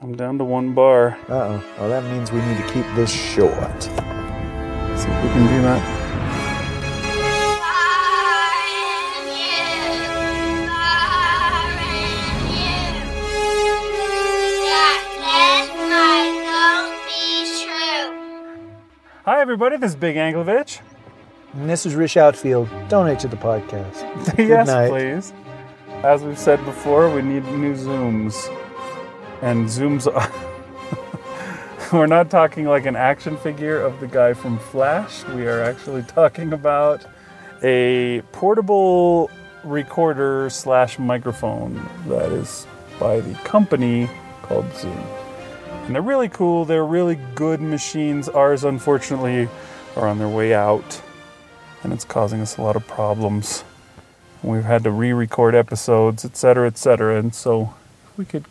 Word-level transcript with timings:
I'm 0.00 0.14
down 0.14 0.38
to 0.38 0.44
one 0.44 0.74
bar. 0.74 1.18
Uh 1.28 1.34
oh. 1.34 1.64
Well, 1.78 1.88
that 1.88 2.04
means 2.12 2.30
we 2.30 2.40
need 2.40 2.56
to 2.56 2.72
keep 2.72 2.86
this 2.94 3.10
short. 3.10 3.82
See 3.82 3.90
if 3.90 5.24
we 5.24 5.28
can 5.30 5.46
do 5.48 5.62
that. 5.62 5.94
Hi, 19.24 19.40
everybody. 19.40 19.76
This 19.78 19.90
is 19.90 19.96
Big 19.96 20.14
Anklevich. 20.14 20.80
And 21.54 21.68
this 21.68 21.84
is 21.84 21.96
Rish 21.96 22.16
Outfield. 22.16 22.68
Donate 22.88 23.18
to 23.18 23.28
the 23.28 23.36
podcast. 23.36 24.38
yes, 24.38 24.68
night. 24.68 24.90
please. 24.90 25.32
As 26.04 26.22
we've 26.22 26.38
said 26.38 26.64
before, 26.64 27.10
we 27.10 27.20
need 27.22 27.44
new 27.46 27.74
zooms. 27.74 28.48
And 29.42 29.66
zooms 29.66 30.12
are. 30.12 30.32
We're 31.92 32.06
not 32.06 32.30
talking 32.30 32.66
like 32.66 32.84
an 32.86 32.96
action 32.96 33.36
figure 33.38 33.80
of 33.80 33.98
the 34.00 34.06
guy 34.08 34.34
from 34.34 34.58
Flash. 34.58 35.24
We 35.28 35.46
are 35.46 35.62
actually 35.62 36.02
talking 36.02 36.52
about 36.52 37.06
a 37.62 38.22
portable 38.32 39.30
recorder 39.64 40.50
slash 40.50 40.98
microphone 40.98 41.88
that 42.06 42.30
is 42.30 42.66
by 43.00 43.20
the 43.20 43.34
company 43.38 44.08
called 44.42 44.66
Zoom. 44.74 45.04
And 45.86 45.94
they're 45.94 46.02
really 46.02 46.28
cool. 46.28 46.64
They're 46.64 46.84
really 46.84 47.18
good 47.34 47.60
machines. 47.60 48.28
Ours, 48.28 48.64
unfortunately, 48.64 49.48
are 49.96 50.06
on 50.06 50.18
their 50.18 50.28
way 50.28 50.52
out. 50.52 51.00
And 51.82 51.92
it's 51.92 52.04
causing 52.04 52.40
us 52.40 52.58
a 52.58 52.62
lot 52.62 52.76
of 52.76 52.86
problems. 52.86 53.64
We've 54.42 54.64
had 54.64 54.84
to 54.84 54.90
re-record 54.90 55.54
episodes, 55.54 56.24
etc., 56.24 56.66
etc. 56.66 57.18
And 57.18 57.34
so, 57.34 57.74
if 58.10 58.18
we 58.18 58.24
could 58.24 58.44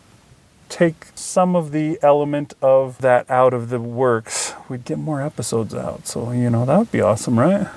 take 0.68 1.06
some 1.14 1.56
of 1.56 1.72
the 1.72 1.98
element 2.02 2.54
of 2.62 2.98
that 2.98 3.28
out 3.30 3.54
of 3.54 3.70
the 3.70 3.80
works, 3.80 4.54
we'd 4.68 4.84
get 4.84 4.98
more 4.98 5.22
episodes 5.22 5.74
out. 5.74 6.06
So, 6.06 6.32
you 6.32 6.50
know, 6.50 6.64
that 6.64 6.78
would 6.78 6.92
be 6.92 7.00
awesome, 7.00 7.38
right? 7.38 7.68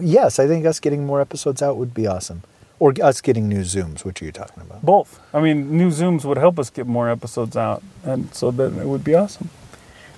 Yes, 0.00 0.38
I 0.38 0.46
think 0.46 0.66
us 0.66 0.80
getting 0.80 1.06
more 1.06 1.20
episodes 1.20 1.62
out 1.62 1.76
would 1.76 1.94
be 1.94 2.06
awesome. 2.06 2.42
Or 2.78 2.92
us 3.02 3.20
getting 3.20 3.48
new 3.48 3.60
Zooms, 3.62 4.04
which 4.04 4.20
are 4.20 4.24
you 4.24 4.32
talking 4.32 4.62
about? 4.62 4.82
Both. 4.84 5.20
I 5.32 5.40
mean, 5.40 5.76
new 5.76 5.90
Zooms 5.90 6.24
would 6.24 6.38
help 6.38 6.58
us 6.58 6.70
get 6.70 6.86
more 6.86 7.08
episodes 7.08 7.56
out, 7.56 7.82
and 8.02 8.34
so 8.34 8.50
then 8.50 8.78
it 8.78 8.86
would 8.86 9.04
be 9.04 9.14
awesome. 9.14 9.48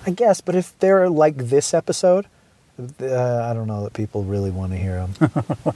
I 0.05 0.11
guess, 0.11 0.41
but 0.41 0.55
if 0.55 0.77
they're 0.79 1.09
like 1.09 1.37
this 1.37 1.73
episode, 1.73 2.25
uh, 2.79 3.43
I 3.43 3.53
don't 3.53 3.67
know 3.67 3.83
that 3.83 3.93
people 3.93 4.23
really 4.23 4.51
want 4.51 4.71
to 4.71 4.77
hear 4.77 5.07
them. 5.07 5.31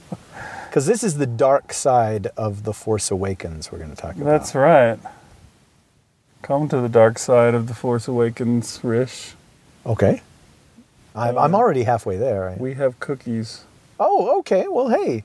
Because 0.72 0.86
this 0.86 1.04
is 1.04 1.18
the 1.18 1.26
dark 1.26 1.74
side 1.74 2.28
of 2.34 2.64
The 2.64 2.72
Force 2.72 3.10
Awakens 3.10 3.70
we're 3.70 3.76
going 3.76 3.90
to 3.90 3.96
talk 3.96 4.14
about. 4.16 4.24
That's 4.24 4.54
right. 4.54 4.98
Come 6.42 6.68
to 6.68 6.80
the 6.80 6.88
dark 6.88 7.18
side 7.18 7.54
of 7.54 7.68
the 7.68 7.74
Force 7.74 8.08
Awakens, 8.08 8.80
Rish. 8.82 9.34
Okay. 9.86 10.22
I'm, 11.14 11.38
I'm 11.38 11.54
already 11.54 11.84
halfway 11.84 12.16
there. 12.16 12.48
I- 12.50 12.56
We 12.56 12.74
have 12.74 12.98
cookies. 13.00 13.64
oh, 14.00 14.38
okay. 14.40 14.66
Well, 14.68 14.88
hey. 14.88 15.24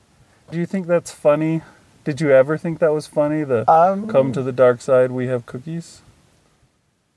Do 0.51 0.57
you 0.57 0.65
think 0.65 0.87
that's 0.87 1.11
funny? 1.11 1.61
Did 2.03 2.21
you 2.21 2.31
ever 2.31 2.57
think 2.57 2.79
that 2.79 2.93
was 2.93 3.07
funny? 3.07 3.43
The 3.43 3.69
Um, 3.69 4.07
come 4.07 4.31
to 4.33 4.41
the 4.41 4.51
dark 4.53 4.79
side, 4.81 5.11
we 5.11 5.27
have 5.27 5.45
cookies. 5.45 6.01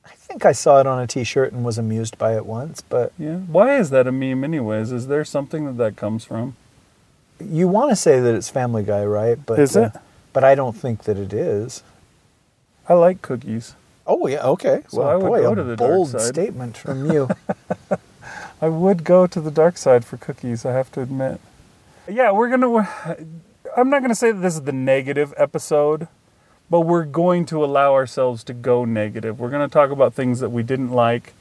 I 0.05 0.11
think 0.15 0.45
I 0.45 0.53
saw 0.53 0.81
it 0.81 0.87
on 0.87 0.99
a 1.01 1.07
T-shirt 1.07 1.53
and 1.53 1.65
was 1.65 1.79
amused 1.79 2.17
by 2.19 2.35
it 2.35 2.47
once, 2.47 2.81
but 2.81 3.13
Yeah. 3.19 3.37
Why 3.37 3.77
is 3.77 3.91
that 3.91 4.07
a 4.07 4.13
meme, 4.13 4.43
anyways? 4.45 4.91
Is 4.93 5.07
there 5.09 5.25
something 5.25 5.65
that 5.67 5.77
that 5.77 5.97
comes 5.97 6.25
from? 6.25 6.57
you 7.43 7.67
want 7.69 7.89
to 7.91 7.97
say 7.97 8.21
that 8.21 8.35
it's 8.35 8.51
Family 8.51 8.83
Guy, 8.83 9.03
right? 9.05 9.39
But 9.47 9.59
Is 9.59 9.75
it? 9.77 9.93
But 10.35 10.45
I 10.45 10.55
don't 10.55 10.77
think 10.77 11.05
that 11.05 11.17
it 11.17 11.33
is. 11.33 11.83
I 12.89 12.93
like 12.95 13.23
cookies. 13.23 13.75
Oh 14.11 14.27
yeah, 14.27 14.43
okay. 14.43 14.83
So 14.89 14.99
well, 14.99 15.09
I 15.09 15.15
would 15.15 15.29
boy, 15.29 15.43
go 15.43 15.55
to 15.55 15.63
the 15.63 15.77
dark 15.77 15.91
bold 15.91 16.09
side. 16.09 16.23
statement 16.23 16.77
from 16.77 17.09
you. 17.13 17.29
I 18.61 18.69
would 18.69 19.05
go 19.05 19.29
to 19.29 19.41
the 19.41 19.53
dark 19.53 19.79
side 19.79 20.05
for 20.05 20.17
cookies, 20.17 20.67
I 20.67 20.73
have 20.73 20.91
to 20.93 21.01
admit. 21.01 21.41
Yeah, 22.09 22.33
we're 22.33 22.49
going 22.49 22.61
to. 22.61 23.25
I'm 23.77 23.89
not 23.89 24.01
going 24.01 24.11
to 24.11 24.17
say 24.17 24.33
that 24.33 24.41
this 24.41 24.55
is 24.55 24.63
the 24.63 24.73
negative 24.73 25.33
episode, 25.37 26.09
but 26.69 26.81
we're 26.81 27.05
going 27.05 27.47
to 27.47 27.65
allow 27.65 27.95
ourselves 27.95 28.43
to 28.45 28.53
go 28.53 28.85
negative. 28.85 29.39
We're 29.39 29.49
going 29.49 29.67
to 29.67 29.73
talk 29.73 29.91
about 29.91 30.13
things 30.13 30.41
that 30.41 30.51
we 30.51 30.65
didn't 30.65 30.91
like 30.91 31.33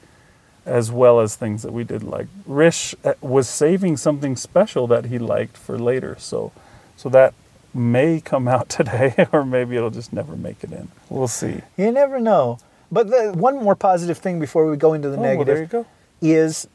as 0.64 0.92
well 0.92 1.18
as 1.18 1.34
things 1.34 1.62
that 1.62 1.72
we 1.72 1.82
did 1.82 2.04
like. 2.04 2.28
Rish 2.46 2.94
uh, 3.04 3.14
was 3.20 3.48
saving 3.48 3.96
something 3.96 4.36
special 4.36 4.86
that 4.86 5.06
he 5.06 5.18
liked 5.18 5.56
for 5.56 5.76
later, 5.76 6.14
so 6.20 6.52
so 6.96 7.08
that 7.08 7.34
may 7.74 8.20
come 8.20 8.48
out 8.48 8.68
today 8.78 9.26
or 9.32 9.44
maybe 9.44 9.76
it'll 9.76 9.90
just 9.90 10.12
never 10.12 10.36
make 10.36 10.62
it 10.64 10.72
in. 10.72 10.88
We'll 11.08 11.28
see. 11.28 11.60
you 11.76 11.92
never 11.92 12.18
know. 12.20 12.58
But 12.92 13.08
the 13.08 13.32
one 13.34 13.56
more 13.62 13.76
positive 13.76 14.18
thing 14.18 14.40
before 14.40 14.68
we 14.68 14.76
go 14.76 14.92
into 14.94 15.08
the 15.10 15.16
Oh, 15.16 15.20
well, 15.20 15.36
negative 15.36 15.70
go. 15.70 15.86
is 16.20 16.66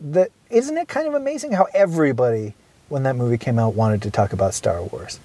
that 0.00 0.30
isn't 0.50 0.76
it 0.76 0.88
kind 0.88 1.06
of 1.08 1.14
amazing 1.14 1.52
how 1.52 1.66
everybody 1.72 2.54
when 2.88 3.04
that 3.04 3.16
movie 3.16 3.38
came 3.38 3.58
out 3.58 3.74
wanted 3.74 4.02
to 4.02 4.10
talk 4.10 4.32
about 4.34 4.52
Star 4.52 4.82
Wars. 4.82 5.18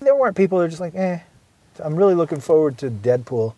There 0.00 0.16
weren't 0.16 0.36
people 0.36 0.58
who 0.58 0.64
were 0.64 0.68
just 0.68 0.80
like, 0.80 0.94
eh, 0.96 1.20
I'm 1.78 1.94
really 1.94 2.14
looking 2.14 2.40
forward 2.40 2.76
to 2.78 2.90
Deadpool. 2.90 3.54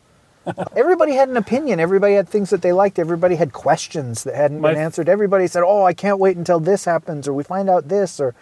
everybody 0.77 1.13
had 1.15 1.29
an 1.29 1.37
opinion. 1.39 1.81
Everybody 1.81 2.15
had 2.15 2.29
things 2.29 2.51
that 2.51 2.61
they 2.63 2.73
liked. 2.73 2.99
Everybody 2.99 3.37
had 3.37 3.53
questions 3.53 4.25
that 4.25 4.35
hadn't 4.35 4.61
My- 4.61 4.73
been 4.73 4.81
answered. 4.83 5.09
Everybody 5.09 5.47
said, 5.47 5.63
"Oh, 5.65 5.85
I 5.85 5.93
can't 5.95 6.19
wait 6.19 6.37
until 6.37 6.61
this 6.61 6.85
happens, 6.85 7.29
or 7.29 7.33
we 7.33 7.45
find 7.45 7.69
out 7.71 7.89
this." 7.89 8.21
Or 8.21 8.35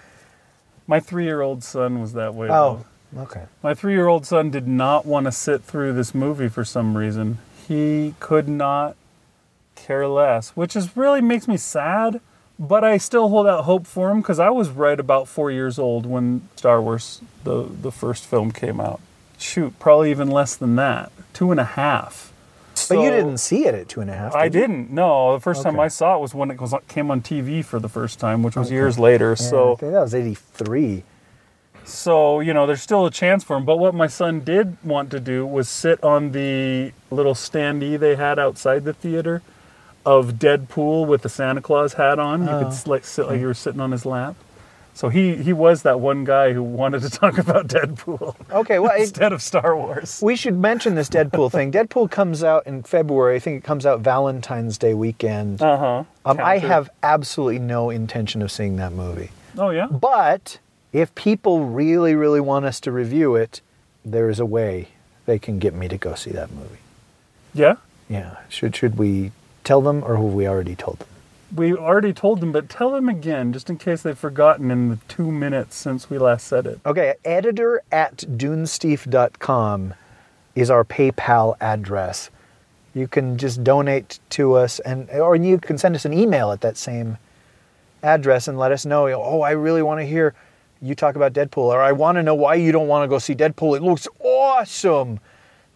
My 0.89 0.99
3-year-old 1.01 1.63
son 1.63 2.01
was 2.01 2.15
that 2.15 2.35
way. 2.35 2.49
oh, 2.51 2.85
okay. 3.17 3.45
My 3.63 3.75
three 3.75 3.93
year 3.93 4.09
old 4.09 4.27
son 4.27 4.51
did 4.51 4.67
not 4.67 5.05
want 5.07 5.27
to 5.27 5.33
sit 5.33 5.63
through 5.63 5.93
this 5.93 6.15
movie 6.15 6.49
for 6.49 6.65
some 6.65 6.97
reason. 6.97 7.39
He 7.69 8.15
could 8.19 8.49
not 8.49 8.97
care 9.77 10.09
less, 10.09 10.51
which 10.51 10.75
is 10.75 10.97
really 10.97 11.21
makes 11.21 11.47
me 11.47 11.57
sad. 11.59 12.21
But 12.59 12.83
I 12.83 12.97
still 12.97 13.29
hold 13.29 13.47
out 13.47 13.65
hope 13.65 13.87
for 13.87 14.11
him 14.11 14.21
because 14.21 14.41
I 14.41 14.49
was 14.51 14.69
right 14.71 14.99
about 14.99 15.29
four 15.29 15.49
years 15.53 15.79
old 15.79 16.07
when 16.07 16.49
Star 16.57 16.83
Wars, 16.83 17.21
the, 17.45 17.63
the 17.63 17.93
first 17.93 18.25
film, 18.25 18.51
came 18.51 18.81
out. 18.81 19.01
Shoot, 19.39 19.79
probably 19.79 20.11
even 20.11 20.29
less 20.29 20.57
than 20.57 20.75
that. 20.75 21.13
Two 21.33 21.53
and 21.53 21.61
a 21.61 21.65
half. 21.65 22.33
But 22.87 22.99
you 23.01 23.11
didn't 23.11 23.39
see 23.39 23.67
it 23.67 23.75
at 23.75 23.89
two 23.89 24.01
and 24.01 24.11
a 24.11 24.15
half. 24.15 24.35
I 24.35 24.49
did 24.49 24.55
you? 24.55 24.61
didn't. 24.61 24.91
No, 24.91 25.33
the 25.33 25.41
first 25.41 25.63
time 25.63 25.79
I 25.81 25.89
saw 25.89 26.17
it 26.17 26.21
was 26.21 26.35
when 26.35 26.51
it 26.51 26.61
was, 26.61 26.75
came 26.89 27.11
on 27.11 27.21
TV 27.23 27.65
for 27.65 27.79
the 27.79 27.89
first 27.89 28.19
time, 28.19 28.43
which 28.43 28.57
was 28.57 28.71
years 28.71 28.99
later. 28.99 29.31
Yeah, 29.31 29.35
so 29.35 29.73
I 29.73 29.77
think 29.77 29.93
that 29.93 30.01
was 30.01 30.15
'83. 30.15 31.03
So, 31.85 32.41
you 32.41 32.53
know, 32.53 32.67
there's 32.67 32.83
still 32.83 33.07
a 33.07 33.11
chance 33.11 33.43
for 33.43 33.57
him. 33.57 33.65
But 33.65 33.79
what 33.79 33.95
my 33.95 34.07
son 34.09 34.41
did 34.41 34.77
want 34.85 35.11
to 35.13 35.21
do 35.21 35.47
was 35.47 35.69
sit 35.71 36.03
on 36.05 36.33
the 36.33 36.93
little 37.11 37.33
standee 37.35 37.99
they 37.99 38.15
had 38.17 38.39
outside 38.39 38.85
the 38.85 38.93
theater 38.93 39.41
of 40.05 40.35
Deadpool 40.35 41.07
with 41.07 41.23
the 41.23 41.29
Santa 41.31 41.63
Claus 41.63 41.95
hat 41.95 42.19
on. 42.19 42.43
You 42.45 42.51
Oh, 42.51 42.65
could 42.71 42.87
like 42.89 43.05
sit 43.05 43.27
like 43.27 43.41
you 43.41 43.47
were 43.47 43.55
sitting 43.55 43.81
on 43.81 43.93
his 43.93 44.05
lap. 44.05 44.37
So 44.99 45.11
he, 45.11 45.37
he 45.37 45.53
was 45.53 45.83
that 45.83 46.01
one 46.01 46.25
guy 46.25 46.53
who 46.53 46.61
wanted 46.61 47.03
to 47.03 47.11
talk 47.21 47.39
about 47.39 47.69
Deadpool 47.69 48.35
Okay, 48.51 48.81
well, 48.81 48.97
it, 48.97 49.03
instead 49.03 49.33
of 49.33 49.41
Star 49.41 49.77
Wars. 49.77 50.19
we 50.21 50.35
should 50.35 50.59
mention 50.59 50.97
this 50.97 51.09
Deadpool 51.09 51.53
thing. 51.53 51.71
Deadpool 51.71 52.11
comes 52.11 52.43
out 52.43 52.67
in 52.67 52.83
February. 52.83 53.37
I 53.37 53.39
think 53.39 53.59
it 53.59 53.65
comes 53.65 53.87
out 53.87 54.01
Valentine's 54.01 54.77
Day 54.77 54.95
weekend. 54.95 55.63
Uh 55.63 55.77
huh. 55.77 56.05
Um, 56.25 56.41
I 56.41 56.59
have 56.59 56.91
absolutely 57.05 57.61
no 57.61 57.91
intention 57.91 58.43
of 58.43 58.51
seeing 58.51 58.75
that 58.79 58.91
movie. 58.91 59.31
Oh 59.57 59.71
yeah. 59.71 59.87
But 59.87 60.59
if 60.93 61.15
people 61.15 61.67
really, 61.67 62.17
really 62.17 62.41
want 62.41 62.65
us 62.65 62.81
to 62.81 62.91
review 62.91 63.37
it, 63.37 63.61
there 64.05 64.29
is 64.29 64.41
a 64.41 64.47
way 64.47 64.89
they 65.27 65.39
can 65.39 65.61
get 65.61 65.75
me 65.75 65.87
to 65.87 65.97
go 65.97 66.17
see 66.17 66.33
that 66.33 66.51
movie. 66.51 66.81
Yeah. 67.55 67.77
Yeah. 68.09 68.39
Should 68.49 68.75
should 68.75 68.99
we 68.99 69.31
tell 69.63 69.81
them, 69.81 70.03
or 70.03 70.17
have 70.17 70.35
we 70.35 70.49
already 70.49 70.75
told 70.75 70.99
them? 70.99 71.09
We 71.55 71.75
already 71.75 72.13
told 72.13 72.41
them, 72.41 72.53
but 72.53 72.69
tell 72.69 72.91
them 72.91 73.09
again, 73.09 73.53
just 73.53 73.71
in 73.71 73.79
case 73.79 74.03
they've 74.03 74.19
forgotten 74.19 74.71
in 74.71 74.91
the 74.91 74.99
two 75.09 75.33
minutes 75.33 75.77
since 75.77 76.11
we 76.11 76.19
last 76.19 76.47
said 76.47 76.67
it. 76.67 76.81
Okay, 76.85 77.15
editor 77.25 77.83
at 77.91 78.19
dunesteef.com 78.19 79.95
is 80.55 80.71
our 80.71 80.85
PayPal 80.85 81.57
address. 81.61 82.31
You 82.95 83.09
can 83.09 83.39
just 83.39 83.65
donate 83.65 84.19
to 84.31 84.55
us, 84.55 84.79
and 84.81 85.09
or 85.11 85.37
you 85.37 85.59
can 85.59 85.79
send 85.79 85.95
us 85.95 86.05
an 86.05 86.13
email 86.13 86.53
at 86.53 86.61
that 86.61 86.77
same 86.77 87.17
address 88.03 88.49
and 88.49 88.59
let 88.59 88.73
us 88.73 88.85
know. 88.85 89.09
Oh, 89.09 89.41
I 89.41 89.53
really 89.53 89.83
want 89.83 90.01
to 90.01 90.07
hear 90.07 90.35
you 90.83 90.95
talk 90.95 91.17
about 91.17 91.33
Deadpool, 91.33 91.65
or 91.65 91.81
I 91.81 91.93
want 91.93 92.17
to 92.17 92.23
know 92.23 92.35
why 92.35 92.55
you 92.55 92.73
don't 92.73 92.89
want 92.89 93.05
to 93.05 93.09
go 93.09 93.19
see 93.19 93.35
Deadpool. 93.35 93.77
It 93.77 93.83
looks 93.83 94.07
awesome. 94.23 95.21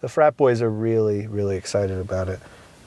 The 0.01 0.09
frat 0.09 0.37
boys 0.37 0.61
are 0.63 0.71
really, 0.71 1.27
really 1.29 1.57
excited 1.57 1.99
about 1.99 2.29
it, 2.29 2.41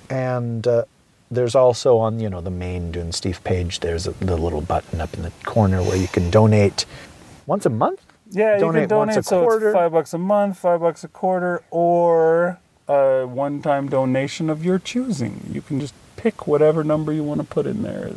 and 0.10 0.68
uh, 0.68 0.84
there's 1.31 1.56
also 1.56 1.98
on 1.98 2.19
you 2.19 2.30
know 2.30 2.42
the 2.42 2.51
main 2.51 2.92
Dunesteef 2.92 3.44
page. 3.44 3.80
There's 3.80 4.07
a, 4.07 4.12
the 4.12 4.38
little 4.38 4.62
button 4.62 5.01
up 5.01 5.13
in 5.13 5.24
the 5.24 5.31
corner 5.44 5.81
where 5.81 5.98
you 5.98 6.07
can 6.07 6.30
donate 6.30 6.86
once 7.45 7.66
a 7.66 7.69
month. 7.69 8.01
Yeah, 8.31 8.57
Donate 8.57 8.83
you 8.83 8.88
can 8.88 8.98
once 8.98 9.10
donate 9.13 9.18
a 9.18 9.24
so 9.24 9.42
quarter. 9.44 9.69
it's 9.69 9.75
five 9.75 9.92
bucks 9.92 10.13
a 10.13 10.18
month, 10.18 10.57
five 10.57 10.80
bucks 10.80 11.04
a 11.04 11.07
quarter, 11.07 11.63
or 11.69 12.60
a 12.88 13.25
one-time 13.25 13.88
donation 13.88 14.50
of 14.50 14.66
your 14.66 14.80
choosing. 14.80 15.42
You 15.51 15.62
can 15.62 15.80
just 15.80 15.94
pick 16.18 16.48
whatever 16.48 16.83
number 16.83 17.13
you 17.13 17.24
want 17.24 17.42
to 17.42 17.48
put 17.48 17.66
in 17.68 17.83
there. 17.83 18.12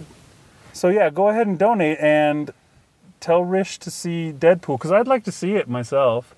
So 0.72 0.88
yeah, 0.88 1.10
go 1.10 1.28
ahead 1.28 1.46
and 1.46 1.58
donate 1.58 1.98
and 2.00 2.52
tell 3.20 3.44
Rish 3.44 3.78
to 3.80 3.90
see 3.90 4.32
Deadpool 4.36 4.78
because 4.78 4.92
I'd 4.92 5.08
like 5.08 5.24
to 5.24 5.32
see 5.32 5.54
it 5.54 5.68
myself. 5.68 6.34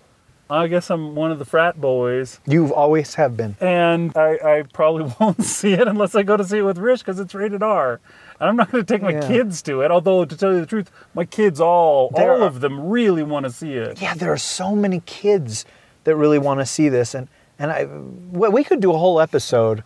I 0.50 0.66
guess 0.66 0.90
I'm 0.90 1.14
one 1.14 1.30
of 1.30 1.38
the 1.38 1.44
frat 1.44 1.80
boys. 1.80 2.40
You've 2.46 2.72
always 2.72 3.14
have 3.14 3.36
been. 3.36 3.56
and 3.60 4.16
I, 4.16 4.38
I 4.58 4.62
probably 4.72 5.12
won't 5.20 5.42
see 5.44 5.72
it 5.74 5.86
unless 5.86 6.14
I 6.14 6.22
go 6.22 6.36
to 6.36 6.44
see 6.44 6.58
it 6.58 6.62
with 6.62 6.78
Rish 6.78 7.00
because 7.00 7.20
it's 7.20 7.34
rated 7.34 7.62
R. 7.62 8.00
And 8.40 8.48
I'm 8.48 8.56
not 8.56 8.70
going 8.72 8.84
to 8.84 8.92
take 8.92 9.02
my 9.02 9.12
Yeah. 9.12 9.26
kids 9.28 9.62
to 9.62 9.82
it. 9.82 9.90
Although 9.90 10.24
to 10.24 10.36
tell 10.36 10.52
you 10.52 10.60
the 10.60 10.66
truth, 10.66 10.90
my 11.14 11.24
kids 11.24 11.60
all 11.60 12.10
There 12.16 12.32
all 12.32 12.42
are- 12.42 12.46
of 12.46 12.60
them 12.60 12.88
really 12.88 13.22
want 13.22 13.44
to 13.46 13.52
see 13.52 13.74
it. 13.74 14.00
Yeah, 14.02 14.14
there 14.14 14.32
are 14.32 14.38
so 14.38 14.74
many 14.74 15.00
kids 15.06 15.64
that 16.04 16.16
really 16.16 16.38
want 16.38 16.60
to 16.60 16.66
see 16.66 16.88
this, 16.88 17.14
and 17.14 17.28
and 17.58 17.70
I, 17.70 17.84
well, 18.32 18.50
we 18.50 18.64
could 18.64 18.80
do 18.80 18.90
a 18.92 18.96
whole 18.98 19.20
episode. 19.20 19.84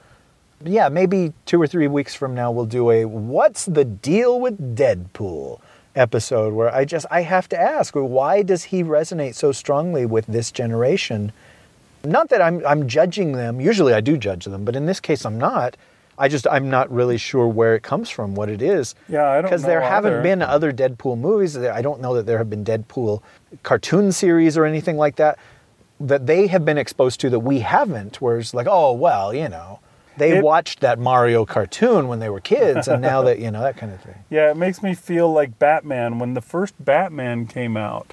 Yeah, 0.64 0.88
maybe 0.88 1.32
two 1.44 1.60
or 1.60 1.66
three 1.66 1.88
weeks 1.88 2.14
from 2.14 2.34
now 2.34 2.52
we'll 2.52 2.64
do 2.66 2.88
a 2.90 3.04
"What's 3.04 3.64
the 3.66 3.84
deal 3.84 4.38
with 4.40 4.76
Deadpool" 4.76 5.60
episode 5.94 6.54
where 6.54 6.74
I 6.74 6.84
just 6.84 7.06
I 7.10 7.22
have 7.22 7.48
to 7.50 7.60
ask 7.60 7.94
why 7.94 8.42
does 8.42 8.64
he 8.64 8.82
resonate 8.82 9.34
so 9.34 9.52
strongly 9.52 10.06
with 10.06 10.26
this 10.26 10.50
generation? 10.50 11.32
Not 12.04 12.28
that 12.30 12.42
I'm 12.42 12.64
I'm 12.66 12.88
judging 12.88 13.32
them. 13.32 13.60
Usually 13.60 13.94
I 13.94 14.00
do 14.00 14.16
judge 14.16 14.44
them, 14.44 14.64
but 14.64 14.76
in 14.76 14.86
this 14.86 15.00
case 15.00 15.24
I'm 15.24 15.38
not. 15.38 15.76
I 16.16 16.28
just 16.28 16.46
I'm 16.48 16.70
not 16.70 16.90
really 16.92 17.18
sure 17.18 17.48
where 17.48 17.74
it 17.74 17.82
comes 17.82 18.08
from, 18.08 18.34
what 18.34 18.48
it 18.48 18.62
is. 18.62 18.94
Yeah, 19.08 19.28
I 19.28 19.34
don't 19.34 19.42
know 19.42 19.48
because 19.48 19.62
there 19.62 19.80
know 19.80 19.86
haven't 19.86 20.22
been 20.22 20.42
other 20.42 20.72
Deadpool 20.72 21.18
movies. 21.18 21.56
I 21.56 21.82
don't 21.82 22.00
know 22.00 22.14
that 22.14 22.26
there 22.26 22.38
have 22.38 22.50
been 22.50 22.64
Deadpool 22.64 23.22
cartoon 23.62 24.12
series 24.12 24.56
or 24.56 24.64
anything 24.64 24.96
like 24.96 25.16
that 25.16 25.38
that 26.00 26.26
they 26.26 26.46
have 26.48 26.64
been 26.64 26.78
exposed 26.78 27.20
to 27.20 27.30
that 27.30 27.40
we 27.40 27.60
haven't. 27.60 28.20
Where 28.20 28.38
it's 28.38 28.54
like, 28.54 28.66
oh 28.68 28.92
well, 28.92 29.34
you 29.34 29.48
know, 29.48 29.80
they 30.16 30.38
It- 30.38 30.44
watched 30.44 30.80
that 30.80 30.98
Mario 30.98 31.44
cartoon 31.44 32.08
when 32.08 32.20
they 32.20 32.28
were 32.28 32.40
kids, 32.40 32.88
and 32.88 33.00
now 33.02 33.22
that 33.22 33.38
you 33.38 33.50
know 33.50 33.62
that 33.62 33.76
kind 33.76 33.92
of 33.92 34.00
thing. 34.00 34.14
Yeah, 34.30 34.50
it 34.50 34.56
makes 34.56 34.82
me 34.82 34.94
feel 34.94 35.32
like 35.32 35.58
Batman. 35.58 36.18
When 36.18 36.34
the 36.34 36.40
first 36.40 36.74
Batman 36.84 37.46
came 37.46 37.76
out, 37.76 38.12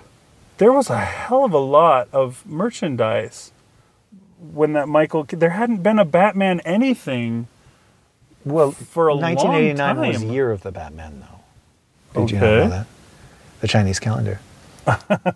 there 0.57 0.71
was 0.71 0.89
a 0.89 0.99
hell 0.99 1.43
of 1.45 1.53
a 1.53 1.57
lot 1.59 2.07
of 2.13 2.43
merchandise. 2.45 3.51
When 4.53 4.73
that 4.73 4.87
Michael, 4.87 5.25
there 5.29 5.51
hadn't 5.51 5.83
been 5.83 5.99
a 5.99 6.05
Batman 6.05 6.59
anything 6.61 7.47
Well, 8.43 8.71
for 8.71 9.07
a 9.07 9.13
long 9.13 9.21
1989 9.35 10.07
was 10.07 10.17
time. 10.17 10.27
the 10.27 10.33
year 10.33 10.51
of 10.51 10.63
the 10.63 10.71
Batman, 10.71 11.23
though. 12.13 12.21
Did 12.21 12.31
you 12.31 12.39
know 12.39 12.67
that? 12.69 12.87
The 13.61 13.67
Chinese 13.67 13.99
calendar. 13.99 14.39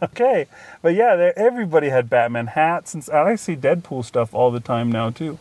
Okay, 0.01 0.47
but 0.81 0.95
yeah, 0.95 1.31
everybody 1.37 1.89
had 1.89 2.09
Batman 2.09 2.47
hats, 2.47 2.95
and 2.95 3.07
I 3.11 3.35
see 3.35 3.55
Deadpool 3.55 4.03
stuff 4.03 4.33
all 4.33 4.49
the 4.49 4.59
time 4.59 4.91
now 4.91 5.11
too. 5.11 5.37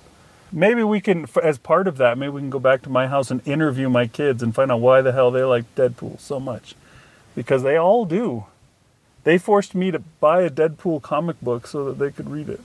Maybe 0.56 0.84
we 0.84 1.00
can, 1.00 1.26
as 1.42 1.58
part 1.58 1.88
of 1.88 1.96
that, 1.96 2.16
maybe 2.16 2.30
we 2.30 2.40
can 2.40 2.48
go 2.50 2.60
back 2.60 2.82
to 2.82 2.88
my 2.88 3.08
house 3.08 3.32
and 3.32 3.46
interview 3.46 3.88
my 3.90 4.06
kids 4.06 4.40
and 4.40 4.54
find 4.54 4.70
out 4.70 4.80
why 4.80 5.00
the 5.02 5.10
hell 5.10 5.32
they 5.32 5.42
like 5.42 5.64
Deadpool 5.74 6.20
so 6.20 6.38
much, 6.38 6.76
because 7.34 7.64
they 7.64 7.76
all 7.76 8.04
do. 8.04 8.44
They 9.24 9.36
forced 9.36 9.74
me 9.74 9.90
to 9.90 9.98
buy 10.20 10.42
a 10.42 10.50
Deadpool 10.50 11.02
comic 11.02 11.40
book 11.40 11.66
so 11.66 11.84
that 11.86 11.98
they 11.98 12.12
could 12.12 12.30
read 12.30 12.48
it, 12.48 12.60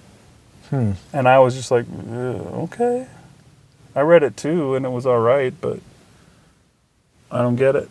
Hmm. 0.69 0.91
and 1.11 1.27
I 1.27 1.39
was 1.39 1.55
just 1.55 1.71
like, 1.71 1.85
"Uh, 2.11 2.61
okay. 2.65 3.07
I 3.95 4.01
read 4.01 4.21
it 4.21 4.37
too, 4.37 4.75
and 4.75 4.85
it 4.85 4.89
was 4.89 5.07
all 5.07 5.19
right, 5.19 5.53
but 5.59 5.79
I 7.31 7.41
don't 7.41 7.55
get 7.55 7.75
it. 7.75 7.89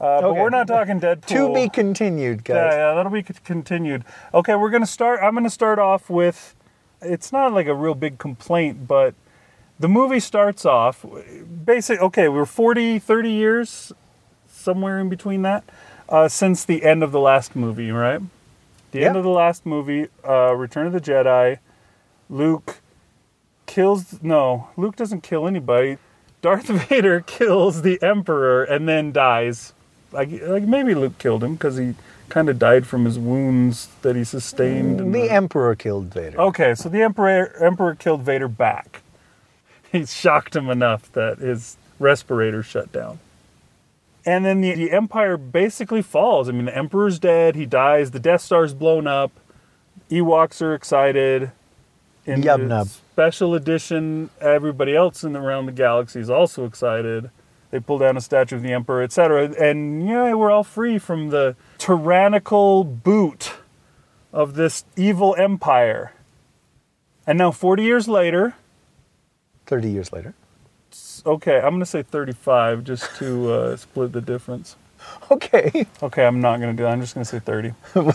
Uh, 0.00 0.20
But 0.20 0.34
we're 0.36 0.50
not 0.50 0.68
talking 0.68 1.00
Deadpool. 1.00 1.26
To 1.26 1.52
be 1.52 1.68
continued, 1.68 2.44
guys. 2.44 2.54
Yeah, 2.72 2.90
yeah, 2.90 2.94
that'll 2.94 3.10
be 3.10 3.24
continued. 3.24 4.04
Okay, 4.32 4.54
we're 4.54 4.70
gonna 4.70 4.86
start. 4.86 5.18
I'm 5.20 5.34
gonna 5.34 5.50
start 5.50 5.80
off 5.80 6.08
with. 6.08 6.54
It's 7.02 7.32
not 7.32 7.52
like 7.52 7.66
a 7.66 7.74
real 7.74 7.94
big 7.94 8.18
complaint, 8.18 8.86
but 8.86 9.14
the 9.78 9.88
movie 9.88 10.20
starts 10.20 10.64
off 10.64 11.04
basic. 11.64 12.00
Okay, 12.00 12.28
we're 12.28 12.44
40, 12.44 12.98
30 12.98 13.30
years, 13.30 13.92
somewhere 14.46 15.00
in 15.00 15.08
between 15.08 15.42
that, 15.42 15.64
uh, 16.08 16.28
since 16.28 16.64
the 16.64 16.84
end 16.84 17.02
of 17.02 17.12
the 17.12 17.20
last 17.20 17.56
movie, 17.56 17.90
right? 17.90 18.20
The 18.92 19.04
end 19.04 19.16
of 19.16 19.22
the 19.22 19.30
last 19.30 19.64
movie, 19.64 20.08
uh, 20.26 20.54
Return 20.54 20.86
of 20.86 20.92
the 20.92 21.00
Jedi. 21.00 21.58
Luke 22.28 22.80
kills. 23.66 24.22
No, 24.22 24.68
Luke 24.76 24.96
doesn't 24.96 25.22
kill 25.22 25.46
anybody. 25.46 25.98
Darth 26.42 26.66
Vader 26.88 27.20
kills 27.20 27.82
the 27.82 28.02
Emperor 28.02 28.64
and 28.64 28.88
then 28.88 29.12
dies. 29.12 29.72
Like, 30.12 30.30
like 30.42 30.64
maybe 30.64 30.94
Luke 30.94 31.18
killed 31.18 31.44
him 31.44 31.54
because 31.54 31.76
he 31.76 31.94
kind 32.30 32.48
of 32.48 32.58
died 32.58 32.86
from 32.86 33.04
his 33.04 33.18
wounds 33.18 33.88
that 34.02 34.16
he 34.16 34.24
sustained. 34.24 35.00
in 35.00 35.12
The 35.12 35.30
Emperor 35.30 35.74
killed 35.74 36.06
Vader. 36.06 36.40
Okay, 36.40 36.74
so 36.74 36.88
the 36.88 37.02
Emperor 37.02 37.54
Emperor 37.60 37.94
killed 37.94 38.22
Vader 38.22 38.48
back. 38.48 39.02
He 39.92 40.06
shocked 40.06 40.54
him 40.54 40.70
enough 40.70 41.10
that 41.14 41.38
his 41.38 41.76
respirator 41.98 42.62
shut 42.62 42.92
down. 42.92 43.18
And 44.24 44.44
then 44.44 44.60
the, 44.60 44.72
the 44.74 44.92
Empire 44.92 45.36
basically 45.36 46.00
falls. 46.00 46.48
I 46.48 46.52
mean, 46.52 46.66
the 46.66 46.76
Emperor's 46.76 47.18
dead. 47.18 47.56
He 47.56 47.66
dies. 47.66 48.12
The 48.12 48.20
Death 48.20 48.42
Star's 48.42 48.72
blown 48.72 49.08
up. 49.08 49.32
Ewoks 50.08 50.62
are 50.62 50.74
excited. 50.74 51.50
In 52.24 52.42
Yub-nub. 52.42 52.86
special 52.86 53.54
edition, 53.54 54.30
everybody 54.40 54.94
else 54.94 55.24
in 55.24 55.34
around 55.34 55.66
the 55.66 55.72
galaxy 55.72 56.20
is 56.20 56.30
also 56.30 56.64
excited. 56.66 57.30
They 57.70 57.80
pull 57.80 57.98
down 57.98 58.16
a 58.16 58.20
statue 58.20 58.56
of 58.56 58.62
the 58.62 58.72
Emperor, 58.72 59.02
etc. 59.02 59.52
And 59.60 60.06
yeah, 60.06 60.34
we're 60.34 60.50
all 60.50 60.64
free 60.64 60.98
from 60.98 61.30
the 61.30 61.56
tyrannical 61.78 62.82
boot 62.84 63.54
of 64.32 64.54
this 64.54 64.84
evil 64.96 65.36
empire. 65.38 66.12
And 67.26 67.38
now, 67.38 67.52
40 67.52 67.82
years 67.82 68.08
later, 68.08 68.54
30 69.66 69.90
years 69.90 70.12
later. 70.12 70.34
okay, 71.24 71.56
I'm 71.58 71.70
going 71.70 71.80
to 71.80 71.86
say 71.86 72.02
35 72.02 72.82
just 72.82 73.14
to 73.16 73.52
uh, 73.52 73.76
split 73.76 74.12
the 74.12 74.20
difference. 74.20 74.76
Okay. 75.30 75.86
Okay, 76.02 76.26
I'm 76.26 76.40
not 76.40 76.60
going 76.60 76.76
to 76.76 76.76
do 76.76 76.82
that. 76.82 76.92
I'm 76.92 77.00
just 77.00 77.14
going 77.14 77.24
to 77.24 77.30
say 77.30 77.38
30. 77.38 77.72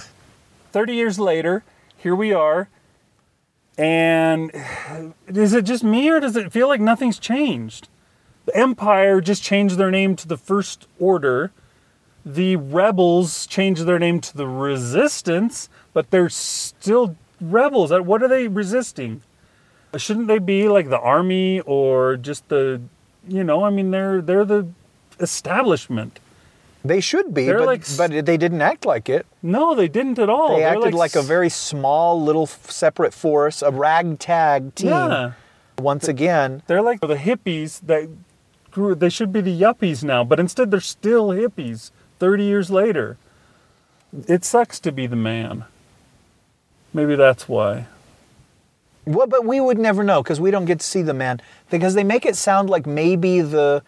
30 0.72 0.94
years 0.94 1.18
later, 1.18 1.64
here 1.98 2.16
we 2.16 2.34
are. 2.34 2.68
And 3.78 4.52
is 5.28 5.54
it 5.54 5.64
just 5.64 5.84
me 5.84 6.10
or 6.10 6.20
does 6.20 6.36
it 6.36 6.52
feel 6.52 6.68
like 6.68 6.82
nothing's 6.82 7.18
changed? 7.20 7.88
The 8.46 8.56
Empire 8.56 9.22
just 9.22 9.44
changed 9.44 9.78
their 9.78 9.92
name 9.92 10.16
to 10.18 10.28
the 10.28 10.38
First 10.38 10.88
Order. 11.00 11.52
The 12.26 12.56
rebels 12.56 13.46
changed 13.48 13.86
their 13.86 14.00
name 14.00 14.20
to 14.22 14.38
the 14.38 14.48
Resistance, 14.48 15.70
but 15.94 16.12
they're 16.12 16.30
still 16.30 17.16
rebels. 17.42 17.92
Uh, 17.92 18.02
What 18.02 18.24
are 18.24 18.28
they 18.28 18.48
resisting? 18.48 19.22
Shouldn't 19.96 20.28
they 20.28 20.40
be 20.40 20.68
like 20.68 20.90
the 20.90 21.00
army 21.00 21.62
or 21.62 22.18
just 22.18 22.50
the, 22.50 22.82
you 23.28 23.44
know, 23.44 23.64
I 23.64 23.70
mean, 23.70 23.92
they're 23.92 24.22
they're 24.22 24.44
the 24.46 24.68
establishment. 25.20 26.20
They 26.84 27.00
should 27.00 27.34
be, 27.34 27.48
but, 27.48 27.66
like 27.66 27.84
but 27.98 28.26
they 28.26 28.38
didn't 28.38 28.62
act 28.62 28.86
like 28.86 29.10
it. 29.10 29.26
No, 29.42 29.74
they 29.74 29.88
didn't 29.88 30.20
at 30.20 30.30
all. 30.30 30.56
They 30.56 30.62
They're 30.62 30.76
acted 30.78 30.94
like, 30.94 31.16
a 31.16 31.22
very 31.24 31.50
small 31.50 32.22
little 32.22 32.46
separate 32.46 33.14
force, 33.14 33.64
a 33.64 33.72
ragtag 33.72 34.76
team. 34.76 34.90
Yeah. 34.90 35.32
Once 35.80 36.08
again, 36.08 36.62
They're 36.68 36.82
like 36.84 37.02
the 37.02 37.16
hippies 37.16 37.82
that 37.82 38.08
grew. 38.76 38.94
They 38.94 39.10
should 39.10 39.32
be 39.32 39.42
the 39.42 39.62
yuppies 39.62 40.04
now, 40.04 40.24
but 40.26 40.40
instead 40.40 40.70
they're 40.70 40.80
still 40.82 41.30
hippies. 41.30 41.92
Thirty 42.20 42.44
years 42.44 42.70
later, 42.70 43.18
it 44.28 44.44
sucks 44.46 44.80
to 44.82 44.92
be 44.92 45.08
the 45.08 45.16
man. 45.16 45.64
Maybe 46.94 47.16
that's 47.16 47.48
why. 47.50 47.88
well, 49.06 49.28
but 49.28 49.46
we 49.46 49.60
would 49.62 49.78
never 49.78 50.04
know 50.04 50.22
because 50.22 50.40
we 50.42 50.52
don't 50.52 50.66
get 50.66 50.80
to 50.82 50.86
see 50.86 51.02
the 51.02 51.14
man 51.14 51.42
because 51.70 51.94
they 51.94 52.04
make 52.04 52.26
it 52.26 52.36
sound 52.36 52.70
like 52.70 52.86
maybe 52.86 53.42
the 53.42 53.82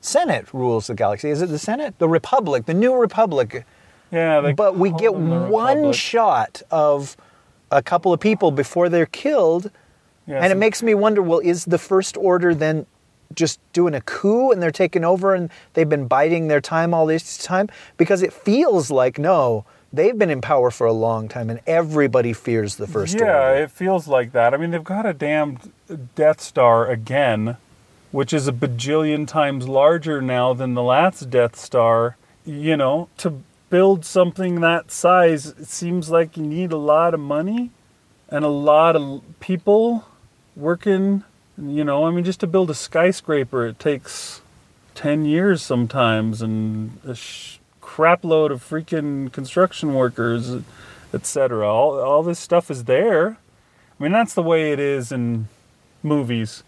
Senate 0.00 0.52
rules 0.54 0.86
the 0.86 0.94
galaxy. 0.94 1.28
Is 1.30 1.42
it 1.42 1.46
the 1.50 1.58
Senate? 1.58 1.98
The 1.98 2.08
Republic, 2.08 2.64
the 2.66 2.74
new 2.74 2.94
Republic. 2.94 3.64
Yeah, 4.10 4.40
they 4.40 4.52
but 4.54 4.76
we 4.76 4.90
get 4.92 5.14
one 5.14 5.76
Republic. 5.76 5.94
shot 5.94 6.62
of 6.70 7.16
a 7.70 7.82
couple 7.82 8.12
of 8.12 8.20
people 8.20 8.50
before 8.50 8.88
they're 8.88 9.06
killed, 9.06 9.70
Yeah, 10.26 10.40
and 10.42 10.52
it 10.52 10.56
makes 10.56 10.82
me 10.82 10.94
wonder 10.94 11.20
well, 11.22 11.40
is 11.40 11.64
the 11.66 11.78
First 11.78 12.16
Order 12.16 12.54
then 12.54 12.86
just 13.34 13.60
doing 13.72 13.94
a 13.94 14.00
coup 14.00 14.50
and 14.50 14.62
they're 14.62 14.70
taking 14.70 15.04
over 15.04 15.34
and 15.34 15.50
they've 15.74 15.88
been 15.88 16.06
biding 16.06 16.48
their 16.48 16.60
time 16.60 16.94
all 16.94 17.06
this 17.06 17.38
time? 17.38 17.68
Because 17.96 18.22
it 18.22 18.32
feels 18.32 18.90
like, 18.90 19.18
no, 19.18 19.64
they've 19.92 20.16
been 20.16 20.30
in 20.30 20.40
power 20.40 20.70
for 20.70 20.86
a 20.86 20.92
long 20.92 21.28
time 21.28 21.50
and 21.50 21.60
everybody 21.66 22.32
fears 22.32 22.76
the 22.76 22.86
First 22.86 23.18
yeah, 23.18 23.48
Order. 23.50 23.62
it 23.62 23.70
feels 23.70 24.08
like 24.08 24.32
that. 24.32 24.54
I 24.54 24.56
mean, 24.56 24.70
they've 24.70 24.82
got 24.82 25.06
a 25.06 25.12
damned 25.12 25.72
Death 26.14 26.40
Star 26.40 26.88
again, 26.88 27.56
which 28.12 28.32
is 28.32 28.48
a 28.48 28.52
bajillion 28.52 29.26
times 29.26 29.68
larger 29.68 30.20
now 30.20 30.54
than 30.54 30.74
the 30.74 30.82
last 30.82 31.30
Death 31.30 31.56
Star. 31.56 32.16
You 32.44 32.76
know, 32.76 33.08
to 33.18 33.42
build 33.68 34.04
something 34.04 34.60
that 34.60 34.90
size, 34.90 35.46
it 35.46 35.66
seems 35.66 36.10
like 36.10 36.36
you 36.36 36.42
need 36.42 36.72
a 36.72 36.78
lot 36.78 37.14
of 37.14 37.20
money 37.20 37.70
and 38.28 38.44
a 38.44 38.48
lot 38.48 38.96
of 38.96 39.22
people 39.40 40.06
working. 40.56 41.24
You 41.60 41.84
know, 41.84 42.06
I 42.06 42.10
mean, 42.10 42.24
just 42.24 42.40
to 42.40 42.46
build 42.46 42.70
a 42.70 42.74
skyscraper, 42.74 43.66
it 43.66 43.78
takes 43.78 44.40
10 44.94 45.24
years 45.24 45.62
sometimes 45.62 46.40
and 46.42 46.98
a 47.04 47.14
sh- 47.14 47.58
crap 47.80 48.24
load 48.24 48.50
of 48.50 48.66
freaking 48.66 49.30
construction 49.32 49.94
workers, 49.94 50.56
etc. 51.12 51.66
All, 51.68 51.98
all 52.00 52.22
this 52.22 52.38
stuff 52.38 52.70
is 52.70 52.84
there. 52.84 53.36
I 53.98 54.02
mean, 54.02 54.12
that's 54.12 54.32
the 54.34 54.42
way 54.42 54.72
it 54.72 54.78
is 54.80 55.12
in 55.12 55.48
movies 56.02 56.62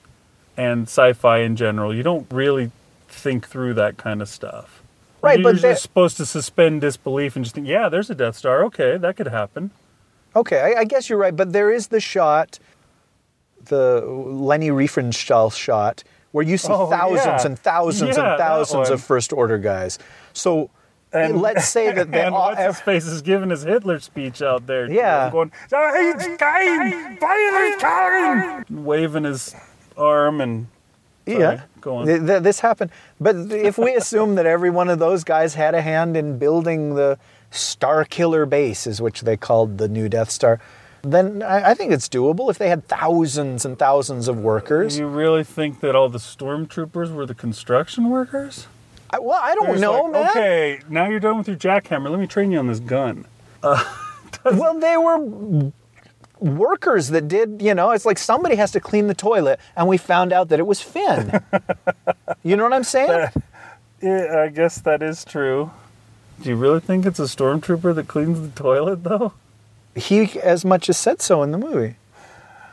and 0.56 0.82
sci-fi 0.82 1.38
in 1.38 1.56
general. 1.56 1.94
You 1.94 2.02
don't 2.02 2.26
really 2.30 2.70
think 3.08 3.46
through 3.48 3.74
that 3.74 3.96
kind 3.96 4.20
of 4.20 4.28
stuff. 4.28 4.82
Right, 5.22 5.36
but 5.42 5.50
You're 5.50 5.52
but 5.54 5.62
there- 5.62 5.76
supposed 5.76 6.16
to 6.18 6.26
suspend 6.26 6.80
disbelief 6.82 7.36
and 7.36 7.44
just 7.44 7.54
think, 7.54 7.66
yeah, 7.68 7.88
there's 7.88 8.10
a 8.10 8.14
Death 8.14 8.36
Star. 8.36 8.64
Okay, 8.64 8.96
that 8.98 9.16
could 9.16 9.28
happen. 9.28 9.70
Okay, 10.34 10.60
I, 10.76 10.80
I 10.80 10.84
guess 10.84 11.08
you're 11.08 11.18
right, 11.18 11.34
but 11.36 11.52
there 11.52 11.70
is 11.70 11.88
the 11.88 12.00
shot, 12.00 12.58
the 13.66 14.00
Leni 14.06 14.68
Riefenstahl 14.70 15.52
shot, 15.54 16.04
where 16.32 16.44
you 16.44 16.56
see 16.58 16.68
Oh, 16.72 16.88
thousands 16.90 17.42
yeah. 17.42 17.46
and 17.46 17.58
thousands 17.58 18.16
Yeah, 18.16 18.30
and 18.32 18.38
thousands 18.38 18.90
of 18.90 19.02
first 19.02 19.32
order 19.32 19.58
guys. 19.58 19.98
So 20.32 20.70
let's 21.12 21.68
say 21.68 21.92
that 21.92 22.10
they 22.10 22.22
and 22.24 22.34
all. 22.34 22.48
what's 22.54 22.60
his 22.64 22.80
face 22.80 23.04
is 23.06 23.20
giving 23.22 23.50
his 23.50 23.62
Hitler 23.64 24.00
speech 24.00 24.40
out 24.42 24.66
there. 24.66 24.86
too. 24.86 24.94
Yeah. 24.94 25.30
going 25.30 25.52
"It's 25.70 26.24
kein 26.38 27.18
Feiertag!" 27.18 28.70
waving 28.70 29.24
his 29.24 29.54
arm 29.96 30.40
and 30.40 30.66
sorry, 31.28 31.40
yeah, 31.40 31.60
go 31.80 31.96
on. 31.96 32.06
Th- 32.06 32.20
th- 32.26 32.42
this 32.42 32.60
happened. 32.60 32.90
But 33.20 33.36
if 33.52 33.78
we 33.78 33.94
assume 33.94 34.34
that 34.36 34.46
every 34.46 34.70
one 34.70 34.88
of 34.88 34.98
those 34.98 35.22
guys 35.24 35.54
had 35.54 35.74
a 35.74 35.82
hand 35.82 36.16
in 36.16 36.38
building 36.38 36.94
the 36.94 37.18
Starkiller 37.50 38.48
base, 38.48 38.86
is 38.86 39.00
which 39.02 39.20
they 39.20 39.36
called 39.36 39.78
the 39.78 39.88
new 39.88 40.08
Death 40.08 40.30
Star, 40.30 40.58
then 41.02 41.42
I, 41.42 41.70
I 41.70 41.74
think 41.74 41.92
it's 41.92 42.08
doable. 42.08 42.50
If 42.50 42.58
they 42.58 42.68
had 42.68 42.86
thousands 42.88 43.64
and 43.64 43.78
thousands 43.78 44.28
of 44.28 44.38
workers, 44.38 44.94
Do 44.96 45.02
you 45.02 45.08
really 45.08 45.44
think 45.44 45.80
that 45.80 45.94
all 45.96 46.08
the 46.08 46.18
stormtroopers 46.18 47.12
were 47.12 47.26
the 47.26 47.34
construction 47.34 48.08
workers? 48.08 48.66
I, 49.10 49.18
well, 49.18 49.38
I 49.42 49.54
don't 49.54 49.80
know, 49.80 50.02
like, 50.04 50.12
man. 50.12 50.28
Okay, 50.30 50.80
now 50.88 51.06
you're 51.08 51.20
done 51.20 51.36
with 51.38 51.48
your 51.48 51.56
jackhammer. 51.56 52.08
Let 52.10 52.18
me 52.18 52.26
train 52.26 52.50
you 52.50 52.58
on 52.58 52.66
this 52.66 52.80
gun. 52.80 53.26
Well, 54.44 54.76
they 54.80 54.96
were 54.96 55.70
workers 56.40 57.08
that 57.08 57.28
did, 57.28 57.62
you 57.62 57.74
know, 57.74 57.92
it's 57.92 58.04
like 58.04 58.18
somebody 58.18 58.56
has 58.56 58.72
to 58.72 58.80
clean 58.80 59.06
the 59.06 59.14
toilet, 59.14 59.60
and 59.76 59.86
we 59.86 59.96
found 59.98 60.32
out 60.32 60.48
that 60.48 60.58
it 60.58 60.66
was 60.66 60.80
Finn. 60.80 61.40
you 62.42 62.56
know 62.56 62.64
what 62.64 62.72
I'm 62.72 62.82
saying? 62.82 63.28
Yeah, 64.00 64.42
I 64.44 64.48
guess 64.48 64.80
that 64.80 65.00
is 65.00 65.24
true. 65.24 65.70
Do 66.40 66.48
you 66.48 66.56
really 66.56 66.80
think 66.80 67.06
it's 67.06 67.20
a 67.20 67.24
stormtrooper 67.24 67.94
that 67.94 68.08
cleans 68.08 68.40
the 68.40 68.48
toilet, 68.48 69.04
though? 69.04 69.32
He 69.94 70.40
as 70.40 70.64
much 70.64 70.88
as 70.88 70.96
said 70.96 71.20
so 71.20 71.42
in 71.42 71.52
the 71.52 71.58
movie. 71.58 71.96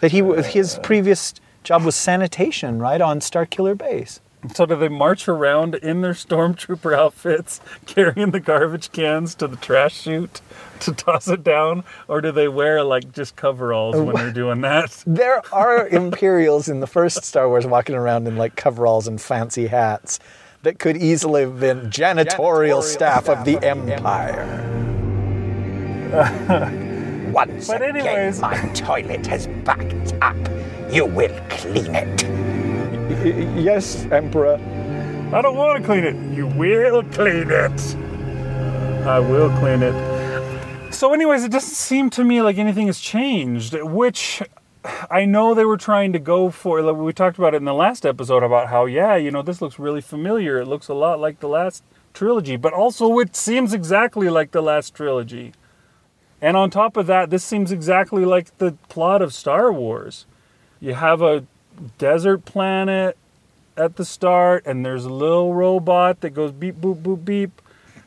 That 0.01 0.11
he 0.11 0.21
his 0.43 0.77
uh, 0.77 0.81
previous 0.81 1.33
job 1.63 1.83
was 1.83 1.95
sanitation, 1.95 2.79
right, 2.79 3.01
on 3.01 3.19
Starkiller 3.19 3.77
Base. 3.77 4.21
So 4.53 4.65
do 4.65 4.77
they 4.77 4.87
march 4.87 5.27
around 5.27 5.75
in 5.75 5.99
their 6.01 6.13
stormtrooper 6.13 6.97
outfits, 6.97 7.59
carrying 7.85 8.31
the 8.31 8.39
garbage 8.39 8.91
cans 8.93 9.35
to 9.35 9.47
the 9.47 9.57
trash 9.57 10.01
chute 10.01 10.39
to 10.79 10.93
toss 10.93 11.27
it 11.27 11.43
down, 11.43 11.83
or 12.07 12.21
do 12.21 12.31
they 12.31 12.47
wear 12.47 12.81
like 12.83 13.11
just 13.11 13.35
coveralls 13.35 13.97
when 13.97 14.15
they're 14.15 14.31
doing 14.43 14.61
that? 14.61 15.03
There 15.05 15.41
are 15.53 15.85
Imperials 15.89 16.69
in 16.69 16.79
the 16.79 16.87
first 16.87 17.25
Star 17.25 17.49
Wars 17.49 17.67
walking 17.67 17.95
around 17.95 18.27
in 18.27 18.37
like 18.37 18.55
coveralls 18.55 19.07
and 19.07 19.19
fancy 19.19 19.67
hats 19.67 20.19
that 20.63 20.79
could 20.79 20.95
easily 20.95 21.41
have 21.41 21.59
been 21.59 21.89
janitorial, 21.89 22.81
staff, 22.81 23.27
of 23.27 23.43
the 23.43 23.57
Empire. 23.61 24.45
Once 27.31 27.67
But 27.67 27.81
again, 27.81 28.07
anyways- 28.07 28.41
my 28.41 28.57
toilet 28.73 29.25
has 29.27 29.47
backed 29.65 30.13
up. 30.21 30.35
You 30.91 31.05
will 31.05 31.35
clean 31.49 31.93
it. 31.95 32.23
yes, 33.55 34.05
Emperor. 34.11 34.59
I 35.33 35.41
don't 35.41 35.55
want 35.55 35.79
to 35.79 35.85
clean 35.85 36.03
it. 36.03 36.15
You 36.35 36.47
will 36.47 37.03
clean 37.03 37.51
it. 37.51 37.95
I 39.05 39.19
will 39.19 39.49
clean 39.59 39.83
it. 39.83 40.93
So, 40.93 41.13
anyways, 41.13 41.43
it 41.43 41.51
doesn't 41.51 41.75
seem 41.75 42.09
to 42.11 42.23
me 42.23 42.41
like 42.41 42.57
anything 42.57 42.87
has 42.87 42.99
changed, 42.99 43.75
which 43.83 44.41
I 45.11 45.25
know 45.25 45.53
they 45.53 45.65
were 45.65 45.77
trying 45.77 46.13
to 46.13 46.19
go 46.19 46.49
for. 46.49 46.81
Like 46.81 46.95
we 46.95 47.13
talked 47.13 47.37
about 47.37 47.53
it 47.53 47.57
in 47.57 47.65
the 47.65 47.73
last 47.73 48.05
episode 48.05 48.41
about 48.43 48.69
how, 48.69 48.85
yeah, 48.85 49.15
you 49.15 49.29
know, 49.29 49.41
this 49.43 49.61
looks 49.61 49.77
really 49.77 50.01
familiar. 50.01 50.59
It 50.59 50.65
looks 50.67 50.87
a 50.87 50.93
lot 50.95 51.19
like 51.19 51.39
the 51.41 51.47
last 51.47 51.83
trilogy, 52.13 52.55
but 52.55 52.73
also 52.73 53.19
it 53.19 53.35
seems 53.35 53.73
exactly 53.73 54.29
like 54.29 54.51
the 54.51 54.61
last 54.61 54.95
trilogy. 54.95 55.53
And 56.41 56.55
on 56.55 56.69
top 56.69 56.95
of 56.97 57.07
that, 57.07 57.29
this 57.29 57.43
seems 57.43 57.71
exactly 57.71 58.25
like 58.25 58.57
the 58.57 58.73
plot 58.87 59.21
of 59.21 59.33
Star 59.33 59.71
Wars. 59.71 60.25
You 60.79 60.93
have 60.93 61.21
a 61.21 61.45
desert 61.97 62.45
planet 62.45 63.17
at 63.75 63.95
the 63.95 64.05
start, 64.05 64.65
and 64.65 64.85
there's 64.85 65.05
a 65.05 65.09
little 65.09 65.53
robot 65.53 66.21
that 66.21 66.31
goes 66.31 66.51
beep, 66.51 66.75
boop, 66.75 67.01
boop, 67.01 67.25
beep. 67.25 67.61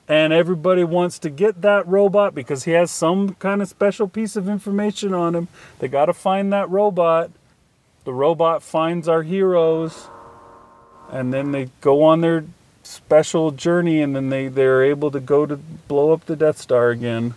And 0.09 0.33
everybody 0.33 0.85
wants 0.85 1.19
to 1.21 1.31
get 1.31 1.62
that 1.62 1.87
robot 1.87 2.35
because 2.35 2.65
he 2.65 2.73
has 2.73 2.91
some 2.91 3.35
kind 3.37 3.62
of 3.62 3.69
special 3.69 4.09
piece 4.09 4.37
of 4.37 4.49
information 4.49 5.15
on 5.15 5.35
him. 5.35 5.49
They 5.79 5.89
got 5.89 6.07
to 6.07 6.12
find 6.12 6.53
that 6.53 6.69
robot. 6.69 7.31
The 8.05 8.12
robot 8.12 8.62
finds 8.62 9.09
our 9.09 9.23
heroes, 9.23 10.09
and 11.11 11.33
then 11.33 11.53
they 11.53 11.71
go 11.81 12.03
on 12.03 12.21
their 12.21 12.45
special 12.83 13.53
journey, 13.53 14.03
and 14.03 14.15
then 14.15 14.29
they, 14.29 14.49
they're 14.49 14.83
able 14.83 15.11
to 15.12 15.21
go 15.21 15.47
to 15.47 15.57
blow 15.57 16.12
up 16.12 16.27
the 16.27 16.37
Death 16.37 16.59
Star 16.59 16.91
again. 16.91 17.35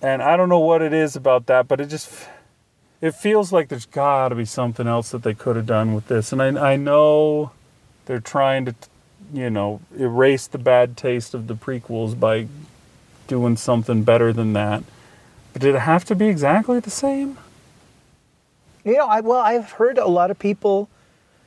And 0.00 0.22
I 0.22 0.36
don't 0.36 0.48
know 0.48 0.58
what 0.58 0.82
it 0.82 0.92
is 0.92 1.16
about 1.16 1.46
that, 1.46 1.66
but 1.66 1.80
it 1.80 1.86
just 1.86 2.28
it 3.00 3.14
feels 3.14 3.52
like 3.52 3.68
there's 3.68 3.86
got 3.86 4.28
to 4.28 4.34
be 4.34 4.44
something 4.44 4.86
else 4.86 5.10
that 5.10 5.22
they 5.22 5.34
could 5.34 5.56
have 5.56 5.66
done 5.66 5.94
with 5.94 6.08
this. 6.08 6.32
And 6.32 6.42
I 6.42 6.72
I 6.72 6.76
know 6.76 7.52
they're 8.06 8.20
trying 8.20 8.64
to 8.66 8.74
you 9.32 9.50
know 9.50 9.80
erase 9.96 10.46
the 10.46 10.58
bad 10.58 10.96
taste 10.96 11.34
of 11.34 11.46
the 11.46 11.54
prequels 11.54 12.18
by 12.18 12.46
doing 13.26 13.56
something 13.56 14.02
better 14.02 14.32
than 14.32 14.52
that. 14.54 14.82
But 15.52 15.62
did 15.62 15.74
it 15.74 15.80
have 15.80 16.04
to 16.06 16.14
be 16.14 16.28
exactly 16.28 16.80
the 16.80 16.90
same? 16.90 17.38
You 18.84 18.94
know, 18.94 19.06
I, 19.06 19.20
well, 19.20 19.40
I've 19.40 19.72
heard 19.72 19.98
a 19.98 20.06
lot 20.06 20.30
of 20.30 20.38
people 20.38 20.88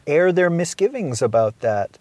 air 0.05 0.31
their 0.31 0.49
misgivings 0.49 1.21
about 1.21 1.59
that. 1.61 1.97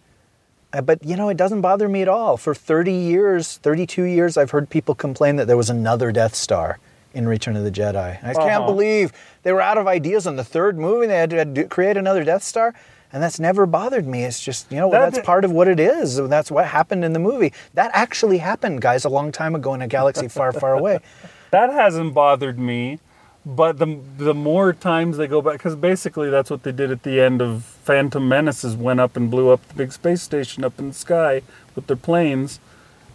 Uh, 0.73 0.81
But, 0.81 1.05
you 1.05 1.17
know, 1.17 1.29
it 1.29 1.37
doesn't 1.37 1.61
bother 1.61 1.89
me 1.89 2.03
at 2.03 2.09
all. 2.09 2.37
For 2.37 2.55
30 2.55 2.93
years, 2.93 3.59
32 3.59 4.05
years, 4.05 4.37
I've 4.37 4.51
heard 4.51 4.71
people 4.71 4.95
complain 4.95 5.37
that 5.37 5.47
there 5.47 5.57
was 5.57 5.71
another 5.71 6.13
Death 6.13 6.35
Star 6.35 6.79
in 7.13 7.27
Return 7.27 7.57
of 7.57 7.65
the 7.65 7.71
Jedi. 7.73 8.19
I 8.23 8.35
can't 8.35 8.39
Uh-huh. 8.63 8.67
believe 8.67 9.13
they 9.43 9.53
were 9.53 9.61
out 9.61 9.79
of 9.79 9.89
ideas 9.89 10.27
on 10.27 10.37
the 10.37 10.45
third 10.45 10.79
movie. 10.79 11.07
They 11.07 11.17
had 11.17 11.55
to 11.55 11.65
create 11.65 11.97
another 11.97 12.23
Death 12.25 12.43
Star. 12.45 12.73
And 13.13 13.21
that's 13.21 13.41
never 13.41 13.67
bothered 13.67 14.07
me. 14.07 14.23
It's 14.25 14.39
just, 14.41 14.71
you 14.71 14.79
know, 14.79 14.89
That- 14.93 15.13
that's 15.13 15.27
part 15.27 15.45
of 15.45 15.51
what 15.51 15.67
it 15.67 15.81
is. 15.81 16.17
That's 16.29 16.49
what 16.53 16.67
happened 16.67 17.05
in 17.05 17.13
the 17.13 17.19
movie. 17.19 17.53
That 17.75 17.91
actually 17.93 18.39
happened, 18.39 18.81
guys, 18.81 19.05
a 19.05 19.09
long 19.09 19.33
time 19.33 19.57
ago 19.57 19.75
in 19.75 19.83
a 19.83 19.89
galaxy 19.89 20.29
far, 20.29 20.53
far 20.53 20.75
away. 20.75 21.01
That 21.51 21.73
hasn't 21.73 22.15
bothered 22.15 22.61
me, 22.61 23.01
but 23.45 23.79
the 23.79 23.99
the 24.19 24.35
more 24.35 24.73
times 24.73 25.17
they 25.17 25.27
go 25.27 25.41
back, 25.43 25.55
because 25.55 25.77
basically 25.77 26.31
that's 26.31 26.51
what 26.51 26.63
they 26.63 26.73
did 26.73 26.91
at 26.91 27.03
the 27.03 27.21
end 27.21 27.41
of 27.41 27.65
Phantom 27.65 28.27
Menaces, 28.29 28.77
went 28.77 29.01
up 29.01 29.17
and 29.17 29.31
blew 29.31 29.49
up 29.51 29.67
the 29.69 29.75
big 29.75 29.93
space 29.93 30.23
station 30.23 30.65
up 30.65 30.79
in 30.79 30.89
the 30.89 30.95
sky 30.95 31.43
with 31.75 31.87
their 31.87 31.97
planes, 31.97 32.61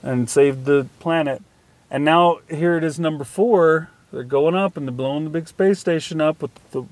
and 0.02 0.30
saved 0.30 0.66
the 0.66 0.88
planet. 1.00 1.42
And 1.92 2.04
now 2.04 2.40
here 2.50 2.78
it 2.78 2.84
is, 2.84 3.00
number 3.00 3.24
four. 3.24 3.90
They're 4.12 4.24
going 4.24 4.56
up 4.56 4.78
and 4.78 4.88
they're 4.88 4.94
blowing 4.94 5.26
the 5.26 5.30
big 5.30 5.48
space 5.48 5.80
station 5.80 6.22
up 6.22 6.42
with 6.42 6.52
the 6.72 6.84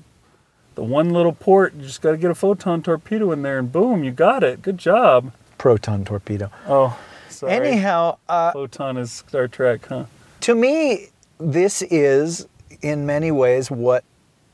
the 0.74 0.82
one 0.82 1.10
little 1.10 1.32
port. 1.32 1.74
You 1.74 1.82
just 1.82 2.02
got 2.02 2.10
to 2.12 2.16
get 2.16 2.30
a 2.30 2.34
photon 2.34 2.82
torpedo 2.82 3.32
in 3.32 3.42
there, 3.42 3.58
and 3.58 3.70
boom, 3.72 4.04
you 4.04 4.10
got 4.10 4.42
it. 4.42 4.60
Good 4.60 4.78
job. 4.78 5.32
Proton 5.56 6.04
torpedo. 6.04 6.50
Oh, 6.66 6.98
sorry. 7.28 7.52
Anyhow, 7.52 8.18
uh, 8.28 8.52
photon 8.52 8.96
is 8.96 9.12
Star 9.12 9.48
Trek, 9.48 9.86
huh? 9.86 10.06
to 10.40 10.54
me, 10.54 11.08
this 11.38 11.80
is 11.82 12.46
in 12.84 13.06
many 13.06 13.30
ways 13.30 13.70
what 13.70 14.04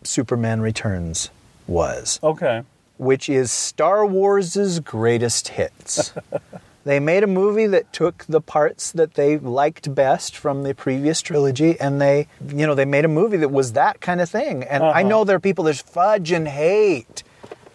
Superman 0.05 0.61
Returns 0.61 1.31
was, 1.67 2.21
Okay. 2.23 2.63
which 2.97 3.29
is 3.29 3.51
Star 3.51 4.07
Wars' 4.07 4.79
greatest 4.81 5.49
hits. 5.49 6.13
they 6.85 7.01
made 7.01 7.23
a 7.25 7.27
movie 7.27 7.67
that 7.67 7.93
took 7.93 8.25
the 8.29 8.41
parts 8.41 8.93
that 8.93 9.15
they 9.15 9.37
liked 9.37 9.93
best 9.95 10.37
from 10.37 10.63
the 10.63 10.75
previous 10.75 11.21
trilogy 11.21 11.79
and 11.81 12.01
they, 12.01 12.29
you 12.47 12.67
know, 12.67 12.75
they 12.75 12.85
made 12.85 13.05
a 13.05 13.09
movie 13.09 13.37
that 13.37 13.51
was 13.51 13.73
that 13.73 14.01
kind 14.01 14.21
of 14.21 14.31
thing. 14.31 14.63
And 14.63 14.83
I 14.85 15.01
Uh-huh. 15.01 15.09
know 15.09 15.25
there 15.25 15.37
are 15.37 15.41
people 15.41 15.65
that 15.65 15.77
fudge 15.77 16.31
and 16.33 16.47
hate 16.49 17.23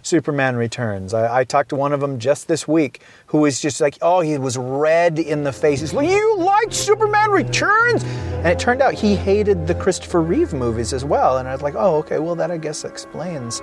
Superman 0.06 0.56
Returns. 0.56 1.14
I, 1.14 1.40
I 1.40 1.44
talked 1.44 1.70
to 1.70 1.76
one 1.76 1.92
of 1.92 2.00
them 2.00 2.20
just 2.20 2.48
this 2.48 2.68
week 2.68 3.02
who 3.28 3.40
was 3.40 3.60
just 3.60 3.82
like, 3.82 3.98
oh, 4.02 4.22
he 4.22 4.38
was 4.38 4.58
red 4.58 5.18
in 5.18 5.44
the 5.44 5.52
face. 5.52 5.82
He's 5.82 5.94
like, 5.94 6.08
you 6.08 6.38
like 6.38 6.72
Superman 6.72 7.32
Returns? 7.32 8.04
And 8.04 8.48
it 8.48 8.60
turned 8.60 8.82
out 8.82 8.94
he 8.94 9.16
hated 9.16 9.68
the 9.68 9.76
Christopher 9.76 10.22
Reeve 10.22 10.54
movies 10.54 10.94
as 10.94 11.04
well. 11.04 11.38
And 11.38 11.48
I 11.48 11.54
was 11.54 11.62
like, 11.62 11.76
oh, 11.76 11.96
okay, 11.98 12.20
well, 12.20 12.36
that 12.36 12.52
I 12.52 12.58
guess 12.58 12.84
explains 12.84 13.62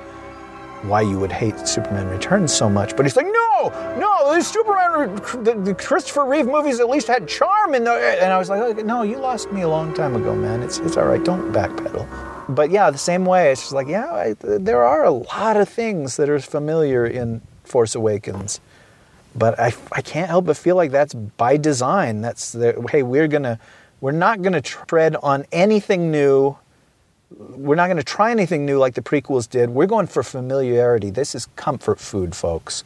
why 0.83 1.01
you 1.01 1.17
would 1.19 1.31
hate 1.31 1.69
Superman 1.69 2.09
Returns 2.09 2.53
so 2.53 2.69
much. 2.69 2.97
But 2.97 3.07
he's 3.07 3.15
like, 3.15 3.27
no, 3.27 3.69
no, 3.99 4.35
the 4.35 4.43
Superman, 4.43 5.15
the, 5.45 5.55
the 5.55 5.75
Christopher 5.75 6.25
Reeve 6.25 6.47
movies 6.47 6.81
at 6.81 6.89
least 6.89 7.07
had 7.07 7.29
charm 7.29 7.75
in. 7.75 7.87
And 7.87 8.33
I 8.33 8.39
was 8.39 8.49
like, 8.49 8.61
oh, 8.61 8.73
no, 8.83 9.03
you 9.03 9.19
lost 9.19 9.53
me 9.53 9.63
a 9.63 9.69
long 9.69 9.95
time 9.95 10.17
ago, 10.17 10.35
man. 10.35 10.63
It's 10.63 10.79
it's 10.79 10.97
all 10.97 11.07
right. 11.07 11.23
Don't 11.23 11.53
backpedal. 11.53 12.32
But 12.49 12.71
yeah, 12.71 12.91
the 12.91 12.99
same 12.99 13.25
way. 13.25 13.53
It's 13.53 13.63
just 13.63 13.73
like, 13.73 13.89
yeah, 13.89 14.13
I, 14.13 14.35
there 14.41 14.85
are 14.85 15.05
a 15.05 15.11
lot 15.11 15.57
of 15.57 15.69
things 15.69 16.17
that 16.17 16.29
are 16.29 16.41
familiar 16.41 17.07
in 17.07 17.41
Force 17.65 17.95
Awakens. 17.95 18.61
But 19.35 19.59
I, 19.59 19.73
I 19.93 20.03
can't 20.03 20.29
help 20.29 20.47
but 20.47 20.57
feel 20.57 20.77
like 20.77 20.91
that's 20.91 21.15
by 21.15 21.57
design. 21.57 22.21
That's 22.21 22.53
the, 22.53 22.87
hey, 22.91 23.03
we're 23.03 23.29
gonna, 23.29 23.59
we're 24.01 24.13
not 24.13 24.43
gonna 24.43 24.61
tread 24.61 25.17
on 25.17 25.47
anything 25.53 26.11
new 26.11 26.57
we're 27.39 27.77
not 27.77 27.87
to 27.89 28.03
try 28.03 28.31
anything 28.31 28.67
new 28.67 28.79
like 28.79 28.95
the 28.95 29.03
prequels 29.03 29.49
did. 29.49 29.71
We're 29.71 29.87
going 29.87 30.07
for 30.07 30.23
familiarity. 30.23 31.11
This 31.11 31.35
is 31.35 31.47
comfort 31.57 31.99
food, 31.99 32.35
folks. 32.35 32.85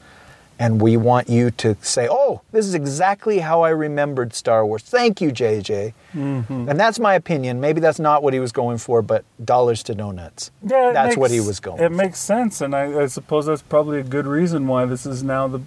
And 0.59 0.81
we 0.81 0.97
want 0.97 1.29
you 1.29 1.51
to 1.51 1.77
say, 1.83 2.09
oh, 2.11 2.41
this 2.51 2.65
is 2.65 2.75
exactly 2.75 3.41
how 3.41 3.61
I 3.61 3.69
remembered 3.69 4.33
Star 4.33 4.65
Wars. 4.65 4.83
Thank 4.83 5.21
you, 5.21 5.31
JJ. 5.31 5.93
Mm-hmm. 6.15 6.69
And 6.71 6.81
that's 6.81 6.99
my 6.99 7.15
opinion. 7.15 7.61
Maybe 7.61 7.79
that's 7.81 7.99
not 7.99 8.23
what 8.23 8.33
he 8.33 8.41
was 8.41 8.53
going 8.53 8.79
for, 8.79 9.03
but 9.03 9.25
dollars 9.45 9.83
to 9.83 9.95
donuts. 9.95 10.51
Yeah, 10.63 10.93
that's 10.93 11.15
what 11.17 11.31
he 11.31 11.41
was 11.41 11.61
going 11.61 11.83
It 11.83 11.89
for. 11.89 11.95
makes 11.95 12.19
sense, 12.21 12.63
and 12.63 12.75
I, 12.75 13.03
I 13.03 13.07
suppose 13.07 13.45
that's 13.45 13.61
probably 13.61 14.01
a 14.01 14.03
good 14.03 14.27
reason 14.27 14.67
why 14.67 14.87
this 14.87 15.05
is 15.05 15.23
now 15.23 15.47
the 15.47 15.61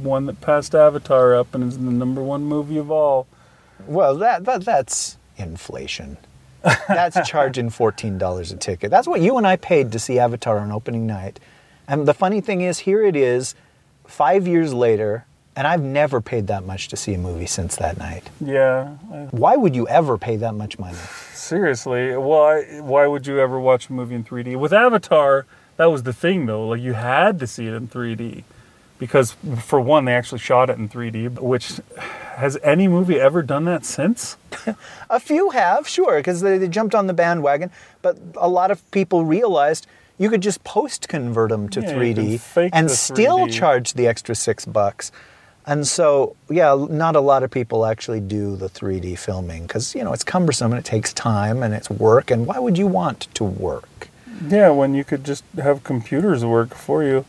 one 0.00 0.24
that 0.24 0.40
passed 0.40 0.74
Avatar 0.74 1.34
up 1.34 1.54
and 1.54 1.64
is 1.64 1.76
the 1.76 1.84
number 1.90 2.22
one 2.22 2.44
movie 2.44 2.78
of 2.78 2.90
all. 2.90 3.26
Well, 3.86 4.16
that, 4.16 4.44
that 4.44 4.64
that's 4.64 5.18
inflation. 5.36 6.16
That's 6.88 7.28
charging 7.28 7.68
fourteen 7.70 8.16
dollars 8.16 8.52
a 8.52 8.56
ticket. 8.56 8.90
That's 8.90 9.06
what 9.08 9.20
you 9.20 9.36
and 9.36 9.46
I 9.46 9.56
paid 9.56 9.92
to 9.92 9.98
see 9.98 10.18
Avatar 10.18 10.58
on 10.60 10.70
opening 10.72 11.06
night. 11.06 11.40
And 11.88 12.06
the 12.06 12.14
funny 12.14 12.40
thing 12.40 12.60
is, 12.60 12.78
here 12.80 13.02
it 13.02 13.16
is, 13.16 13.54
five 14.10 14.46
years 14.46 14.74
later, 14.74 15.24
and 15.56 15.66
I've 15.66 15.82
never 15.82 16.20
paid 16.20 16.46
that 16.48 16.64
much 16.64 16.88
to 16.88 16.96
see 16.96 17.14
a 17.14 17.18
movie 17.18 17.46
since 17.46 17.76
that 17.76 17.98
night. 17.98 18.28
Yeah, 18.40 18.88
Why 19.30 19.56
would 19.56 19.74
you 19.74 19.86
ever 19.88 20.16
pay 20.18 20.36
that 20.36 20.54
much 20.54 20.78
money? 20.78 20.96
seriously. 21.34 22.16
Why? 22.16 22.62
Why 22.80 23.06
would 23.06 23.26
you 23.26 23.40
ever 23.40 23.58
watch 23.58 23.88
a 23.88 23.92
movie 23.92 24.14
in 24.14 24.24
3D? 24.24 24.56
With 24.56 24.72
Avatar, 24.72 25.46
that 25.78 25.86
was 25.86 26.02
the 26.04 26.12
thing, 26.12 26.46
though. 26.46 26.68
Like 26.68 26.80
you 26.80 26.92
had 26.92 27.38
to 27.40 27.46
see 27.46 27.66
it 27.66 27.72
in 27.74 27.88
3D 27.88 28.44
because, 28.98 29.32
for 29.58 29.80
one, 29.80 30.04
they 30.04 30.14
actually 30.14 30.38
shot 30.38 30.70
it 30.70 30.78
in 30.78 30.88
3D. 30.88 31.40
Which 31.40 31.80
has 32.36 32.56
any 32.62 32.86
movie 32.88 33.18
ever 33.18 33.42
done 33.42 33.64
that 33.64 33.84
since? 33.84 34.36
A 35.10 35.18
few 35.18 35.50
have, 35.50 35.88
sure, 35.88 36.18
because 36.18 36.40
they, 36.42 36.58
they 36.58 36.68
jumped 36.68 36.94
on 36.94 37.06
the 37.06 37.12
bandwagon, 37.14 37.70
but 38.02 38.16
a 38.36 38.48
lot 38.48 38.70
of 38.70 38.88
people 38.92 39.24
realized 39.24 39.86
you 40.20 40.28
could 40.28 40.42
just 40.42 40.62
post 40.64 41.08
convert 41.08 41.48
them 41.48 41.66
to 41.70 41.80
Yeah, 41.80 41.94
3D 41.94 42.70
and 42.74 42.90
still 42.90 43.46
3D. 43.46 43.52
charge 43.54 43.94
the 43.94 44.06
extra 44.06 44.34
six 44.34 44.66
bucks. 44.66 45.10
And 45.66 45.86
so, 45.86 46.36
yeah, 46.50 46.74
not 46.90 47.16
a 47.16 47.20
lot 47.20 47.42
of 47.42 47.50
people 47.50 47.86
actually 47.86 48.20
do 48.20 48.54
the 48.54 48.68
3D 48.68 49.18
filming 49.18 49.62
because, 49.62 49.94
you 49.94 50.04
know, 50.04 50.12
it's 50.12 50.22
cumbersome 50.24 50.72
and 50.72 50.78
it 50.78 50.84
takes 50.84 51.14
time 51.14 51.62
and 51.62 51.72
it's 51.72 51.88
work. 51.88 52.30
And 52.30 52.46
why 52.46 52.58
would 52.58 52.76
you 52.76 52.86
want 52.86 53.28
to 53.34 53.44
work? 53.44 54.08
Yeah, 54.46 54.68
when 54.70 54.94
you 54.94 55.04
could 55.04 55.24
just 55.24 55.42
have 55.56 55.84
computers 55.84 56.44
work 56.44 56.74
for 56.74 57.02
you. 57.02 57.24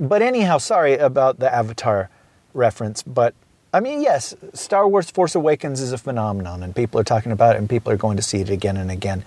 But 0.00 0.20
anyhow, 0.20 0.58
sorry 0.58 0.94
about 0.96 1.38
the 1.38 1.52
Avatar 1.54 2.10
reference, 2.52 3.02
but 3.04 3.32
I 3.72 3.78
mean, 3.80 4.02
yes, 4.02 4.34
Star 4.54 4.88
Wars 4.88 5.08
Force 5.10 5.36
Awakens 5.36 5.80
is 5.80 5.92
a 5.92 5.98
phenomenon 5.98 6.64
and 6.64 6.74
people 6.74 6.98
are 7.00 7.04
talking 7.04 7.30
about 7.30 7.54
it 7.54 7.58
and 7.58 7.70
people 7.70 7.92
are 7.92 7.96
going 7.96 8.16
to 8.16 8.22
see 8.22 8.40
it 8.40 8.50
again 8.50 8.76
and 8.76 8.90
again. 8.90 9.24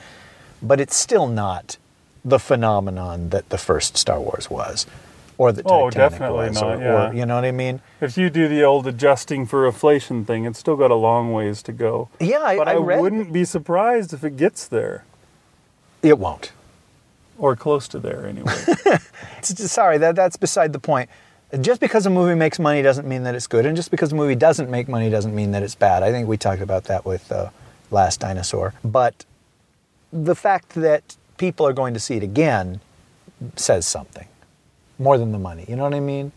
But 0.62 0.82
it's 0.82 0.96
still 0.96 1.28
not 1.28 1.78
the 2.28 2.40
phenomenon 2.40 3.30
that 3.30 3.50
the 3.50 3.58
first 3.58 3.96
Star 3.98 4.20
Wars 4.20 4.50
was 4.50 4.86
or 5.38 5.52
that 5.52 5.66
Oh, 5.66 5.90
Titanic 5.90 6.12
definitely 6.12 6.50
was 6.50 6.62
not, 6.62 6.78
or, 6.78 6.82
yeah. 6.82 7.10
or 7.10 7.14
you 7.14 7.26
know 7.26 7.36
what 7.36 7.46
I 7.46 7.52
mean? 7.52 7.80
If 8.02 8.18
you 8.18 8.30
do 8.30 8.48
the 8.48 8.64
old 8.64 8.86
adjusting 8.88 9.46
for 9.46 9.66
inflation 9.66 10.26
thing, 10.26 10.46
it's 10.46 10.60
still 10.60 10.76
got 10.76 10.92
a 10.92 10.96
long 10.96 11.32
ways 11.32 11.62
to 11.64 11.72
go. 11.72 12.10
Yeah, 12.20 12.40
I, 12.42 12.58
But 12.58 12.68
I, 12.68 12.74
I 12.74 12.78
wouldn't 12.78 13.32
be 13.32 13.46
surprised 13.46 14.14
if 14.14 14.24
it 14.24 14.36
gets 14.36 14.68
there, 14.68 15.06
it 16.02 16.18
won't. 16.20 16.52
or 17.38 17.56
close 17.56 17.88
to 17.90 18.00
there 18.00 18.26
anyway. 18.28 18.52
Sorry, 19.42 19.98
that 20.00 20.16
that's 20.16 20.38
beside 20.38 20.74
the 20.74 20.80
point. 20.80 21.10
Just 21.62 21.80
because 21.80 22.06
a 22.06 22.10
movie 22.10 22.36
makes 22.36 22.60
money 22.60 22.82
doesn't 22.82 23.08
mean 23.08 23.24
that 23.24 23.34
it's 23.36 23.48
good, 23.48 23.66
and 23.66 23.76
just 23.76 23.90
because 23.92 24.12
a 24.12 24.16
movie 24.16 24.36
doesn't 24.36 24.70
make 24.70 24.90
money 24.90 25.10
doesn't 25.10 25.34
mean 25.34 25.52
that 25.52 25.64
it's 25.64 25.76
bad. 25.76 26.04
I 26.04 26.12
think 26.12 26.28
we 26.28 26.36
talked 26.36 26.62
about 26.62 26.84
that 26.86 27.06
with 27.06 27.32
uh, 27.32 27.50
Last 27.90 28.20
Dinosaur. 28.20 28.74
But 28.84 29.24
the 30.12 30.36
fact 30.36 30.70
that 30.72 31.16
people 31.38 31.66
are 31.68 31.74
going 31.74 31.94
to 31.94 32.00
see 32.00 32.16
it 32.16 32.24
again 32.24 32.82
says 33.56 33.86
something 33.86 34.28
more 35.00 35.18
than 35.18 35.32
the 35.32 35.40
money. 35.40 35.66
You 35.68 35.76
know 35.76 35.84
what 35.84 35.94
I 35.94 36.00
mean? 36.00 36.32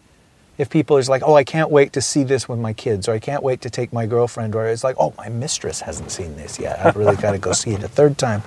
If 0.59 0.69
people 0.69 0.99
are 0.99 1.03
like, 1.05 1.23
oh, 1.25 1.35
I 1.35 1.45
can't 1.45 1.71
wait 1.71 1.95
to 1.95 2.03
see 2.03 2.23
this 2.23 2.47
with 2.47 2.59
my 2.59 2.75
kids, 2.75 3.09
or 3.09 3.13
I 3.13 3.19
can't 3.19 3.43
wait 3.43 3.63
to 3.63 3.71
take 3.71 3.95
my 3.95 4.05
girlfriend, 4.05 4.55
or 4.55 4.67
it's 4.67 4.85
like, 4.85 4.97
oh, 4.99 5.15
my 5.17 5.31
mistress 5.31 5.81
hasn't 5.81 6.11
seen 6.11 6.37
this 6.37 6.59
yet. 6.59 6.85
I've 6.85 6.97
really 6.97 7.17
got 7.17 7.33
to 7.33 7.39
go 7.39 7.53
see 7.53 7.71
it 7.71 7.83
a 7.83 7.89
third 7.89 8.19
time. 8.19 8.43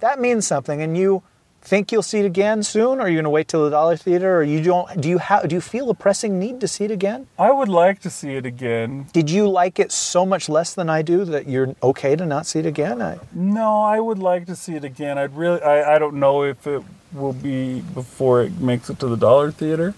That 0.00 0.18
means 0.20 0.46
something, 0.46 0.82
and 0.82 0.98
you 0.98 1.22
think 1.68 1.92
you'll 1.92 2.02
see 2.02 2.20
it 2.20 2.24
again 2.24 2.62
soon, 2.62 2.98
or 2.98 3.02
are 3.02 3.08
you 3.08 3.16
going 3.16 3.24
to 3.24 3.30
wait 3.30 3.46
till 3.46 3.64
the 3.64 3.70
dollar 3.70 3.96
theater, 3.96 4.38
or 4.38 4.42
you 4.42 4.62
don't? 4.62 5.00
Do 5.00 5.08
you 5.08 5.18
have? 5.18 5.48
Do 5.48 5.54
you 5.54 5.60
feel 5.60 5.90
a 5.90 5.94
pressing 5.94 6.38
need 6.38 6.60
to 6.62 6.68
see 6.68 6.84
it 6.84 6.90
again? 6.90 7.26
I 7.38 7.50
would 7.52 7.68
like 7.68 8.00
to 8.00 8.10
see 8.10 8.34
it 8.36 8.46
again. 8.46 9.06
Did 9.12 9.30
you 9.30 9.48
like 9.48 9.78
it 9.78 9.92
so 9.92 10.24
much 10.24 10.48
less 10.48 10.74
than 10.74 10.88
I 10.88 11.02
do 11.02 11.24
that 11.26 11.46
you're 11.46 11.74
okay 11.82 12.16
to 12.16 12.24
not 12.24 12.46
see 12.46 12.60
it 12.60 12.66
again? 12.66 13.02
I, 13.02 13.18
No, 13.32 13.82
I 13.82 14.00
would 14.00 14.18
like 14.18 14.46
to 14.46 14.56
see 14.56 14.74
it 14.74 14.84
again. 14.84 15.18
I'd 15.18 15.36
really, 15.36 15.62
I, 15.62 15.96
I 15.96 15.98
don't 15.98 16.18
know 16.18 16.42
if 16.42 16.66
it 16.66 16.82
will 17.12 17.34
be 17.34 17.80
before 17.80 18.42
it 18.42 18.58
makes 18.60 18.88
it 18.90 18.98
to 19.00 19.06
the 19.06 19.16
dollar 19.16 19.50
theater, 19.50 19.94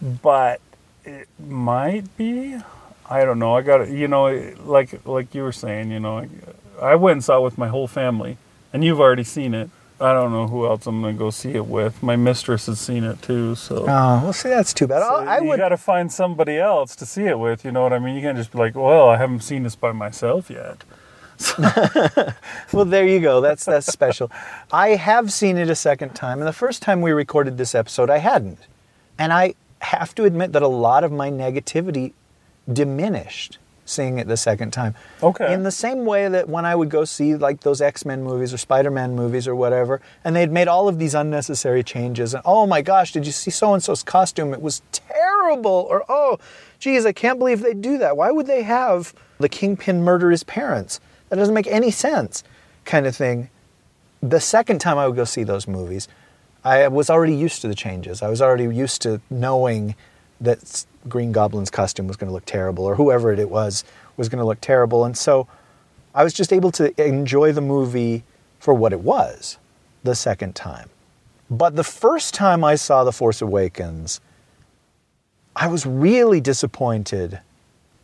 but 0.00 0.60
it 1.04 1.28
might 1.38 2.14
be. 2.16 2.56
I 3.08 3.24
don't 3.24 3.38
know. 3.38 3.56
I 3.56 3.62
got 3.62 3.88
you 3.88 4.06
know, 4.06 4.26
like 4.64 5.04
like 5.06 5.34
you 5.34 5.42
were 5.42 5.52
saying, 5.52 5.90
you 5.90 6.00
know, 6.00 6.18
I, 6.18 6.28
I 6.92 6.94
went 6.94 7.14
and 7.14 7.24
saw 7.24 7.38
it 7.38 7.42
with 7.42 7.58
my 7.58 7.68
whole 7.68 7.88
family, 7.88 8.36
and 8.72 8.84
you've 8.84 9.00
already 9.00 9.24
seen 9.24 9.54
it. 9.54 9.70
I 10.00 10.14
don't 10.14 10.32
know 10.32 10.46
who 10.46 10.66
else 10.66 10.86
I'm 10.86 11.02
gonna 11.02 11.12
go 11.12 11.28
see 11.30 11.50
it 11.50 11.66
with. 11.66 12.02
My 12.02 12.16
mistress 12.16 12.66
has 12.66 12.80
seen 12.80 13.04
it 13.04 13.20
too, 13.20 13.54
so. 13.54 13.82
oh, 13.82 13.84
well, 13.84 14.32
see, 14.32 14.48
that's 14.48 14.72
too 14.72 14.86
bad. 14.86 15.02
So 15.02 15.14
I, 15.16 15.36
I 15.36 15.38
you 15.40 15.48
would. 15.48 15.58
got 15.58 15.68
to 15.70 15.76
find 15.76 16.10
somebody 16.10 16.56
else 16.56 16.96
to 16.96 17.06
see 17.06 17.24
it 17.24 17.38
with. 17.38 17.64
You 17.64 17.72
know 17.72 17.82
what 17.82 17.92
I 17.92 17.98
mean? 17.98 18.14
You 18.16 18.22
can't 18.22 18.38
just 18.38 18.52
be 18.52 18.58
like, 18.58 18.74
"Well, 18.74 19.10
I 19.10 19.16
haven't 19.18 19.40
seen 19.42 19.62
this 19.62 19.76
by 19.76 19.92
myself 19.92 20.50
yet." 20.50 20.84
Well, 22.72 22.84
there 22.84 23.06
you 23.06 23.20
go. 23.20 23.40
That's 23.40 23.64
that's 23.64 23.86
special. 23.86 24.30
I 24.72 24.90
have 24.90 25.32
seen 25.32 25.56
it 25.58 25.68
a 25.68 25.74
second 25.74 26.14
time, 26.14 26.38
and 26.38 26.46
the 26.46 26.52
first 26.52 26.82
time 26.82 27.00
we 27.00 27.10
recorded 27.12 27.58
this 27.58 27.74
episode, 27.74 28.08
I 28.10 28.18
hadn't, 28.18 28.58
and 29.18 29.32
I 29.32 29.54
have 29.80 30.14
to 30.16 30.24
admit 30.24 30.52
that 30.52 30.62
a 30.62 30.68
lot 30.68 31.02
of 31.04 31.10
my 31.12 31.30
negativity 31.30 32.12
diminished 32.72 33.58
seeing 33.90 34.18
it 34.18 34.28
the 34.28 34.36
second 34.36 34.72
time. 34.72 34.94
Okay. 35.22 35.52
In 35.52 35.62
the 35.62 35.70
same 35.70 36.04
way 36.04 36.28
that 36.28 36.48
when 36.48 36.64
I 36.64 36.74
would 36.74 36.88
go 36.88 37.04
see 37.04 37.34
like 37.36 37.60
those 37.60 37.80
X 37.80 38.04
Men 38.04 38.22
movies 38.22 38.54
or 38.54 38.58
Spider 38.58 38.90
Man 38.90 39.14
movies 39.14 39.46
or 39.46 39.54
whatever, 39.54 40.00
and 40.24 40.34
they'd 40.34 40.52
made 40.52 40.68
all 40.68 40.88
of 40.88 40.98
these 40.98 41.14
unnecessary 41.14 41.82
changes, 41.82 42.34
and 42.34 42.42
oh 42.46 42.66
my 42.66 42.82
gosh, 42.82 43.12
did 43.12 43.26
you 43.26 43.32
see 43.32 43.50
so 43.50 43.74
and 43.74 43.82
so's 43.82 44.02
costume? 44.02 44.54
It 44.54 44.62
was 44.62 44.82
terrible. 44.92 45.86
Or 45.90 46.04
oh, 46.08 46.38
geez, 46.78 47.04
I 47.04 47.12
can't 47.12 47.38
believe 47.38 47.60
they 47.60 47.74
do 47.74 47.98
that. 47.98 48.16
Why 48.16 48.30
would 48.30 48.46
they 48.46 48.62
have 48.62 49.14
the 49.38 49.48
kingpin 49.48 50.02
murder 50.02 50.30
his 50.30 50.44
parents? 50.44 51.00
That 51.28 51.36
doesn't 51.36 51.54
make 51.54 51.66
any 51.68 51.90
sense, 51.90 52.42
kind 52.84 53.06
of 53.06 53.14
thing. 53.14 53.50
The 54.22 54.40
second 54.40 54.80
time 54.80 54.98
I 54.98 55.06
would 55.06 55.16
go 55.16 55.24
see 55.24 55.44
those 55.44 55.66
movies, 55.66 56.08
I 56.64 56.88
was 56.88 57.08
already 57.08 57.34
used 57.34 57.62
to 57.62 57.68
the 57.68 57.74
changes. 57.74 58.22
I 58.22 58.28
was 58.28 58.42
already 58.42 58.64
used 58.64 59.00
to 59.02 59.20
knowing 59.30 59.94
that 60.40 60.84
Green 61.08 61.32
Goblin's 61.32 61.70
costume 61.70 62.06
was 62.06 62.16
going 62.16 62.28
to 62.28 62.32
look 62.34 62.46
terrible, 62.46 62.84
or 62.84 62.94
whoever 62.94 63.32
it 63.32 63.50
was 63.50 63.84
was 64.16 64.28
going 64.28 64.38
to 64.38 64.46
look 64.46 64.60
terrible, 64.60 65.04
and 65.04 65.16
so 65.16 65.46
I 66.14 66.24
was 66.24 66.32
just 66.32 66.52
able 66.52 66.70
to 66.72 67.00
enjoy 67.02 67.52
the 67.52 67.60
movie 67.60 68.24
for 68.58 68.74
what 68.74 68.92
it 68.92 69.00
was 69.00 69.58
the 70.02 70.14
second 70.14 70.54
time. 70.54 70.90
But 71.50 71.76
the 71.76 71.84
first 71.84 72.34
time 72.34 72.62
I 72.62 72.76
saw 72.76 73.04
The 73.04 73.12
Force 73.12 73.42
Awakens, 73.42 74.20
I 75.56 75.66
was 75.66 75.84
really 75.84 76.40
disappointed 76.40 77.40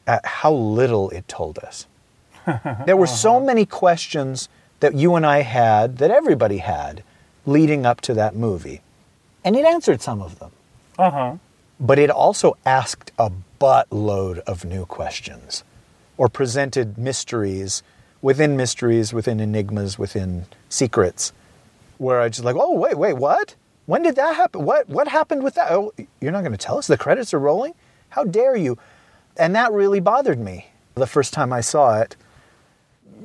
at 0.06 0.24
how 0.24 0.52
little 0.52 1.10
it 1.10 1.28
told 1.28 1.58
us. 1.58 1.86
There 2.86 2.96
were 2.96 3.08
so 3.08 3.40
many 3.40 3.66
questions 3.66 4.48
that 4.80 4.94
you 4.94 5.16
and 5.16 5.26
I 5.26 5.42
had, 5.42 5.98
that 5.98 6.10
everybody 6.10 6.58
had, 6.58 7.02
leading 7.44 7.84
up 7.84 8.00
to 8.02 8.14
that 8.14 8.36
movie. 8.36 8.82
And 9.44 9.56
it 9.56 9.64
answered 9.64 10.00
some 10.00 10.22
of 10.22 10.38
them. 10.38 10.52
Uh 10.98 11.10
huh. 11.10 11.34
But 11.78 11.98
it 11.98 12.10
also 12.10 12.56
asked 12.64 13.12
a 13.18 13.30
buttload 13.60 14.38
of 14.40 14.64
new 14.64 14.86
questions 14.86 15.64
or 16.16 16.28
presented 16.28 16.96
mysteries 16.96 17.82
within 18.22 18.56
mysteries, 18.56 19.12
within 19.12 19.40
enigmas, 19.40 19.98
within 19.98 20.46
secrets, 20.68 21.32
where 21.98 22.20
I 22.20 22.28
just 22.28 22.44
like, 22.44 22.56
oh, 22.58 22.72
wait, 22.72 22.96
wait, 22.98 23.14
what? 23.14 23.54
When 23.84 24.02
did 24.02 24.16
that 24.16 24.34
happen? 24.34 24.64
What, 24.64 24.88
what 24.88 25.08
happened 25.08 25.44
with 25.44 25.54
that? 25.54 25.70
Oh, 25.70 25.92
you're 26.20 26.32
not 26.32 26.40
going 26.40 26.52
to 26.52 26.58
tell 26.58 26.78
us? 26.78 26.86
The 26.86 26.96
credits 26.96 27.32
are 27.32 27.38
rolling? 27.38 27.74
How 28.08 28.24
dare 28.24 28.56
you? 28.56 28.78
And 29.36 29.54
that 29.54 29.72
really 29.72 30.00
bothered 30.00 30.40
me 30.40 30.68
the 30.94 31.06
first 31.06 31.32
time 31.32 31.52
I 31.52 31.60
saw 31.60 32.00
it. 32.00 32.16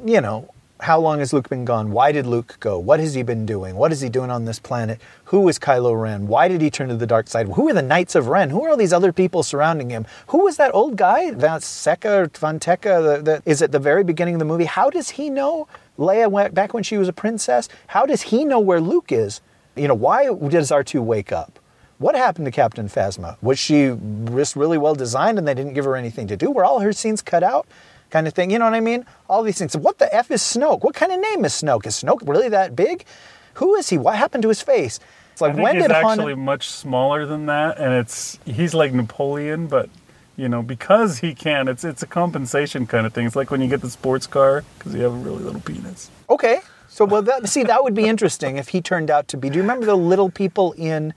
You 0.06 0.22
know, 0.22 0.54
how 0.82 1.00
long 1.00 1.20
has 1.20 1.32
Luke 1.32 1.48
been 1.48 1.64
gone? 1.64 1.92
Why 1.92 2.12
did 2.12 2.26
Luke 2.26 2.58
go? 2.60 2.80
What 2.80 3.00
has 3.00 3.14
he 3.14 3.22
been 3.22 3.46
doing? 3.46 3.76
What 3.76 3.92
is 3.92 4.02
he 4.02 4.10
doing 4.10 4.32
on 4.32 4.46
this 4.46 4.60
planet? 4.60 5.00
Who 5.26 5.48
is 5.48 5.60
Kylo 5.60 6.00
Ren? 6.00 6.28
Why 6.28 6.48
did 6.48 6.60
he 6.60 6.72
turn 6.72 6.90
to 6.90 6.96
the 6.96 7.06
dark 7.06 7.28
side? 7.28 7.48
Who 7.50 7.70
are 7.70 7.74
the 7.74 7.84
Knights 7.84 8.16
of 8.16 8.28
Ren? 8.28 8.50
Who 8.50 8.66
are 8.66 8.72
all 8.72 8.78
these 8.78 8.92
other 8.92 9.14
people 9.14 9.44
surrounding 9.44 9.92
him? 9.92 10.08
Who 10.28 10.44
was 10.44 10.58
that 10.58 10.74
old 10.74 10.96
guy, 10.96 11.32
Van 11.32 11.62
Seca 11.62 12.12
or 12.12 12.32
Van 12.34 12.60
Tekka, 12.60 13.24
that 13.24 13.44
is 13.46 13.62
at 13.62 13.72
the 13.72 13.80
very 13.80 14.04
beginning 14.04 14.36
of 14.36 14.40
the 14.40 14.46
movie? 14.46 14.66
How 14.66 14.90
does 14.90 15.12
he 15.12 15.30
know 15.30 15.68
Leia 16.00 16.30
went 16.32 16.56
back 16.56 16.74
when 16.74 16.84
she 16.84 16.98
was 16.98 17.08
a 17.08 17.14
princess? 17.14 17.70
How 17.88 18.08
does 18.08 18.24
he 18.24 18.44
know 18.44 18.60
where 18.60 18.82
Luke 18.82 19.12
is? 19.12 19.40
You 19.76 19.88
know, 19.88 19.94
why 19.94 20.26
does 20.26 20.72
R2 20.72 21.02
wake 21.04 21.32
up? 21.32 21.60
What 22.00 22.16
happened 22.16 22.46
to 22.46 22.52
Captain 22.52 22.90
Phasma? 22.90 23.38
Was 23.44 23.60
she 23.60 23.96
just 24.34 24.56
really 24.56 24.80
well 24.80 24.96
designed 24.96 25.38
and 25.38 25.48
they 25.48 25.54
didn't 25.54 25.74
give 25.74 25.86
her 25.86 25.96
anything 25.96 26.26
to 26.28 26.36
do? 26.36 26.50
Were 26.50 26.66
all 26.66 26.80
her 26.80 26.92
scenes 26.92 27.22
cut 27.22 27.44
out? 27.44 27.68
Kind 28.12 28.28
of 28.28 28.34
thing. 28.34 28.52
You 28.52 28.60
know 28.60 28.66
what 28.66 28.74
I 28.74 28.82
mean? 28.82 29.06
All 29.30 29.42
these 29.42 29.58
things. 29.58 29.76
What 29.76 29.98
the 29.98 30.14
F 30.14 30.30
is 30.32 30.42
Snoke? 30.42 30.84
What 30.84 30.94
kind 30.94 31.12
of 31.12 31.20
name 31.20 31.46
is 31.46 31.54
Snoke? 31.54 31.88
Is 31.88 32.04
Snoke 32.04 32.28
really 32.28 32.50
that 32.50 32.76
big? 32.76 33.06
Who 33.56 33.76
is 33.76 33.90
he? 33.90 33.98
What 33.98 34.16
happened 34.16 34.44
to 34.44 34.50
his 34.50 34.62
face? 34.62 35.00
It's 35.32 35.42
like 35.42 35.56
when 35.56 35.76
he's 35.76 35.86
did 35.86 35.92
Han? 35.92 36.06
actually 36.06 36.36
much 36.36 36.70
smaller 36.70 37.26
than 37.26 37.46
that, 37.48 37.80
and 37.80 37.94
it's 37.94 38.38
he's 38.46 38.74
like 38.74 38.94
Napoleon, 38.94 39.68
but 39.68 39.90
you 40.36 40.50
know 40.50 40.62
because 40.62 41.20
he 41.20 41.34
can, 41.34 41.68
it's 41.68 41.84
it's 41.84 42.04
a 42.04 42.08
compensation 42.08 42.86
kind 42.86 43.06
of 43.08 43.14
thing. 43.14 43.26
It's 43.26 43.36
like 43.36 43.50
when 43.50 43.62
you 43.62 43.68
get 43.70 43.82
the 43.82 43.90
sports 43.90 44.28
car 44.28 44.64
because 44.78 44.94
you 44.94 45.02
have 45.02 45.14
a 45.14 45.16
really 45.16 45.44
little 45.44 45.62
penis. 45.62 46.12
Okay. 46.30 46.60
So 46.90 47.06
well, 47.06 47.22
that, 47.22 47.48
see, 47.48 47.64
that 47.64 47.82
would 47.84 47.94
be 47.94 48.06
interesting 48.06 48.58
if 48.58 48.68
he 48.70 48.82
turned 48.82 49.10
out 49.10 49.30
to 49.30 49.38
be. 49.38 49.50
Do 49.50 49.56
you 49.56 49.62
remember 49.62 49.86
the 49.86 49.96
little 49.96 50.30
people 50.30 50.74
in 50.74 51.14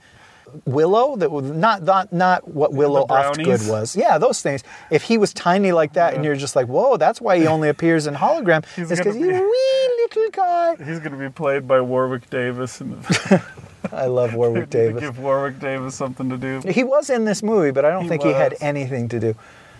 Willow? 0.65 1.15
That 1.15 1.31
was 1.31 1.45
not 1.45 1.83
not 1.83 2.11
not 2.13 2.47
what 2.47 2.73
Willow 2.73 3.05
Ufgood 3.07 3.69
was. 3.69 3.95
Yeah, 3.95 4.17
those 4.17 4.41
things. 4.41 4.63
If 4.91 5.03
he 5.03 5.17
was 5.17 5.33
tiny 5.33 5.71
like 5.71 5.93
that, 5.93 6.13
and 6.13 6.23
you're 6.23 6.35
just 6.35 6.55
like, 6.55 6.67
whoa, 6.67 6.97
that's 6.97 7.19
why 7.21 7.37
he 7.37 7.47
only 7.55 7.69
appears 7.69 8.07
in 8.07 8.13
hologram. 8.15 8.65
He's 8.75 8.91
it's 8.91 8.99
because 8.99 9.15
gonna 9.15 9.27
he's 9.27 9.35
a 9.35 9.39
be- 9.39 9.45
wee 9.45 10.07
little 10.15 10.31
guy. 10.31 10.75
He's 10.77 10.99
going 10.99 11.11
to 11.13 11.17
be 11.17 11.29
played 11.29 11.67
by 11.67 11.81
Warwick 11.81 12.29
Davis, 12.29 12.81
and 12.81 13.01
the, 13.03 13.43
I 13.91 14.05
love 14.05 14.33
Warwick 14.33 14.69
Davis. 14.69 14.99
give 15.01 15.19
Warwick 15.19 15.59
Davis 15.59 15.95
something 15.95 16.29
to 16.29 16.37
do. 16.37 16.61
He 16.69 16.83
was 16.83 17.09
in 17.09 17.25
this 17.25 17.41
movie, 17.43 17.71
but 17.71 17.85
I 17.85 17.89
don't 17.91 18.03
He 18.03 18.09
think 18.09 18.23
he 18.23 18.31
had 18.31 18.55
anything 18.61 19.07
to 19.09 19.19
do. 19.19 19.35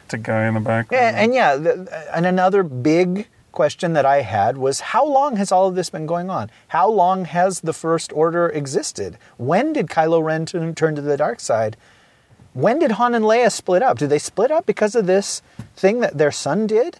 It's 0.05 0.13
a 0.13 0.17
guy 0.19 0.47
in 0.47 0.53
the 0.53 0.59
background. 0.59 1.15
Yeah, 1.15 1.21
and 1.23 1.33
yeah, 1.33 1.55
the, 1.55 2.07
and 2.15 2.25
another 2.27 2.61
big 2.63 3.27
question 3.55 3.93
that 3.93 4.05
I 4.05 4.21
had 4.21 4.57
was 4.57 4.79
how 4.79 5.03
long 5.03 5.37
has 5.37 5.51
all 5.51 5.67
of 5.67 5.75
this 5.75 5.89
been 5.89 6.05
going 6.05 6.29
on? 6.29 6.51
How 6.67 6.87
long 6.87 7.25
has 7.25 7.61
the 7.61 7.73
First 7.73 8.13
Order 8.13 8.49
existed? 8.49 9.17
When 9.37 9.73
did 9.73 9.87
Kylo 9.87 10.23
Ren 10.23 10.45
turn, 10.45 10.95
to 10.95 11.01
the 11.01 11.17
dark 11.17 11.39
side? 11.39 11.77
When 12.53 12.77
did 12.77 12.91
Han 12.91 13.15
and 13.15 13.25
Leia 13.25 13.51
split 13.51 13.81
up? 13.81 13.97
Did 13.97 14.09
they 14.09 14.19
split 14.19 14.51
up 14.51 14.65
because 14.65 14.95
of 14.95 15.07
this 15.07 15.41
thing 15.75 16.01
that 16.01 16.17
their 16.17 16.31
son 16.31 16.67
did? 16.67 16.99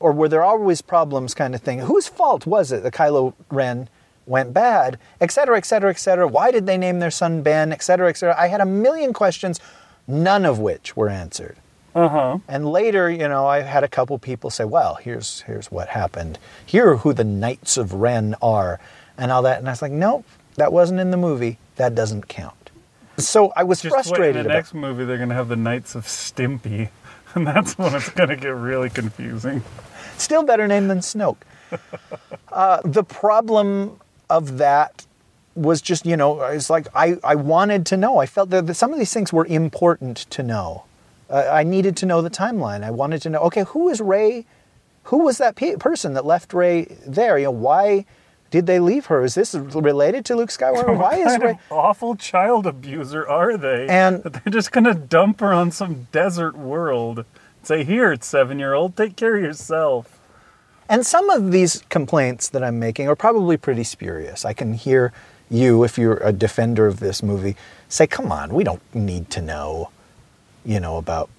Or 0.00 0.12
were 0.12 0.28
there 0.28 0.42
always 0.42 0.80
problems 0.80 1.34
kind 1.34 1.54
of 1.54 1.60
thing? 1.60 1.80
Whose 1.80 2.08
fault 2.08 2.46
was 2.46 2.72
it 2.72 2.82
that 2.82 2.94
Kylo 2.94 3.34
Ren 3.50 3.88
went 4.26 4.52
bad, 4.52 4.98
et 5.20 5.30
cetera, 5.30 5.56
et 5.56 5.66
cetera, 5.66 5.90
et 5.90 5.98
cetera? 5.98 6.26
Why 6.26 6.50
did 6.50 6.66
they 6.66 6.76
name 6.76 6.98
their 6.98 7.10
son 7.10 7.42
Ben, 7.42 7.72
et 7.72 7.82
cetera, 7.82 8.08
et 8.08 8.16
cetera? 8.16 8.40
I 8.40 8.48
had 8.48 8.60
a 8.60 8.66
million 8.66 9.12
questions, 9.12 9.60
none 10.06 10.44
of 10.44 10.58
which 10.58 10.96
were 10.96 11.08
answered. 11.08 11.56
Uh 11.96 12.08
huh. 12.08 12.38
And 12.46 12.70
later, 12.70 13.10
you 13.10 13.26
know, 13.26 13.46
I 13.46 13.62
had 13.62 13.82
a 13.82 13.88
couple 13.88 14.18
people 14.18 14.50
say, 14.50 14.64
"Well, 14.64 14.96
here's 14.96 15.40
here's 15.40 15.70
what 15.70 15.88
happened. 15.88 16.38
Here 16.64 16.90
are 16.90 16.96
who 16.98 17.14
the 17.14 17.24
Knights 17.24 17.78
of 17.78 17.94
Ren 17.94 18.34
are," 18.42 18.78
and 19.16 19.32
all 19.32 19.40
that. 19.42 19.58
And 19.58 19.66
I 19.66 19.72
was 19.72 19.80
like, 19.80 19.92
"Nope, 19.92 20.26
that 20.56 20.74
wasn't 20.74 21.00
in 21.00 21.10
the 21.10 21.16
movie. 21.16 21.58
That 21.76 21.94
doesn't 21.94 22.28
count." 22.28 22.70
So 23.16 23.50
I 23.56 23.64
was 23.64 23.80
Just 23.80 24.12
wait, 24.18 24.36
in 24.36 24.42
the 24.42 24.48
next 24.50 24.74
movie, 24.74 25.06
they're 25.06 25.16
going 25.16 25.30
to 25.30 25.34
have 25.34 25.48
the 25.48 25.56
Knights 25.56 25.94
of 25.94 26.04
Stimpy, 26.04 26.90
and 27.34 27.46
that's 27.46 27.78
when 27.78 27.94
it's 27.94 28.10
going 28.10 28.28
to 28.28 28.36
get 28.36 28.54
really 28.54 28.90
confusing. 28.90 29.62
Still 30.18 30.42
better 30.42 30.68
name 30.68 30.88
than 30.88 30.98
Snoke. 30.98 31.38
uh, 32.52 32.80
the 32.84 33.04
problem 33.04 33.98
of 34.28 34.58
that 34.58 35.06
was 35.54 35.80
just, 35.80 36.04
you 36.04 36.16
know, 36.16 36.42
it's 36.42 36.68
like 36.68 36.88
I, 36.94 37.16
I 37.24 37.36
wanted 37.36 37.86
to 37.86 37.96
know. 37.96 38.18
I 38.18 38.26
felt 38.26 38.50
that 38.50 38.74
some 38.76 38.92
of 38.92 38.98
these 38.98 39.14
things 39.14 39.32
were 39.32 39.46
important 39.46 40.18
to 40.30 40.42
know. 40.42 40.84
Uh, 41.28 41.48
I 41.50 41.64
needed 41.64 41.96
to 41.98 42.06
know 42.06 42.22
the 42.22 42.30
timeline. 42.30 42.84
I 42.84 42.90
wanted 42.90 43.22
to 43.22 43.30
know, 43.30 43.40
okay, 43.40 43.64
who 43.64 43.88
is 43.88 44.00
Rey? 44.00 44.46
Who 45.04 45.18
was 45.24 45.38
that 45.38 45.56
pe- 45.56 45.76
person 45.76 46.14
that 46.14 46.24
left 46.24 46.52
Rey 46.54 46.96
there? 47.06 47.38
You 47.38 47.46
know, 47.46 47.50
why 47.52 48.04
did 48.50 48.66
they 48.66 48.78
leave 48.78 49.06
her? 49.06 49.24
Is 49.24 49.34
this 49.34 49.54
related 49.54 50.24
to 50.26 50.36
Luke 50.36 50.50
Skywalker? 50.50 50.96
Why 51.00 51.16
is 51.16 51.38
Rey? 51.40 51.50
of 51.50 51.58
awful 51.70 52.14
child 52.14 52.66
abuser 52.66 53.26
are 53.28 53.56
they? 53.56 53.86
And- 53.88 54.22
that 54.22 54.32
they're 54.44 54.52
just 54.52 54.70
going 54.72 54.84
to 54.84 54.94
dump 54.94 55.40
her 55.40 55.52
on 55.52 55.70
some 55.72 56.06
desert 56.12 56.56
world. 56.56 57.24
Say, 57.64 57.82
here, 57.82 58.12
it's 58.12 58.26
seven 58.26 58.60
year 58.60 58.74
old, 58.74 58.96
take 58.96 59.16
care 59.16 59.36
of 59.36 59.42
yourself. 59.42 60.20
And 60.88 61.04
some 61.04 61.28
of 61.30 61.50
these 61.50 61.82
complaints 61.88 62.48
that 62.50 62.62
I'm 62.62 62.78
making 62.78 63.08
are 63.08 63.16
probably 63.16 63.56
pretty 63.56 63.82
spurious. 63.82 64.44
I 64.44 64.52
can 64.52 64.74
hear 64.74 65.12
you, 65.50 65.82
if 65.82 65.98
you're 65.98 66.18
a 66.18 66.32
defender 66.32 66.86
of 66.86 67.00
this 67.00 67.22
movie, 67.24 67.56
say, 67.88 68.06
come 68.06 68.30
on, 68.30 68.54
we 68.54 68.62
don't 68.62 68.82
need 68.94 69.28
to 69.30 69.42
know, 69.42 69.90
you 70.66 70.80
know, 70.80 70.98
about 70.98 71.30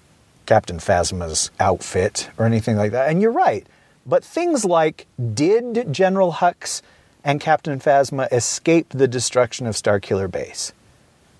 Captain 0.46 0.78
Phasma's 0.78 1.50
outfit 1.60 2.30
or 2.38 2.46
anything 2.46 2.76
like 2.76 2.92
that. 2.92 3.10
And 3.10 3.20
you're 3.20 3.30
right. 3.30 3.66
But 4.06 4.24
things 4.24 4.64
like, 4.64 5.06
did 5.34 5.92
General 5.92 6.32
Hux 6.32 6.80
and 7.22 7.40
Captain 7.40 7.78
Phasma 7.78 8.32
escape 8.32 8.88
the 8.88 9.06
destruction 9.06 9.66
of 9.66 9.74
Starkiller 9.74 10.30
Base? 10.30 10.72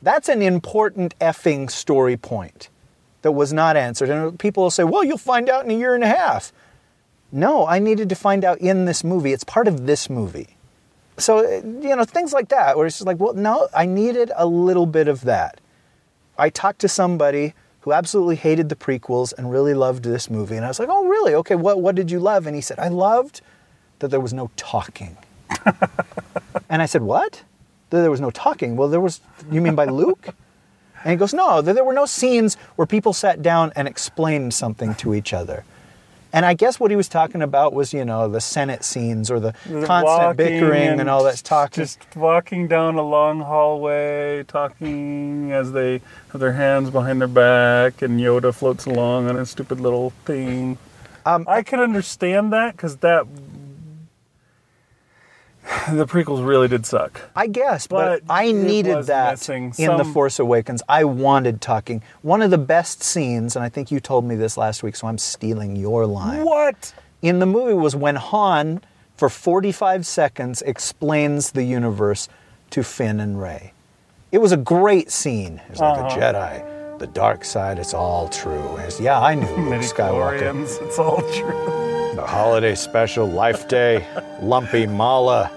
That's 0.02 0.28
an 0.28 0.42
important 0.42 1.18
effing 1.18 1.70
story 1.70 2.16
point 2.16 2.68
that 3.22 3.32
was 3.32 3.52
not 3.52 3.76
answered. 3.76 4.10
And 4.10 4.38
people 4.38 4.64
will 4.64 4.70
say, 4.70 4.84
well, 4.84 5.02
you'll 5.02 5.18
find 5.18 5.48
out 5.48 5.64
in 5.64 5.70
a 5.70 5.74
year 5.74 5.94
and 5.94 6.04
a 6.04 6.08
half. 6.08 6.52
No, 7.32 7.66
I 7.66 7.78
needed 7.78 8.08
to 8.10 8.14
find 8.14 8.44
out 8.44 8.58
in 8.58 8.84
this 8.84 9.02
movie. 9.02 9.32
It's 9.32 9.44
part 9.44 9.66
of 9.66 9.86
this 9.86 10.08
movie. 10.10 10.48
So, 11.16 11.42
you 11.42 11.96
know, 11.96 12.04
things 12.04 12.32
like 12.32 12.50
that, 12.50 12.76
where 12.76 12.86
it's 12.86 12.98
just 12.98 13.06
like, 13.06 13.18
well, 13.18 13.34
no, 13.34 13.68
I 13.74 13.86
needed 13.86 14.30
a 14.36 14.46
little 14.46 14.86
bit 14.86 15.08
of 15.08 15.22
that. 15.22 15.60
I 16.38 16.50
talked 16.50 16.80
to 16.80 16.88
somebody 16.88 17.54
who 17.88 17.94
absolutely 17.94 18.36
hated 18.36 18.68
the 18.68 18.76
prequels 18.76 19.32
and 19.38 19.50
really 19.50 19.72
loved 19.72 20.02
this 20.02 20.28
movie. 20.28 20.56
And 20.56 20.64
I 20.66 20.68
was 20.68 20.78
like, 20.78 20.90
oh, 20.90 21.06
really? 21.06 21.34
Okay, 21.36 21.54
what, 21.54 21.80
what 21.80 21.94
did 21.94 22.10
you 22.10 22.20
love? 22.20 22.46
And 22.46 22.54
he 22.54 22.60
said, 22.60 22.78
I 22.78 22.88
loved 22.88 23.40
that 24.00 24.08
there 24.08 24.20
was 24.20 24.34
no 24.34 24.50
talking. 24.56 25.16
and 26.68 26.82
I 26.82 26.84
said, 26.84 27.00
what? 27.00 27.42
That 27.88 28.02
there 28.02 28.10
was 28.10 28.20
no 28.20 28.30
talking? 28.30 28.76
Well, 28.76 28.88
there 28.88 29.00
was, 29.00 29.22
you 29.50 29.62
mean 29.62 29.74
by 29.74 29.86
Luke? 29.86 30.34
And 31.02 31.10
he 31.12 31.16
goes, 31.16 31.32
no, 31.32 31.62
that 31.62 31.72
there 31.72 31.82
were 31.84 31.94
no 31.94 32.04
scenes 32.04 32.56
where 32.76 32.84
people 32.84 33.14
sat 33.14 33.40
down 33.40 33.72
and 33.74 33.88
explained 33.88 34.52
something 34.52 34.94
to 34.96 35.14
each 35.14 35.32
other. 35.32 35.64
And 36.32 36.44
I 36.44 36.54
guess 36.54 36.78
what 36.78 36.90
he 36.90 36.96
was 36.96 37.08
talking 37.08 37.40
about 37.42 37.72
was, 37.72 37.94
you 37.94 38.04
know, 38.04 38.28
the 38.28 38.40
Senate 38.40 38.84
scenes 38.84 39.30
or 39.30 39.40
the 39.40 39.54
They're 39.66 39.86
constant 39.86 40.36
bickering 40.36 41.00
and, 41.00 41.08
all 41.08 41.24
that 41.24 41.36
talking. 41.38 41.82
Just 41.82 42.16
walking 42.16 42.68
down 42.68 42.96
a 42.96 43.02
long 43.02 43.40
hallway, 43.40 44.44
talking 44.44 45.52
as 45.52 45.72
they 45.72 46.02
have 46.32 46.40
their 46.40 46.52
hands 46.52 46.90
behind 46.90 47.20
their 47.20 47.28
back, 47.28 48.02
and 48.02 48.20
Yoda 48.20 48.54
floats 48.54 48.84
along 48.84 49.28
on 49.28 49.36
a 49.36 49.46
stupid 49.46 49.80
little 49.80 50.10
thing. 50.24 50.76
Um, 51.24 51.44
I 51.48 51.62
can 51.62 51.80
understand 51.80 52.52
that 52.52 52.76
because 52.76 52.96
that 52.98 53.26
the 55.92 56.06
prequels 56.06 56.46
really 56.46 56.68
did 56.68 56.86
suck. 56.86 57.20
I 57.36 57.46
guess, 57.46 57.86
but, 57.86 58.26
But 58.26 58.32
I 58.32 58.52
needed 58.52 59.04
that 59.04 59.32
missing 59.32 59.72
in 59.78 59.96
The 59.96 60.04
Force 60.04 60.38
Awakens. 60.38 60.82
I 60.88 61.04
wanted 61.04 61.60
talking. 61.60 62.02
One 62.22 62.42
of 62.42 62.50
the 62.50 62.58
best 62.58 63.02
scenes, 63.02 63.54
and 63.56 63.64
I 63.64 63.68
think 63.68 63.90
you 63.90 64.00
told 64.00 64.24
me 64.24 64.34
this 64.34 64.56
last 64.56 64.82
week, 64.82 64.96
so 64.96 65.06
I'm 65.06 65.18
stealing 65.18 65.76
your 65.76 66.06
line. 66.06 66.44
What? 66.44 66.92
In 67.22 67.38
the 67.38 67.46
movie 67.46 67.74
was 67.74 67.94
when 67.96 68.16
Han, 68.16 68.80
for 69.16 69.28
45 69.28 70.06
seconds, 70.06 70.62
explains 70.62 71.50
the 71.52 71.64
universe 71.64 72.28
to 72.70 72.82
Finn 72.82 73.20
and 73.20 73.40
Rey. 73.40 73.72
It 74.32 74.38
was 74.38 74.52
a 74.52 74.56
great 74.56 75.10
scene. 75.10 75.60
It's 75.68 75.80
like 75.80 75.98
Uh-huh. 75.98 76.08
the 76.08 76.20
Jedi, 76.20 76.98
the 76.98 77.06
dark 77.08 77.44
side, 77.44 77.78
it's 77.78 77.94
all 77.94 78.28
true. 78.28 78.76
It's, 78.78 79.00
yeah, 79.00 79.20
I 79.20 79.34
knew 79.34 79.46
Luke 79.70 79.82
Skywalker. 79.82 80.62
It's 80.86 80.98
all 80.98 81.22
true. 81.32 81.97
The 82.18 82.26
holiday 82.26 82.74
special, 82.74 83.28
Life 83.28 83.68
Day, 83.68 84.04
Lumpy 84.42 84.88
Malla. 84.88 85.48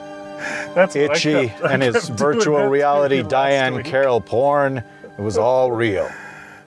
That's 0.75 0.95
Itchy 0.95 1.47
kept- 1.47 1.63
and 1.63 1.81
his 1.81 2.07
virtual 2.09 2.67
reality 2.67 3.23
Diane. 3.23 3.81
Carroll 3.81 4.21
porn. 4.21 4.77
It 4.77 5.19
was 5.19 5.39
all 5.39 5.71
real. 5.71 6.07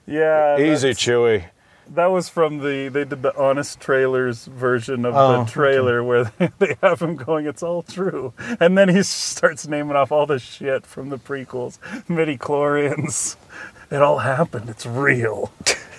Yeah, 0.05 0.59
Easy, 0.59 0.89
Chewie. 0.89 1.45
That 1.93 2.07
was 2.07 2.27
from 2.27 2.57
the 2.57 2.89
they 2.89 3.05
did 3.05 3.21
the 3.21 3.33
honest 3.37 3.79
trailers 3.79 4.43
version 4.47 5.05
of 5.05 5.15
Oh, 5.15 5.45
the 5.45 5.49
trailer 5.49 6.03
where 6.03 6.25
they, 6.25 6.49
they 6.59 6.75
have 6.83 7.01
him 7.01 7.15
going, 7.15 7.45
"It's 7.45 7.63
all 7.63 7.81
true," 7.81 8.33
and 8.59 8.77
then 8.77 8.89
he 8.89 9.01
starts 9.01 9.65
naming 9.65 9.95
off 9.95 10.11
all 10.11 10.25
the 10.25 10.39
shit 10.39 10.85
from 10.85 11.07
the 11.07 11.17
prequels, 11.17 11.77
midi 12.09 12.37
chlorians. 12.37 13.37
It 13.89 14.01
all 14.01 14.17
happened. 14.17 14.69
It's 14.69 14.85
real. 14.85 15.53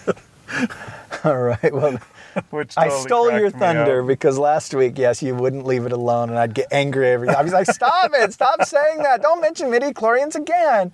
All 1.24 1.38
right. 1.38 1.72
Well, 1.72 1.98
Which 2.50 2.74
I 2.76 2.88
stole 2.88 3.30
your 3.38 3.50
thunder 3.50 4.02
because 4.02 4.38
last 4.38 4.74
week, 4.74 4.98
yes, 4.98 5.22
you 5.22 5.34
wouldn't 5.34 5.66
leave 5.66 5.86
it 5.86 5.92
alone, 5.92 6.30
and 6.30 6.38
I'd 6.38 6.54
get 6.54 6.68
angry 6.72 7.08
every 7.08 7.28
time. 7.28 7.36
I 7.36 7.42
was 7.42 7.52
like, 7.52 7.66
"Stop 7.66 8.10
it! 8.14 8.32
Stop 8.32 8.64
saying 8.64 8.98
that! 8.98 9.22
Don't 9.22 9.40
mention 9.40 9.70
midi 9.70 9.92
chlorians 9.92 10.34
again." 10.34 10.92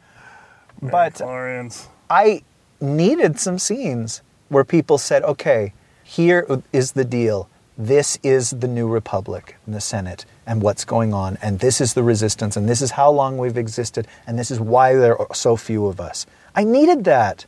But 0.80 1.20
Midi-chlorians. 1.20 1.86
I 2.10 2.42
needed 2.80 3.38
some 3.38 3.58
scenes 3.58 4.22
where 4.48 4.64
people 4.64 4.98
said, 4.98 5.22
okay, 5.22 5.72
here 6.02 6.46
is 6.72 6.92
the 6.92 7.04
deal. 7.04 7.48
This 7.78 8.18
is 8.22 8.50
the 8.50 8.68
new 8.68 8.86
republic 8.88 9.56
in 9.66 9.72
the 9.72 9.80
Senate 9.80 10.26
and 10.44 10.60
what's 10.60 10.84
going 10.84 11.14
on, 11.14 11.38
and 11.40 11.60
this 11.60 11.80
is 11.80 11.94
the 11.94 12.02
resistance, 12.02 12.56
and 12.56 12.68
this 12.68 12.82
is 12.82 12.90
how 12.90 13.10
long 13.10 13.38
we've 13.38 13.56
existed, 13.56 14.06
and 14.26 14.38
this 14.38 14.50
is 14.50 14.60
why 14.60 14.94
there 14.94 15.16
are 15.16 15.34
so 15.34 15.56
few 15.56 15.86
of 15.86 16.00
us. 16.00 16.26
I 16.54 16.64
needed 16.64 17.04
that. 17.04 17.46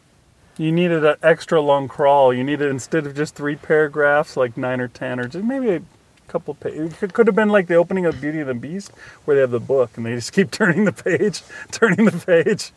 You 0.57 0.71
needed 0.71 1.05
an 1.05 1.17
extra 1.23 1.61
long 1.61 1.89
crawl. 1.89 2.33
You 2.33 2.45
needed 2.45 2.71
instead 2.71 3.07
of 3.07 3.15
just 3.15 3.35
three 3.35 3.57
paragraphs, 3.57 4.37
like 4.37 4.57
nine 4.57 4.81
or 4.81 4.89
ten, 4.89 5.19
or 5.19 5.27
just 5.27 5.45
maybe 5.45 5.71
a 5.71 5.83
couple 6.29 6.55
pages. 6.55 7.03
It 7.03 7.13
could 7.13 7.27
have 7.27 7.37
been 7.37 7.49
like 7.49 7.67
the 7.67 7.75
opening 7.75 8.07
of 8.07 8.21
Beauty 8.21 8.41
and 8.41 8.49
the 8.49 8.55
Beast, 8.55 8.93
where 9.25 9.35
they 9.35 9.41
have 9.41 9.51
the 9.51 9.61
book 9.61 9.91
and 9.97 10.07
they 10.07 10.15
just 10.15 10.33
keep 10.33 10.51
turning 10.53 10.85
the 10.85 10.93
page, 10.93 11.43
turning 11.73 12.07
the 12.07 12.13
page. 12.13 12.73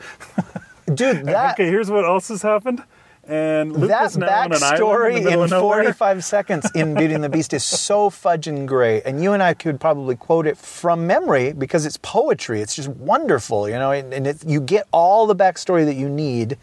Dude, 0.93 1.25
that. 1.25 1.53
okay, 1.53 1.67
here's 1.67 1.91
what 1.91 2.05
else 2.05 2.29
has 2.29 2.41
happened. 2.41 2.81
and 3.25 3.73
Luke 3.73 3.89
that 3.89 4.05
is 4.05 4.17
now 4.17 4.25
on 4.25 4.53
an 4.53 4.63
island 4.63 4.79
backstory 4.79 5.31
in, 5.31 5.39
in 5.39 5.49
45 5.49 6.23
seconds 6.23 6.71
in 6.73 6.95
Beauty 6.95 7.13
and 7.13 7.23
the 7.23 7.29
Beast 7.29 7.53
is 7.53 7.63
so 7.63 8.09
fudging 8.09 8.65
great. 8.65 9.03
And 9.05 9.21
you 9.21 9.33
and 9.33 9.43
I 9.43 9.53
could 9.53 9.79
probably 9.79 10.15
quote 10.15 10.47
it 10.47 10.57
from 10.57 11.05
memory 11.05 11.53
because 11.53 11.85
it's 11.85 11.97
poetry. 12.01 12.61
It's 12.61 12.75
just 12.75 12.89
wonderful, 12.89 13.67
you 13.69 13.75
know, 13.75 13.91
and, 13.91 14.13
and 14.13 14.25
it, 14.25 14.43
you 14.45 14.61
get 14.61 14.87
all 14.91 15.27
the 15.27 15.35
backstory 15.35 15.85
that 15.85 15.95
you 15.95 16.09
need, 16.09 16.57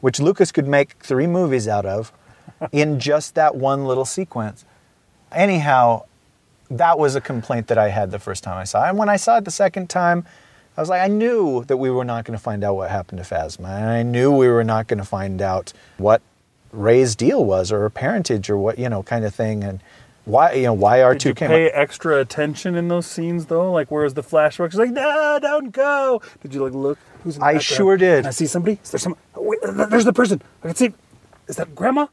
which 0.00 0.20
Lucas 0.20 0.52
could 0.52 0.66
make 0.66 0.94
three 1.00 1.26
movies 1.26 1.68
out 1.68 1.86
of 1.86 2.12
in 2.72 3.00
just 3.08 3.34
that 3.34 3.56
one 3.56 3.84
little 3.84 4.04
sequence. 4.04 4.64
Anyhow, 5.32 6.04
that 6.70 6.98
was 6.98 7.14
a 7.14 7.20
complaint 7.20 7.66
that 7.68 7.78
I 7.78 7.88
had 7.88 8.10
the 8.10 8.18
first 8.18 8.44
time 8.44 8.56
I 8.56 8.64
saw 8.64 8.84
it. 8.84 8.90
And 8.90 8.98
when 8.98 9.08
I 9.08 9.16
saw 9.16 9.38
it 9.38 9.44
the 9.44 9.50
second 9.50 9.90
time, 9.90 10.24
I 10.76 10.80
was 10.80 10.88
like, 10.88 11.02
I 11.02 11.08
knew 11.08 11.64
that 11.64 11.76
we 11.76 11.90
were 11.90 12.04
not 12.04 12.24
going 12.24 12.38
to 12.38 12.42
find 12.42 12.62
out 12.62 12.74
what 12.74 12.90
happened 12.90 13.22
to 13.22 13.34
Phasma. 13.34 13.68
And 13.68 13.88
I 13.90 14.02
knew 14.02 14.32
we 14.32 14.48
were 14.48 14.64
not 14.64 14.86
going 14.86 14.98
to 14.98 15.04
find 15.04 15.42
out 15.42 15.72
what 15.98 16.22
Rey's 16.72 17.16
deal 17.16 17.44
was 17.44 17.72
or 17.72 17.80
her 17.80 17.90
parentage 17.90 18.48
or 18.48 18.56
what, 18.56 18.78
you 18.78 18.88
know, 18.88 19.02
kind 19.02 19.24
of 19.24 19.34
thing. 19.34 19.64
And 19.64 19.80
why, 20.24 20.52
you 20.52 20.62
know, 20.62 20.72
why 20.72 20.98
R2 20.98 21.12
Did 21.12 21.24
you 21.24 21.34
came 21.34 21.48
pay 21.48 21.66
extra 21.70 22.20
attention 22.20 22.76
in 22.76 22.88
those 22.88 23.06
scenes 23.06 23.46
though? 23.46 23.72
Like 23.72 23.90
where's 23.90 24.14
the 24.14 24.22
flashback? 24.22 24.70
She's 24.70 24.78
like, 24.78 24.90
no, 24.90 25.38
don't 25.42 25.72
go. 25.72 26.22
Did 26.40 26.54
you 26.54 26.62
like 26.62 26.72
look? 26.72 26.98
Who's 27.22 27.36
in 27.36 27.40
the 27.40 27.46
I 27.46 27.54
background? 27.54 27.62
sure 27.62 27.96
did. 27.96 28.26
I 28.26 28.30
see 28.30 28.46
somebody. 28.46 28.78
Is 28.82 28.90
there 28.90 28.98
some? 28.98 29.16
Oh, 29.34 29.42
wait, 29.42 29.60
there's 29.62 30.04
the 30.04 30.12
person. 30.12 30.42
I 30.62 30.68
can 30.68 30.76
see. 30.76 30.92
Is 31.48 31.56
that 31.56 31.74
grandma? 31.74 32.06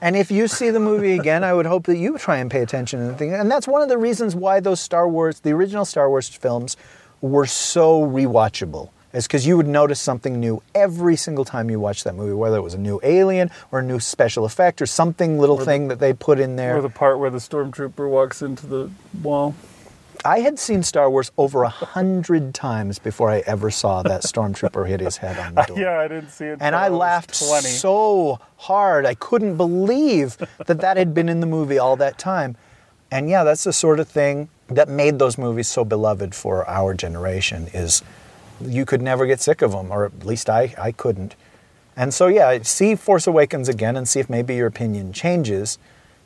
And 0.00 0.16
if 0.16 0.30
you 0.30 0.48
see 0.48 0.70
the 0.70 0.80
movie 0.80 1.18
again, 1.18 1.42
I 1.44 1.54
would 1.54 1.64
hope 1.64 1.84
that 1.84 1.96
you 1.96 2.18
try 2.18 2.36
and 2.36 2.50
pay 2.50 2.60
attention 2.60 3.00
and 3.00 3.16
things. 3.16 3.32
And 3.32 3.50
that's 3.50 3.66
one 3.66 3.80
of 3.80 3.88
the 3.88 3.96
reasons 3.96 4.36
why 4.36 4.60
those 4.60 4.80
Star 4.80 5.08
Wars, 5.08 5.40
the 5.40 5.52
original 5.52 5.86
Star 5.86 6.10
Wars 6.10 6.28
films, 6.28 6.76
were 7.20 7.46
so 7.46 8.02
rewatchable. 8.02 8.90
Is 9.14 9.28
because 9.28 9.46
you 9.46 9.56
would 9.56 9.68
notice 9.68 10.00
something 10.00 10.40
new 10.40 10.60
every 10.74 11.14
single 11.14 11.44
time 11.44 11.70
you 11.70 11.78
watched 11.78 12.02
that 12.02 12.16
movie, 12.16 12.32
whether 12.34 12.56
it 12.56 12.62
was 12.62 12.74
a 12.74 12.78
new 12.78 12.98
alien 13.04 13.48
or 13.70 13.78
a 13.78 13.82
new 13.82 14.00
special 14.00 14.44
effect 14.44 14.82
or 14.82 14.86
something 14.86 15.38
little 15.38 15.58
thing 15.58 15.86
that 15.86 16.00
they 16.00 16.12
put 16.12 16.40
in 16.40 16.56
there. 16.56 16.76
Or 16.76 16.82
the 16.82 16.90
part 16.90 17.20
where 17.20 17.30
the 17.30 17.38
stormtrooper 17.38 18.10
walks 18.10 18.42
into 18.42 18.66
the 18.66 18.90
wall. 19.22 19.54
I 20.24 20.40
had 20.40 20.58
seen 20.58 20.82
Star 20.82 21.10
Wars 21.10 21.30
over 21.36 21.64
a 21.64 21.68
hundred 21.68 22.54
times 22.54 22.98
before 22.98 23.30
I 23.30 23.40
ever 23.40 23.70
saw 23.70 24.02
that 24.04 24.22
stormtrooper 24.22 24.88
hit 24.88 25.00
his 25.00 25.18
head 25.18 25.38
on 25.38 25.54
the 25.54 25.62
door. 25.68 25.78
Yeah, 25.78 25.98
I 25.98 26.08
didn't 26.08 26.30
see 26.30 26.46
it. 26.46 26.58
And 26.62 26.74
I 26.74 26.88
laughed 26.88 27.38
20. 27.38 27.68
so 27.68 28.40
hard. 28.56 29.04
I 29.04 29.14
couldn't 29.14 29.56
believe 29.58 30.38
that 30.66 30.80
that 30.80 30.96
had 30.96 31.12
been 31.12 31.28
in 31.28 31.40
the 31.40 31.46
movie 31.46 31.78
all 31.78 31.96
that 31.96 32.18
time. 32.18 32.56
And 33.10 33.28
yeah, 33.28 33.44
that's 33.44 33.64
the 33.64 33.72
sort 33.72 34.00
of 34.00 34.08
thing 34.08 34.48
that 34.68 34.88
made 34.88 35.18
those 35.18 35.36
movies 35.36 35.68
so 35.68 35.84
beloved 35.84 36.34
for 36.34 36.66
our 36.68 36.94
generation 36.94 37.68
is 37.74 38.02
you 38.60 38.86
could 38.86 39.02
never 39.02 39.26
get 39.26 39.40
sick 39.40 39.60
of 39.60 39.72
them, 39.72 39.90
or 39.92 40.06
at 40.06 40.24
least 40.24 40.48
I, 40.48 40.74
I 40.78 40.92
couldn't. 40.92 41.34
And 41.96 42.14
so 42.14 42.28
yeah, 42.28 42.58
see 42.62 42.94
Force 42.94 43.26
Awakens 43.26 43.68
again 43.68 43.94
and 43.96 44.08
see 44.08 44.20
if 44.20 44.30
maybe 44.30 44.56
your 44.56 44.68
opinion 44.68 45.12
changes. 45.12 45.78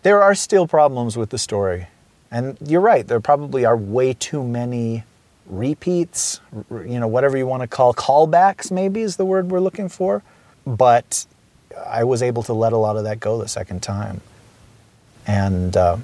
There 0.03 0.23
are 0.23 0.35
still 0.35 0.69
problems 0.69 1.17
with 1.17 1.31
the 1.31 1.39
story. 1.39 1.89
And 2.31 2.59
you're 2.65 2.81
right, 2.81 3.07
there 3.07 3.21
probably 3.21 3.65
are 3.65 3.77
way 3.77 4.13
too 4.13 4.43
many 4.43 5.05
repeats, 5.47 6.41
you 6.71 7.01
know, 7.01 7.09
whatever 7.09 7.39
you 7.39 7.47
want 7.47 7.63
to 7.63 7.67
call 7.67 7.95
callbacks 7.95 8.71
maybe 8.71 9.01
is 9.01 9.17
the 9.17 9.25
word 9.25 9.51
we're 9.51 9.61
looking 9.61 9.89
for. 9.89 10.23
But 10.67 11.27
I 11.87 12.05
was 12.05 12.23
able 12.23 12.43
to 12.45 12.53
let 12.53 12.73
a 12.73 12.77
lot 12.77 12.97
of 12.97 13.05
that 13.05 13.21
go 13.21 13.39
the 13.39 13.49
second 13.49 13.83
time. 13.83 14.21
And 15.27 15.77
uh, 15.77 15.99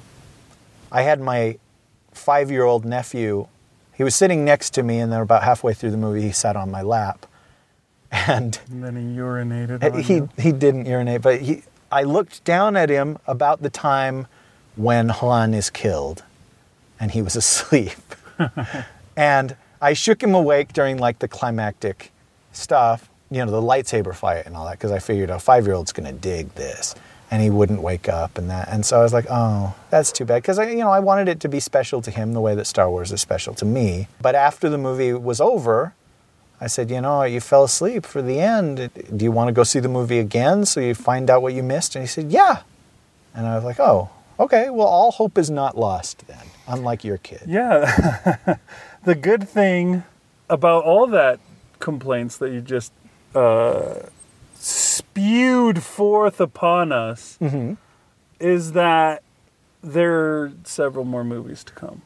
I 0.91 1.03
had 1.03 1.21
my 1.21 1.59
five 2.13 2.51
year 2.51 2.65
old 2.65 2.85
nephew, 2.85 3.49
he 3.95 4.03
was 4.03 4.15
sitting 4.15 4.45
next 4.45 4.71
to 4.75 4.83
me, 4.83 4.99
and 4.99 5.13
then 5.13 5.21
about 5.21 5.43
halfway 5.45 5.75
through 5.75 5.91
the 5.91 5.97
movie, 5.97 6.23
he 6.23 6.33
sat 6.33 6.57
on 6.57 6.71
my 6.71 6.83
lap. 6.83 7.27
And 8.27 8.59
And 8.71 8.85
then 8.85 8.97
he 8.97 9.19
urinated. 9.19 10.03
He, 10.03 10.15
you. 10.15 10.29
he 10.39 10.53
didn't 10.53 10.87
urinate, 10.87 11.21
but 11.21 11.41
he, 11.41 11.65
I 11.91 12.05
looked 12.05 12.45
down 12.45 12.77
at 12.77 12.89
him 12.89 13.19
about 13.27 13.61
the 13.61 13.71
time 13.71 14.29
when 14.77 15.09
Han 15.09 15.55
is 15.55 15.71
killed, 15.71 16.23
and 16.99 17.11
he 17.11 17.23
was 17.23 17.37
asleep. 17.45 17.99
and 19.17 19.57
I 19.81 19.93
shook 19.93 20.23
him 20.23 20.35
awake 20.35 20.73
during 20.73 20.99
like 20.99 21.19
the 21.19 21.29
climactic 21.29 22.11
stuff, 22.53 23.09
you 23.31 23.45
know, 23.45 23.51
the 23.51 23.63
lightsaber 23.63 24.15
fight 24.15 24.47
and 24.47 24.57
all 24.57 24.65
that, 24.67 24.73
because 24.73 24.93
I 24.93 24.99
figured 24.99 25.31
a 25.31 25.39
five 25.39 25.67
year 25.67 25.75
old's 25.75 25.93
to 25.93 26.13
dig 26.13 26.55
this. 26.55 26.95
And 27.31 27.43
he 27.43 27.51
wouldn't 27.51 27.83
wake 27.83 28.09
up 28.09 28.39
and 28.39 28.49
that. 28.51 28.69
And 28.69 28.87
so 28.87 29.01
I 29.01 29.03
was 29.03 29.13
like, 29.13 29.27
oh, 29.29 29.75
that's 29.91 30.13
too 30.13 30.25
bad. 30.25 30.43
Because, 30.43 30.59
I, 30.59 30.69
you 30.71 30.77
know, 30.77 30.91
I 30.91 31.01
wanted 31.01 31.27
it 31.27 31.41
to 31.41 31.49
be 31.49 31.59
special 31.59 32.01
to 32.03 32.11
him 32.11 32.33
the 32.33 32.41
way 32.41 32.55
that 32.55 32.67
Star 32.67 32.89
Wars 32.89 33.11
is 33.11 33.21
special 33.21 33.55
to 33.55 33.65
me. 33.65 34.07
But 34.21 34.37
after 34.37 34.69
the 34.69 34.79
movie 34.79 35.13
was 35.13 35.41
over, 35.41 35.95
I 36.61 36.69
said, 36.69 36.91
you 36.91 37.01
know, 37.01 37.25
you 37.25 37.41
fell 37.41 37.65
asleep 37.65 38.07
for 38.07 38.23
the 38.23 38.39
end. 38.41 38.91
Do 39.17 39.25
you 39.25 39.33
want 39.33 39.49
to 39.49 39.53
go 39.53 39.65
see 39.65 39.81
the 39.81 39.89
movie 39.89 40.19
again 40.19 40.65
so 40.65 40.81
you 40.81 40.95
find 40.95 41.29
out 41.29 41.43
what 41.43 41.55
you 41.55 41.63
missed? 41.63 41.97
And 41.97 42.05
he 42.05 42.07
said, 42.07 42.31
yeah. 42.31 42.63
And 43.35 43.47
I 43.47 43.57
was 43.57 43.65
like, 43.65 43.81
oh, 43.81 44.11
okay. 44.39 44.71
Well, 44.71 44.87
all 44.87 45.13
hope 45.13 45.39
is 45.39 45.51
not 45.51 45.77
lost 45.77 46.27
then, 46.27 46.47
unlike 46.67 47.05
your 47.05 47.19
kid. 47.19 47.43
Yeah. 47.47 48.57
the 49.05 49.15
good 49.15 49.49
thing 49.49 50.05
about 50.49 50.85
all 50.85 51.07
that 51.09 51.41
complaints 51.81 52.37
that 52.39 52.53
you 52.53 52.61
just 52.61 52.93
uh, 53.35 53.95
spewed 54.55 55.83
forth 55.83 56.41
upon 56.41 56.93
us 56.93 57.39
is 58.41 58.73
that 58.73 59.23
there 59.83 60.15
are 60.15 60.53
several 60.65 61.05
more 61.05 61.25
movies 61.25 61.63
to 61.65 61.73
come. 61.73 62.03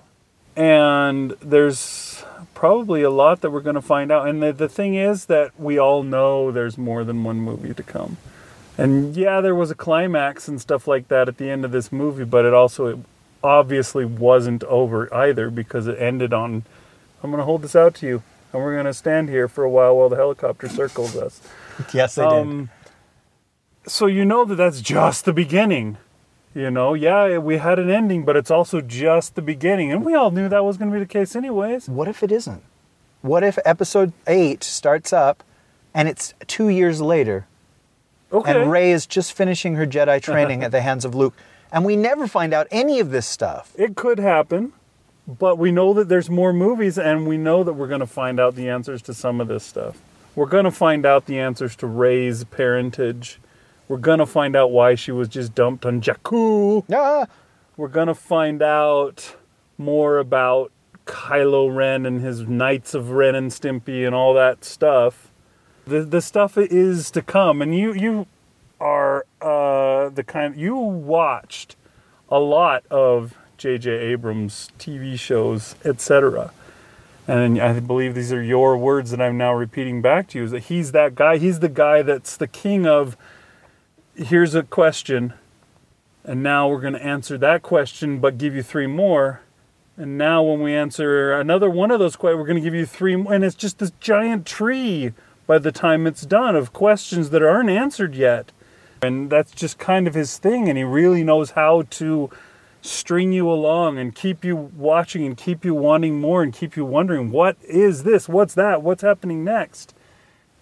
And 0.56 1.30
there's 1.40 2.24
probably 2.54 3.02
a 3.02 3.10
lot 3.10 3.42
that 3.42 3.50
we're 3.50 3.60
going 3.60 3.76
to 3.76 3.82
find 3.82 4.10
out. 4.10 4.26
And 4.26 4.42
the, 4.42 4.52
the 4.52 4.68
thing 4.68 4.96
is 4.96 5.26
that 5.26 5.58
we 5.58 5.78
all 5.78 6.02
know 6.02 6.50
there's 6.50 6.76
more 6.76 7.04
than 7.04 7.22
one 7.22 7.40
movie 7.40 7.72
to 7.72 7.82
come. 7.84 8.16
And 8.78 9.16
yeah, 9.16 9.40
there 9.40 9.56
was 9.56 9.72
a 9.72 9.74
climax 9.74 10.46
and 10.46 10.60
stuff 10.60 10.86
like 10.86 11.08
that 11.08 11.28
at 11.28 11.36
the 11.36 11.50
end 11.50 11.64
of 11.64 11.72
this 11.72 11.90
movie, 11.90 12.24
but 12.24 12.44
it 12.44 12.54
also 12.54 12.86
it 12.86 12.98
obviously 13.42 14.04
wasn't 14.04 14.62
over 14.64 15.12
either 15.12 15.50
because 15.50 15.86
it 15.86 16.00
ended 16.00 16.32
on 16.32 16.64
I'm 17.22 17.30
going 17.30 17.38
to 17.38 17.44
hold 17.44 17.62
this 17.62 17.74
out 17.74 17.94
to 17.96 18.06
you 18.06 18.22
and 18.52 18.62
we're 18.62 18.74
going 18.74 18.86
to 18.86 18.94
stand 18.94 19.28
here 19.28 19.48
for 19.48 19.64
a 19.64 19.70
while 19.70 19.96
while 19.96 20.08
the 20.08 20.16
helicopter 20.16 20.68
circles 20.68 21.16
us. 21.16 21.40
Yes, 21.94 22.16
they 22.16 22.24
did. 22.24 22.32
Um, 22.32 22.70
so 23.86 24.06
you 24.06 24.24
know 24.24 24.44
that 24.44 24.56
that's 24.56 24.80
just 24.80 25.24
the 25.24 25.32
beginning. 25.32 25.96
You 26.52 26.72
know, 26.72 26.94
yeah, 26.94 27.38
we 27.38 27.58
had 27.58 27.78
an 27.78 27.88
ending, 27.88 28.24
but 28.24 28.34
it's 28.36 28.50
also 28.50 28.80
just 28.80 29.36
the 29.36 29.42
beginning. 29.42 29.92
And 29.92 30.04
we 30.04 30.12
all 30.16 30.32
knew 30.32 30.48
that 30.48 30.64
was 30.64 30.76
going 30.76 30.90
to 30.90 30.94
be 30.94 30.98
the 30.98 31.06
case 31.06 31.36
anyways. 31.36 31.88
What 31.88 32.08
if 32.08 32.24
it 32.24 32.32
isn't? 32.32 32.64
What 33.22 33.44
if 33.44 33.60
episode 33.64 34.12
eight 34.26 34.64
starts 34.64 35.12
up 35.12 35.44
and 35.94 36.08
it's 36.08 36.34
two 36.48 36.68
years 36.68 37.00
later 37.00 37.46
Okay. 38.32 38.60
and 38.60 38.70
Rey 38.70 38.92
is 38.92 39.06
just 39.06 39.32
finishing 39.32 39.74
her 39.76 39.86
Jedi 39.86 40.20
training 40.28 40.62
at 40.62 40.70
the 40.70 40.80
hands 40.80 41.04
of 41.04 41.14
Luke 41.14 41.34
and 41.72 41.84
we 41.84 41.96
never 41.96 42.26
find 42.26 42.54
out 42.54 42.66
any 42.70 43.00
of 43.00 43.10
this 43.10 43.26
stuff? 43.26 43.72
It 43.76 43.96
could 43.96 44.18
happen, 44.18 44.72
but 45.26 45.58
we 45.58 45.70
know 45.70 45.92
that 45.94 46.08
there's 46.08 46.30
more 46.30 46.52
movies, 46.52 46.98
and 46.98 47.26
we 47.26 47.36
know 47.36 47.62
that 47.64 47.74
we're 47.74 47.88
going 47.88 48.00
to 48.00 48.06
find 48.06 48.40
out 48.40 48.54
the 48.54 48.68
answers 48.68 49.02
to 49.02 49.14
some 49.14 49.40
of 49.40 49.48
this 49.48 49.64
stuff. 49.64 49.98
We're 50.34 50.46
going 50.46 50.64
to 50.64 50.70
find 50.70 51.04
out 51.04 51.26
the 51.26 51.38
answers 51.38 51.76
to 51.76 51.86
Rey's 51.86 52.44
parentage. 52.44 53.40
We're 53.88 53.98
going 53.98 54.18
to 54.18 54.26
find 54.26 54.54
out 54.54 54.70
why 54.70 54.94
she 54.94 55.12
was 55.12 55.28
just 55.28 55.54
dumped 55.54 55.84
on 55.84 56.00
Jakku. 56.00 56.84
Ah, 56.92 57.26
We're 57.76 57.88
going 57.88 58.06
to 58.06 58.14
find 58.14 58.62
out 58.62 59.36
more 59.76 60.18
about 60.18 60.70
Kylo 61.06 61.74
Ren 61.74 62.06
and 62.06 62.20
his 62.20 62.42
Knights 62.42 62.94
of 62.94 63.10
Ren 63.10 63.34
and 63.34 63.50
Stimpy 63.50 64.06
and 64.06 64.14
all 64.14 64.34
that 64.34 64.64
stuff. 64.64 65.27
The 65.88 66.02
the 66.02 66.20
stuff 66.20 66.58
is 66.58 67.10
to 67.12 67.22
come, 67.22 67.62
and 67.62 67.74
you 67.74 67.94
you 67.94 68.26
are 68.78 69.24
uh, 69.40 70.10
the 70.10 70.22
kind 70.22 70.54
you 70.54 70.76
watched 70.76 71.76
a 72.28 72.38
lot 72.38 72.84
of 72.90 73.34
J.J. 73.56 73.90
Abrams 73.90 74.68
TV 74.78 75.18
shows, 75.18 75.76
etc. 75.86 76.52
And 77.26 77.58
I 77.58 77.80
believe 77.80 78.14
these 78.14 78.34
are 78.34 78.42
your 78.42 78.76
words 78.76 79.12
that 79.12 79.20
I'm 79.22 79.38
now 79.38 79.54
repeating 79.54 80.02
back 80.02 80.28
to 80.28 80.38
you. 80.38 80.44
Is 80.44 80.50
that 80.50 80.64
he's 80.64 80.92
that 80.92 81.14
guy? 81.14 81.38
He's 81.38 81.60
the 81.60 81.70
guy 81.70 82.02
that's 82.02 82.36
the 82.36 82.48
king 82.48 82.86
of. 82.86 83.16
Here's 84.14 84.54
a 84.54 84.64
question, 84.64 85.32
and 86.22 86.42
now 86.42 86.68
we're 86.68 86.82
going 86.82 86.92
to 86.92 87.02
answer 87.02 87.38
that 87.38 87.62
question, 87.62 88.18
but 88.18 88.36
give 88.36 88.54
you 88.54 88.62
three 88.62 88.86
more. 88.86 89.40
And 89.96 90.18
now, 90.18 90.42
when 90.42 90.60
we 90.60 90.74
answer 90.74 91.32
another 91.32 91.70
one 91.70 91.90
of 91.90 91.98
those 91.98 92.14
questions, 92.14 92.38
we're 92.38 92.46
going 92.46 92.62
to 92.62 92.62
give 92.62 92.74
you 92.74 92.84
three. 92.84 93.14
And 93.14 93.42
it's 93.42 93.56
just 93.56 93.78
this 93.78 93.92
giant 94.00 94.44
tree 94.44 95.14
by 95.48 95.58
the 95.58 95.72
time 95.72 96.06
it's 96.06 96.26
done 96.26 96.54
of 96.54 96.74
questions 96.74 97.30
that 97.30 97.42
aren't 97.42 97.70
answered 97.70 98.14
yet. 98.14 98.52
And 99.00 99.30
that's 99.30 99.50
just 99.50 99.78
kind 99.78 100.06
of 100.06 100.12
his 100.14 100.36
thing. 100.36 100.68
And 100.68 100.76
he 100.76 100.84
really 100.84 101.24
knows 101.24 101.52
how 101.52 101.82
to 101.90 102.30
string 102.82 103.32
you 103.32 103.50
along 103.50 103.98
and 103.98 104.14
keep 104.14 104.44
you 104.44 104.54
watching 104.54 105.24
and 105.24 105.36
keep 105.36 105.64
you 105.64 105.74
wanting 105.74 106.20
more 106.20 106.42
and 106.42 106.52
keep 106.52 106.76
you 106.76 106.84
wondering 106.84 107.30
what 107.30 107.56
is 107.64 108.04
this? 108.04 108.28
What's 108.28 108.54
that? 108.54 108.82
What's 108.82 109.02
happening 109.02 109.42
next? 109.42 109.94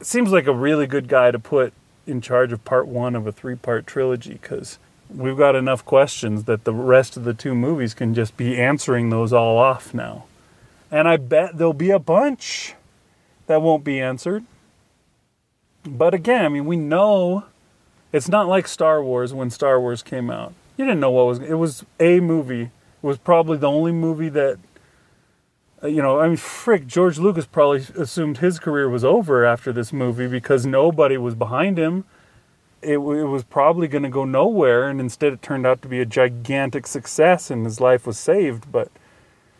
It 0.00 0.06
seems 0.06 0.30
like 0.30 0.46
a 0.46 0.54
really 0.54 0.86
good 0.86 1.08
guy 1.08 1.32
to 1.32 1.38
put 1.38 1.72
in 2.06 2.20
charge 2.20 2.52
of 2.52 2.64
part 2.64 2.86
one 2.86 3.16
of 3.16 3.26
a 3.26 3.32
three 3.32 3.56
part 3.56 3.88
trilogy 3.88 4.38
because 4.40 4.78
we've 5.12 5.36
got 5.36 5.56
enough 5.56 5.84
questions 5.84 6.44
that 6.44 6.62
the 6.62 6.72
rest 6.72 7.16
of 7.16 7.24
the 7.24 7.34
two 7.34 7.56
movies 7.56 7.92
can 7.92 8.14
just 8.14 8.36
be 8.36 8.56
answering 8.56 9.10
those 9.10 9.32
all 9.32 9.58
off 9.58 9.92
now. 9.92 10.26
And 10.92 11.08
I 11.08 11.16
bet 11.16 11.58
there'll 11.58 11.72
be 11.72 11.90
a 11.90 11.98
bunch 11.98 12.74
that 13.48 13.60
won't 13.60 13.82
be 13.82 14.00
answered. 14.00 14.44
But 15.86 16.14
again, 16.14 16.44
I 16.44 16.48
mean, 16.48 16.66
we 16.66 16.76
know 16.76 17.44
It's 18.12 18.28
not 18.28 18.48
like 18.48 18.66
Star 18.68 19.02
Wars 19.02 19.34
when 19.34 19.50
Star 19.50 19.80
Wars 19.80 20.02
came 20.02 20.30
out. 20.30 20.54
You 20.76 20.84
didn't 20.84 21.00
know 21.00 21.10
what 21.10 21.26
was. 21.26 21.38
It 21.40 21.54
was 21.54 21.84
a 22.00 22.20
movie. 22.20 22.62
It 22.62 22.70
was 23.02 23.18
probably 23.18 23.58
the 23.58 23.68
only 23.70 23.92
movie 23.92 24.28
that. 24.30 24.58
uh, 25.82 25.88
You 25.88 26.02
know, 26.02 26.20
I 26.20 26.28
mean, 26.28 26.36
frick, 26.36 26.86
George 26.86 27.18
Lucas 27.18 27.46
probably 27.46 27.84
assumed 27.98 28.38
his 28.38 28.58
career 28.58 28.88
was 28.88 29.04
over 29.04 29.44
after 29.44 29.72
this 29.72 29.92
movie 29.92 30.28
because 30.28 30.64
nobody 30.66 31.16
was 31.16 31.34
behind 31.34 31.78
him. 31.78 32.04
It, 32.82 32.94
it 32.94 32.98
was 32.98 33.42
probably 33.44 33.88
going 33.88 34.04
to 34.04 34.08
go 34.10 34.24
nowhere, 34.24 34.88
and 34.88 35.00
instead 35.00 35.32
it 35.32 35.42
turned 35.42 35.66
out 35.66 35.82
to 35.82 35.88
be 35.88 36.00
a 36.00 36.06
gigantic 36.06 36.86
success, 36.86 37.50
and 37.50 37.64
his 37.64 37.80
life 37.80 38.06
was 38.06 38.18
saved. 38.18 38.70
But 38.70 38.90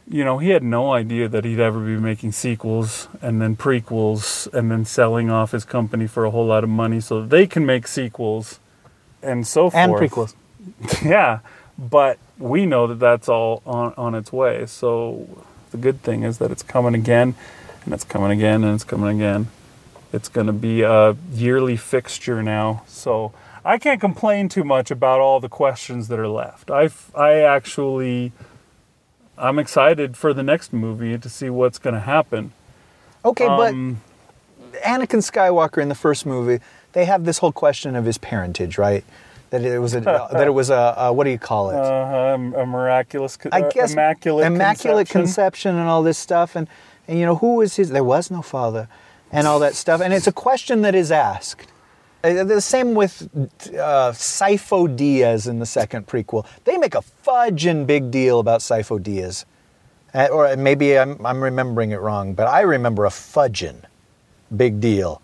you 0.09 0.25
know, 0.25 0.39
he 0.39 0.51
had 0.51 0.63
no 0.63 0.93
idea 0.93 1.29
that 1.29 1.45
he'd 1.45 1.59
ever 1.59 1.81
be 1.81 1.97
making 1.97 2.33
sequels 2.33 3.09
and 3.21 3.41
then 3.43 3.57
prequels 3.57 4.53
and 4.53 4.71
then 4.71 4.85
selling 4.85 5.31
off 5.31 5.53
his 5.53 5.65
company 5.65 6.07
for 6.07 6.25
a 6.25 6.31
whole 6.31 6.47
lot 6.47 6.63
of 6.63 6.71
money 6.71 7.01
so 7.01 7.25
they 7.25 7.47
can 7.47 7.67
make 7.67 7.89
sequels 7.89 8.61
and 9.23 9.47
so 9.47 9.71
forth. 9.71 9.75
And 9.75 9.93
prequels. 9.93 10.35
yeah, 11.05 11.41
but 11.79 12.19
we 12.39 12.67
know 12.67 12.87
that 12.87 12.99
that's 12.99 13.29
all 13.29 13.63
on, 13.67 13.95
on 13.97 14.15
its 14.15 14.33
way. 14.33 14.67
So 14.67 15.45
the 15.71 15.77
good 15.77 16.03
thing 16.03 16.23
is 16.23 16.39
that 16.39 16.51
it's 16.51 16.63
coming 16.63 16.95
again, 16.95 17.35
and 17.85 17.93
it's 17.93 18.05
coming 18.05 18.31
again, 18.31 18.65
and 18.65 18.75
it's 18.75 18.85
coming 18.85 19.17
again. 19.17 19.49
It's 20.13 20.29
going 20.29 20.47
to 20.47 20.53
be 20.53 20.83
a 20.83 21.17
yearly 21.33 21.77
fixture 21.77 22.43
now. 22.43 22.85
So 22.87 23.33
I 23.65 23.79
can't 23.79 24.01
complain 24.01 24.49
too 24.49 24.65
much 24.65 24.91
about 24.91 25.21
all 25.21 25.41
the 25.41 25.49
questions 25.49 26.09
that 26.09 26.19
are 26.19 26.29
left. 26.29 26.71
I, 26.71 26.91
I 27.15 27.41
actually, 27.41 28.33
I'm 29.39 29.59
excited 29.59 30.17
for 30.17 30.33
the 30.33 30.43
next 30.43 30.73
movie 30.73 31.19
to 31.19 31.29
see 31.29 31.51
what's 31.51 31.79
going 31.79 31.95
to 31.95 32.01
happen. 32.01 32.53
Okay, 33.25 33.47
Um, 33.47 34.01
but 34.73 34.81
Anakin 34.83 35.21
Skywalker 35.21 35.83
in 35.83 35.89
the 35.89 35.95
first 35.95 36.27
movie, 36.27 36.63
they 36.93 37.05
have 37.05 37.25
this 37.25 37.39
whole 37.39 37.53
question 37.53 37.97
of 37.97 38.05
his 38.05 38.19
parentage, 38.19 38.79
right? 38.79 39.05
That 39.51 39.63
it 39.63 39.79
was 39.79 39.95
a 39.95 40.01
that 40.33 40.47
it 40.47 40.51
was 40.51 40.71
a, 40.71 40.95
a 40.97 41.13
what 41.13 41.25
do 41.25 41.31
you 41.31 41.39
call 41.39 41.71
it? 41.71 41.77
Uh, 41.77 42.35
a 42.35 42.67
miraculous, 42.67 43.39
I 43.53 43.63
uh, 43.63 43.71
guess 43.71 43.93
immaculate, 43.93 44.47
immaculate 44.47 45.09
conception. 45.09 45.21
conception. 45.21 45.77
and 45.77 45.89
all 45.89 46.03
this 46.03 46.19
stuff, 46.19 46.57
and 46.57 46.69
and 47.07 47.19
you 47.19 47.27
know 47.27 47.37
who 47.37 47.57
was 47.57 47.77
his? 47.77 47.91
There 47.91 48.05
was 48.05 48.31
no 48.31 48.43
father, 48.43 48.89
and 49.31 49.47
all 49.47 49.59
that 49.61 49.75
stuff, 49.75 50.01
and 50.01 50.13
it's 50.13 50.27
a 50.27 50.33
question 50.33 50.83
that 50.83 50.95
is 50.95 51.13
asked. 51.13 51.69
Uh, 52.25 52.45
The 52.45 52.61
same 52.61 52.95
with 52.95 53.29
uh, 53.35 54.13
Sifo 54.13 54.89
Dyas 54.89 55.49
in 55.49 55.59
the 55.59 55.67
second 55.67 56.07
prequel. 56.07 56.47
They 56.65 56.77
make 56.77 56.95
a 56.95 57.03
fudging 57.27 57.87
big 57.87 58.11
deal 58.11 58.41
about 58.41 58.61
Sifo 58.61 58.99
Dyas, 58.99 59.45
Uh, 60.15 60.29
or 60.33 60.57
maybe 60.57 60.99
I'm, 60.99 61.25
I'm 61.25 61.43
remembering 61.43 61.91
it 61.91 62.01
wrong, 62.01 62.35
but 62.35 62.47
I 62.49 62.61
remember 62.63 63.05
a 63.05 63.11
fudging 63.11 63.83
big 64.57 64.81
deal. 64.81 65.21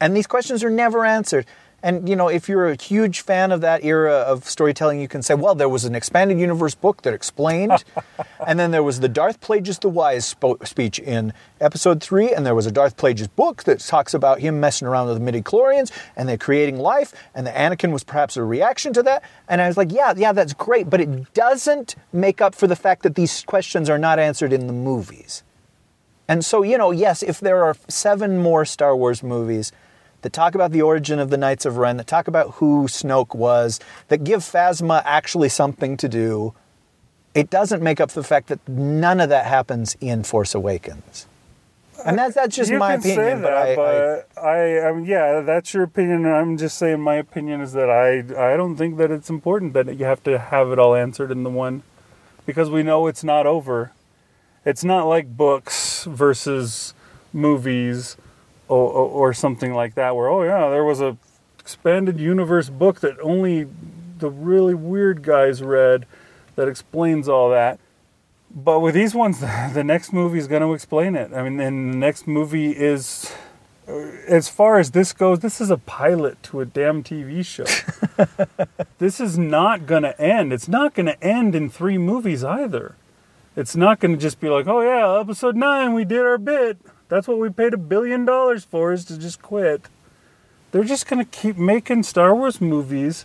And 0.00 0.16
these 0.16 0.26
questions 0.26 0.62
are 0.62 0.70
never 0.70 1.04
answered. 1.04 1.46
And 1.80 2.08
you 2.08 2.16
know, 2.16 2.28
if 2.28 2.48
you're 2.48 2.68
a 2.68 2.80
huge 2.80 3.20
fan 3.20 3.52
of 3.52 3.60
that 3.60 3.84
era 3.84 4.12
of 4.12 4.44
storytelling, 4.48 5.00
you 5.00 5.06
can 5.06 5.22
say, 5.22 5.34
well, 5.34 5.54
there 5.54 5.68
was 5.68 5.84
an 5.84 5.94
expanded 5.94 6.38
universe 6.38 6.74
book 6.74 7.02
that 7.02 7.14
explained, 7.14 7.84
and 8.46 8.58
then 8.58 8.72
there 8.72 8.82
was 8.82 8.98
the 8.98 9.08
Darth 9.08 9.40
Plagueis 9.40 9.78
the 9.80 9.88
Wise 9.88 10.34
spo- 10.34 10.66
speech 10.66 10.98
in 10.98 11.32
episode 11.60 12.02
three, 12.02 12.32
and 12.32 12.44
there 12.44 12.54
was 12.54 12.66
a 12.66 12.72
Darth 12.72 12.96
Plagueis 12.96 13.28
book 13.34 13.62
that 13.64 13.78
talks 13.78 14.12
about 14.12 14.40
him 14.40 14.58
messing 14.58 14.88
around 14.88 15.06
with 15.06 15.18
the 15.18 15.24
midi-chlorians 15.24 15.92
and 16.16 16.28
they're 16.28 16.36
creating 16.36 16.78
life, 16.78 17.14
and 17.32 17.46
the 17.46 17.52
Anakin 17.52 17.92
was 17.92 18.02
perhaps 18.02 18.36
a 18.36 18.42
reaction 18.42 18.92
to 18.94 19.02
that. 19.04 19.22
And 19.48 19.60
I 19.60 19.68
was 19.68 19.76
like, 19.76 19.92
yeah, 19.92 20.14
yeah, 20.16 20.32
that's 20.32 20.54
great, 20.54 20.90
but 20.90 21.00
it 21.00 21.32
doesn't 21.32 21.94
make 22.12 22.40
up 22.40 22.56
for 22.56 22.66
the 22.66 22.76
fact 22.76 23.04
that 23.04 23.14
these 23.14 23.44
questions 23.44 23.88
are 23.88 23.98
not 23.98 24.18
answered 24.18 24.52
in 24.52 24.66
the 24.66 24.72
movies. 24.72 25.44
And 26.26 26.44
so, 26.44 26.62
you 26.62 26.76
know, 26.76 26.90
yes, 26.90 27.22
if 27.22 27.38
there 27.40 27.64
are 27.64 27.76
seven 27.88 28.38
more 28.38 28.64
Star 28.64 28.96
Wars 28.96 29.22
movies 29.22 29.72
that 30.22 30.32
talk 30.32 30.54
about 30.54 30.72
the 30.72 30.82
origin 30.82 31.18
of 31.18 31.30
the 31.30 31.36
Knights 31.36 31.64
of 31.64 31.76
Ren, 31.76 31.96
that 31.96 32.06
talk 32.06 32.28
about 32.28 32.54
who 32.54 32.84
Snoke 32.86 33.34
was, 33.34 33.80
that 34.08 34.24
give 34.24 34.40
Phasma 34.40 35.02
actually 35.04 35.48
something 35.48 35.96
to 35.96 36.08
do, 36.08 36.54
it 37.34 37.50
doesn't 37.50 37.82
make 37.82 38.00
up 38.00 38.10
for 38.10 38.20
the 38.20 38.26
fact 38.26 38.48
that 38.48 38.66
none 38.68 39.20
of 39.20 39.28
that 39.28 39.46
happens 39.46 39.96
in 40.00 40.24
Force 40.24 40.54
Awakens. 40.54 41.26
And 42.04 42.16
that's, 42.18 42.34
that's 42.34 42.54
just 42.54 42.70
you 42.70 42.78
my 42.78 42.96
can 42.96 43.00
opinion. 43.00 43.38
say 43.38 43.42
but 43.42 43.52
I, 43.52 43.76
but 43.76 44.28
I, 44.40 44.80
I, 44.88 44.92
mean, 44.92 45.04
yeah, 45.04 45.40
that's 45.40 45.74
your 45.74 45.82
opinion. 45.82 46.26
I'm 46.26 46.56
just 46.56 46.78
saying 46.78 47.00
my 47.00 47.16
opinion 47.16 47.60
is 47.60 47.72
that 47.72 47.90
I, 47.90 48.52
I 48.52 48.56
don't 48.56 48.76
think 48.76 48.98
that 48.98 49.10
it's 49.10 49.28
important 49.28 49.72
that 49.72 49.96
you 49.96 50.04
have 50.04 50.22
to 50.24 50.38
have 50.38 50.70
it 50.70 50.78
all 50.78 50.94
answered 50.94 51.30
in 51.30 51.42
the 51.42 51.50
one, 51.50 51.82
because 52.46 52.70
we 52.70 52.82
know 52.82 53.08
it's 53.08 53.24
not 53.24 53.46
over. 53.46 53.92
It's 54.64 54.84
not 54.84 55.06
like 55.06 55.36
books 55.36 56.04
versus 56.04 56.94
movies, 57.32 58.16
or, 58.68 58.90
or, 58.90 59.08
or 59.08 59.34
something 59.34 59.74
like 59.74 59.94
that, 59.94 60.14
where 60.14 60.28
oh 60.28 60.42
yeah, 60.42 60.68
there 60.68 60.84
was 60.84 61.00
a 61.00 61.16
expanded 61.58 62.18
universe 62.18 62.70
book 62.70 63.00
that 63.00 63.18
only 63.20 63.66
the 64.18 64.30
really 64.30 64.74
weird 64.74 65.22
guys 65.22 65.62
read 65.62 66.06
that 66.56 66.68
explains 66.68 67.28
all 67.28 67.50
that. 67.50 67.78
But 68.50 68.80
with 68.80 68.94
these 68.94 69.14
ones, 69.14 69.40
the 69.74 69.84
next 69.84 70.12
movie 70.12 70.38
is 70.38 70.46
going 70.46 70.62
to 70.62 70.72
explain 70.72 71.14
it. 71.14 71.32
I 71.32 71.42
mean, 71.42 71.60
and 71.60 71.92
the 71.92 71.96
next 71.96 72.26
movie 72.26 72.70
is, 72.72 73.32
uh, 73.86 73.92
as 74.26 74.48
far 74.48 74.78
as 74.78 74.92
this 74.92 75.12
goes, 75.12 75.40
this 75.40 75.60
is 75.60 75.70
a 75.70 75.76
pilot 75.76 76.42
to 76.44 76.60
a 76.60 76.64
damn 76.64 77.02
TV 77.02 77.44
show. 77.44 77.66
this 78.98 79.20
is 79.20 79.38
not 79.38 79.86
going 79.86 80.02
to 80.04 80.18
end. 80.20 80.52
It's 80.52 80.68
not 80.68 80.94
going 80.94 81.06
to 81.06 81.22
end 81.22 81.54
in 81.54 81.68
three 81.68 81.98
movies 81.98 82.42
either. 82.42 82.94
It's 83.56 83.76
not 83.76 84.00
going 84.00 84.12
to 84.12 84.18
just 84.20 84.40
be 84.40 84.48
like, 84.48 84.66
oh 84.66 84.80
yeah, 84.80 85.20
episode 85.20 85.56
nine, 85.56 85.92
we 85.92 86.04
did 86.04 86.20
our 86.20 86.38
bit. 86.38 86.78
That's 87.08 87.26
what 87.26 87.38
we 87.38 87.50
paid 87.50 87.74
a 87.74 87.78
billion 87.78 88.24
dollars 88.24 88.64
for, 88.64 88.92
is 88.92 89.04
to 89.06 89.18
just 89.18 89.42
quit. 89.42 89.82
They're 90.70 90.84
just 90.84 91.06
going 91.08 91.24
to 91.24 91.30
keep 91.30 91.56
making 91.56 92.02
Star 92.02 92.34
Wars 92.34 92.60
movies 92.60 93.24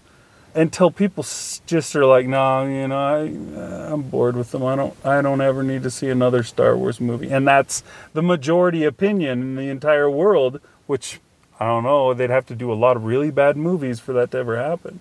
until 0.56 0.91
people 0.91 1.24
just 1.65 1.96
are 1.96 2.06
like, 2.06 2.28
no, 2.28 2.65
you 2.65 2.88
know, 2.88 2.98
I, 2.98 3.91
I'm 3.91 4.04
bored 4.04 4.36
with 4.36 4.52
them. 4.52 4.63
I 4.63 4.76
don't, 4.76 4.93
I 5.06 5.22
don't 5.22 5.41
ever 5.41 5.63
need 5.63 5.84
to 5.84 5.89
see 5.89 6.10
another 6.10 6.43
Star 6.43 6.78
Wars 6.78 7.02
movie. 7.02 7.30
And 7.32 7.48
that's 7.48 7.84
the 8.13 8.22
majority 8.22 8.84
opinion 8.84 9.41
in 9.41 9.56
the 9.56 9.69
entire 9.69 10.10
world. 10.10 10.62
Which 10.86 11.19
I 11.60 11.67
don't 11.67 11.84
know. 11.84 12.13
They'd 12.13 12.30
have 12.30 12.46
to 12.48 12.56
do 12.56 12.72
a 12.72 12.76
lot 12.76 12.98
of 12.98 13.06
really 13.06 13.32
bad 13.32 13.58
movies 13.58 14.00
for 14.00 14.13
that 14.13 14.32
to 14.32 14.38
ever 14.38 14.58
happen. 14.58 15.00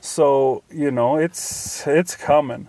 So 0.00 0.62
you 0.70 0.90
know, 0.90 1.16
it's 1.16 1.86
it's 1.86 2.14
coming. 2.14 2.68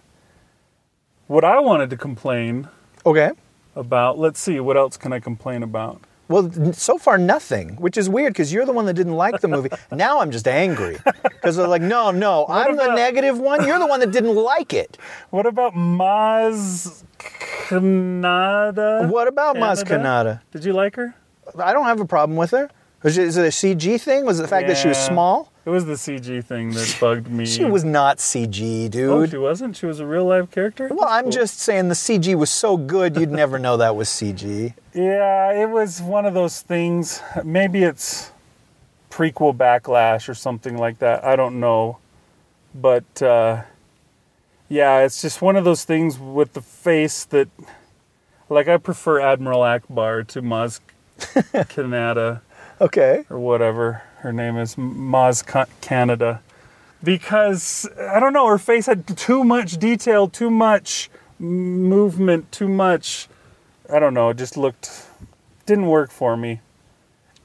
What 1.27 1.43
I 1.43 1.59
wanted 1.59 1.89
to 1.91 1.97
complain 1.97 2.69
okay. 3.05 3.31
About. 3.77 4.17
Let's 4.17 4.39
see, 4.39 4.59
what 4.59 4.77
else 4.77 4.97
can 4.97 5.13
I 5.13 5.19
complain 5.19 5.63
about? 5.63 6.01
Well, 6.29 6.73
so 6.73 6.97
far 6.97 7.17
nothing, 7.17 7.77
which 7.77 7.97
is 7.97 8.09
weird 8.09 8.33
because 8.33 8.51
you're 8.51 8.65
the 8.65 8.73
one 8.73 8.85
that 8.87 8.95
didn't 8.95 9.15
like 9.15 9.39
the 9.39 9.47
movie. 9.47 9.69
now 9.91 10.19
I'm 10.19 10.31
just 10.31 10.45
angry 10.47 10.97
because 11.23 11.55
they're 11.55 11.69
like, 11.69 11.81
no, 11.81 12.11
no, 12.11 12.45
I'm 12.49 12.75
the 12.75 12.93
negative 12.93 13.39
one. 13.39 13.65
You're 13.65 13.79
the 13.79 13.87
one 13.87 14.01
that 14.01 14.11
didn't 14.11 14.35
like 14.35 14.73
it. 14.73 14.97
What 15.29 15.45
about 15.45 15.73
Maz 15.73 17.03
Kanata? 17.17 19.09
What 19.09 19.29
about 19.29 19.55
Maz 19.55 19.83
Kanata? 19.85 20.41
Did 20.51 20.65
you 20.65 20.73
like 20.73 20.97
her? 20.97 21.15
I 21.57 21.71
don't 21.71 21.85
have 21.85 22.01
a 22.01 22.05
problem 22.05 22.35
with 22.35 22.51
her. 22.51 22.69
Was 23.03 23.17
it, 23.17 23.25
is 23.27 23.37
it 23.37 23.41
a 23.45 23.49
CG 23.49 24.01
thing? 24.01 24.25
Was 24.25 24.39
it 24.39 24.43
the 24.43 24.47
fact 24.47 24.67
that 24.67 24.77
she 24.77 24.87
was 24.87 24.97
small? 24.97 25.51
It 25.65 25.69
was 25.69 25.85
the 25.85 25.93
CG 25.93 26.43
thing 26.43 26.71
that 26.71 26.97
bugged 26.99 27.29
me. 27.29 27.45
She 27.45 27.63
was 27.65 27.83
not 27.83 28.17
CG, 28.17 28.89
dude. 28.89 29.09
Oh, 29.09 29.25
she 29.25 29.37
wasn't. 29.37 29.75
She 29.75 29.85
was 29.85 29.99
a 29.99 30.05
real 30.05 30.25
life 30.25 30.49
character. 30.49 30.87
well, 30.89 31.07
I'm 31.07 31.25
Cool. 31.25 31.31
just 31.33 31.59
saying 31.59 31.89
the 31.89 31.93
CG 31.93 32.33
was 32.35 32.49
so 32.49 32.77
good 32.77 33.15
you'd 33.17 33.31
never 33.31 33.59
know 33.59 33.77
that 33.77 33.95
was 33.95 34.07
CG. 34.09 34.73
Yeah, 34.93 35.51
it 35.61 35.69
was 35.69 36.01
one 36.01 36.25
of 36.25 36.33
those 36.33 36.61
things. 36.61 37.21
Maybe 37.43 37.83
it's 37.83 38.31
prequel 39.11 39.55
backlash 39.55 40.27
or 40.29 40.33
something 40.33 40.77
like 40.77 40.99
that. 40.99 41.23
I 41.23 41.35
don't 41.35 41.59
know. 41.59 41.97
But 42.73 43.21
uh, 43.21 43.63
yeah, 44.69 44.99
it's 44.99 45.21
just 45.21 45.41
one 45.41 45.55
of 45.55 45.65
those 45.65 45.83
things 45.83 46.17
with 46.17 46.53
the 46.53 46.61
face 46.61 47.25
that, 47.25 47.49
like, 48.49 48.67
I 48.67 48.77
prefer 48.77 49.19
Admiral 49.19 49.61
Ackbar 49.61 50.25
to 50.27 50.41
Maz 50.41 50.79
Kanata 51.19 52.41
Okay. 52.79 53.25
or 53.29 53.39
whatever 53.39 54.03
her 54.19 54.31
name 54.31 54.57
is, 54.57 54.75
Maz 54.75 55.43
Canada. 55.81 56.41
Because, 57.03 57.87
I 57.99 58.19
don't 58.19 58.33
know, 58.33 58.47
her 58.47 58.57
face 58.57 58.87
had 58.87 59.05
too 59.17 59.43
much 59.43 59.77
detail, 59.77 60.27
too 60.27 60.49
much 60.49 61.09
movement, 61.39 62.51
too 62.51 62.67
much. 62.67 63.27
I 63.91 63.99
don't 63.99 64.13
know, 64.13 64.29
it 64.29 64.37
just 64.37 64.57
looked. 64.57 65.05
didn't 65.65 65.87
work 65.87 66.11
for 66.11 66.35
me. 66.35 66.61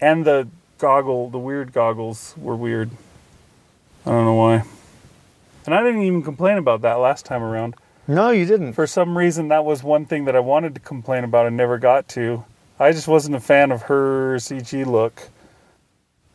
And 0.01 0.25
the 0.25 0.49
goggle, 0.79 1.31
the 1.31 1.39
weird 1.39 1.73
goggles 1.73 2.35
were 2.37 2.57
weird. 2.57 2.91
I 4.05 4.11
don't 4.11 4.25
know 4.25 4.35
why. 4.35 4.65
And 5.65 5.75
I 5.75 5.83
didn't 5.83 6.03
even 6.03 6.23
complain 6.23 6.59
about 6.59 6.81
that 6.83 6.95
last 6.95 7.25
time 7.25 7.43
around. 7.43 7.77
No, 8.09 8.31
you 8.31 8.45
didn't. 8.47 8.73
For 8.73 8.87
some 8.87 9.17
reason, 9.17 9.49
that 9.49 9.65
was 9.65 9.85
one 9.85 10.07
thing 10.07 10.25
that 10.25 10.35
I 10.35 10.41
wanted 10.41 10.75
to 10.75 10.81
complain 10.81 11.23
about 11.23 11.47
and 11.47 11.57
never 11.57 11.79
got 11.79 12.09
to. 12.09 12.45
I 12.83 12.93
just 12.93 13.07
wasn't 13.07 13.37
a 13.37 13.41
fan 13.41 13.71
of 13.71 13.83
her 13.83 14.37
CG 14.37 14.85
look. 14.85 15.31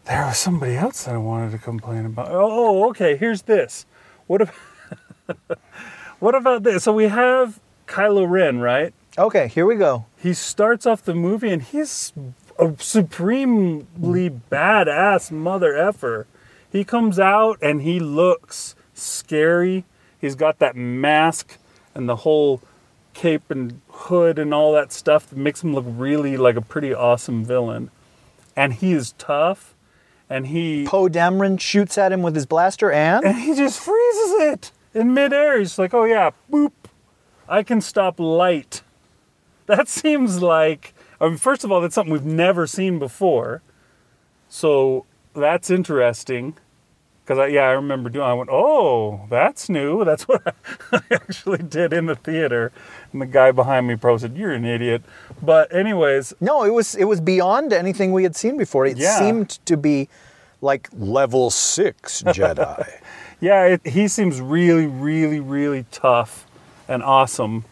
There 0.06 0.26
was 0.26 0.38
somebody 0.38 0.76
else 0.76 1.04
that 1.04 1.16
I 1.16 1.18
wanted 1.18 1.52
to 1.52 1.58
complain 1.58 2.06
about. 2.06 2.32
Oh, 2.32 2.50
oh, 2.50 2.90
okay. 2.90 3.18
Here's 3.18 3.42
this. 3.42 3.86
What 4.28 4.42
if? 4.42 4.50
what 6.20 6.36
about 6.36 6.64
this? 6.64 6.86
So 6.86 6.94
we 6.94 7.10
have 7.10 7.60
Kylo 7.86 8.30
Ren, 8.30 8.60
right? 8.60 8.94
Okay, 9.18 9.50
here 9.50 9.66
we 9.66 9.76
go. 9.76 10.06
He 10.16 10.34
starts 10.34 10.86
off 10.86 11.04
the 11.04 11.14
movie 11.14 11.50
and 11.50 11.62
he's 11.62 12.14
a 12.58 12.74
supremely 12.80 14.30
badass 14.30 15.32
mother 15.32 15.76
effer. 15.76 16.28
He 16.72 16.86
comes 16.86 17.20
out 17.20 17.58
and 17.62 17.82
he 17.82 18.00
looks 18.00 18.76
scary. 18.94 19.84
He's 20.20 20.36
got 20.36 20.60
that 20.60 20.76
mask 20.78 21.58
and 21.94 22.08
the 22.08 22.18
whole 22.18 22.62
cape 23.14 23.50
and 23.50 23.82
hood 23.98 24.40
and 24.40 24.54
all 24.54 24.74
that 24.74 24.92
stuff 24.92 25.30
that 25.30 25.38
makes 25.38 25.64
him 25.64 25.74
look 25.74 25.86
really 25.88 26.38
like 26.38 26.56
a 26.56 26.62
pretty 26.62 26.94
awesome 26.94 27.44
villain. 27.44 27.90
And 28.56 28.74
he 28.74 28.94
is 28.94 29.14
tough 29.18 29.76
and 30.30 30.48
he 30.48 30.86
Poe 30.86 31.08
Dameron 31.08 31.60
shoots 31.60 31.98
at 31.98 32.12
him 32.12 32.22
with 32.22 32.36
his 32.36 32.46
blaster 32.46 32.92
and 32.92 33.26
and 33.26 33.38
he 33.38 33.56
just 33.56 33.80
freezes 33.80 34.32
it 34.42 34.72
in 34.94 35.14
midair. 35.14 35.60
He's 35.60 35.78
like, 35.78 35.94
oh 35.94 36.04
yeah, 36.04 36.32
boop. 36.52 36.72
I 37.48 37.64
can 37.64 37.82
stop 37.82 38.20
light. 38.20 38.82
That 39.68 39.90
seems 39.90 40.42
like, 40.42 40.94
I 41.20 41.28
mean, 41.28 41.36
first 41.36 41.66
of 41.66 41.74
all, 41.74 41.82
that's 41.82 41.94
something 41.94 42.14
we've 42.14 42.24
never 42.24 42.66
seen 42.66 43.00
before. 43.00 43.62
So 44.48 45.06
that's 45.36 45.70
interesting. 45.70 46.56
Because, 47.28 47.40
I, 47.40 47.48
yeah, 47.48 47.64
I 47.64 47.72
remember 47.72 48.10
doing 48.10 48.26
I 48.26 48.34
went, 48.34 48.50
oh, 48.50 49.28
that's 49.30 49.68
new. 49.68 50.06
That's 50.06 50.30
what 50.30 50.42
I 50.94 51.02
actually 51.12 51.58
did 51.58 51.92
in 51.92 52.06
the 52.06 52.16
theater. 52.16 52.72
And 53.12 53.22
the 53.22 53.26
guy 53.26 53.52
behind 53.52 53.86
me 53.86 53.98
probably 53.98 54.20
said, 54.20 54.38
you're 54.38 54.54
an 54.54 54.64
idiot. 54.64 55.02
But, 55.42 55.76
anyways, 55.76 56.34
No, 56.40 56.64
it 56.64 56.70
was 56.74 56.96
it 56.96 57.04
was 57.04 57.20
beyond 57.20 57.74
anything 57.74 58.14
we 58.14 58.24
had 58.24 58.38
seen 58.38 58.56
before. 58.58 58.86
It 58.86 58.96
Yeah. 58.96 59.20
seemed 59.20 59.50
to 59.66 59.76
be 59.76 60.08
like 60.62 60.88
level 60.98 61.50
six 61.50 62.22
Jedi. 62.26 62.90
yeah, 63.42 63.66
it, 63.66 63.86
he 63.86 64.08
seems 64.08 64.40
really, 64.40 64.86
really, 64.88 65.42
really 65.42 65.86
tough 65.92 66.48
and 66.88 67.04
awesome. 67.04 67.66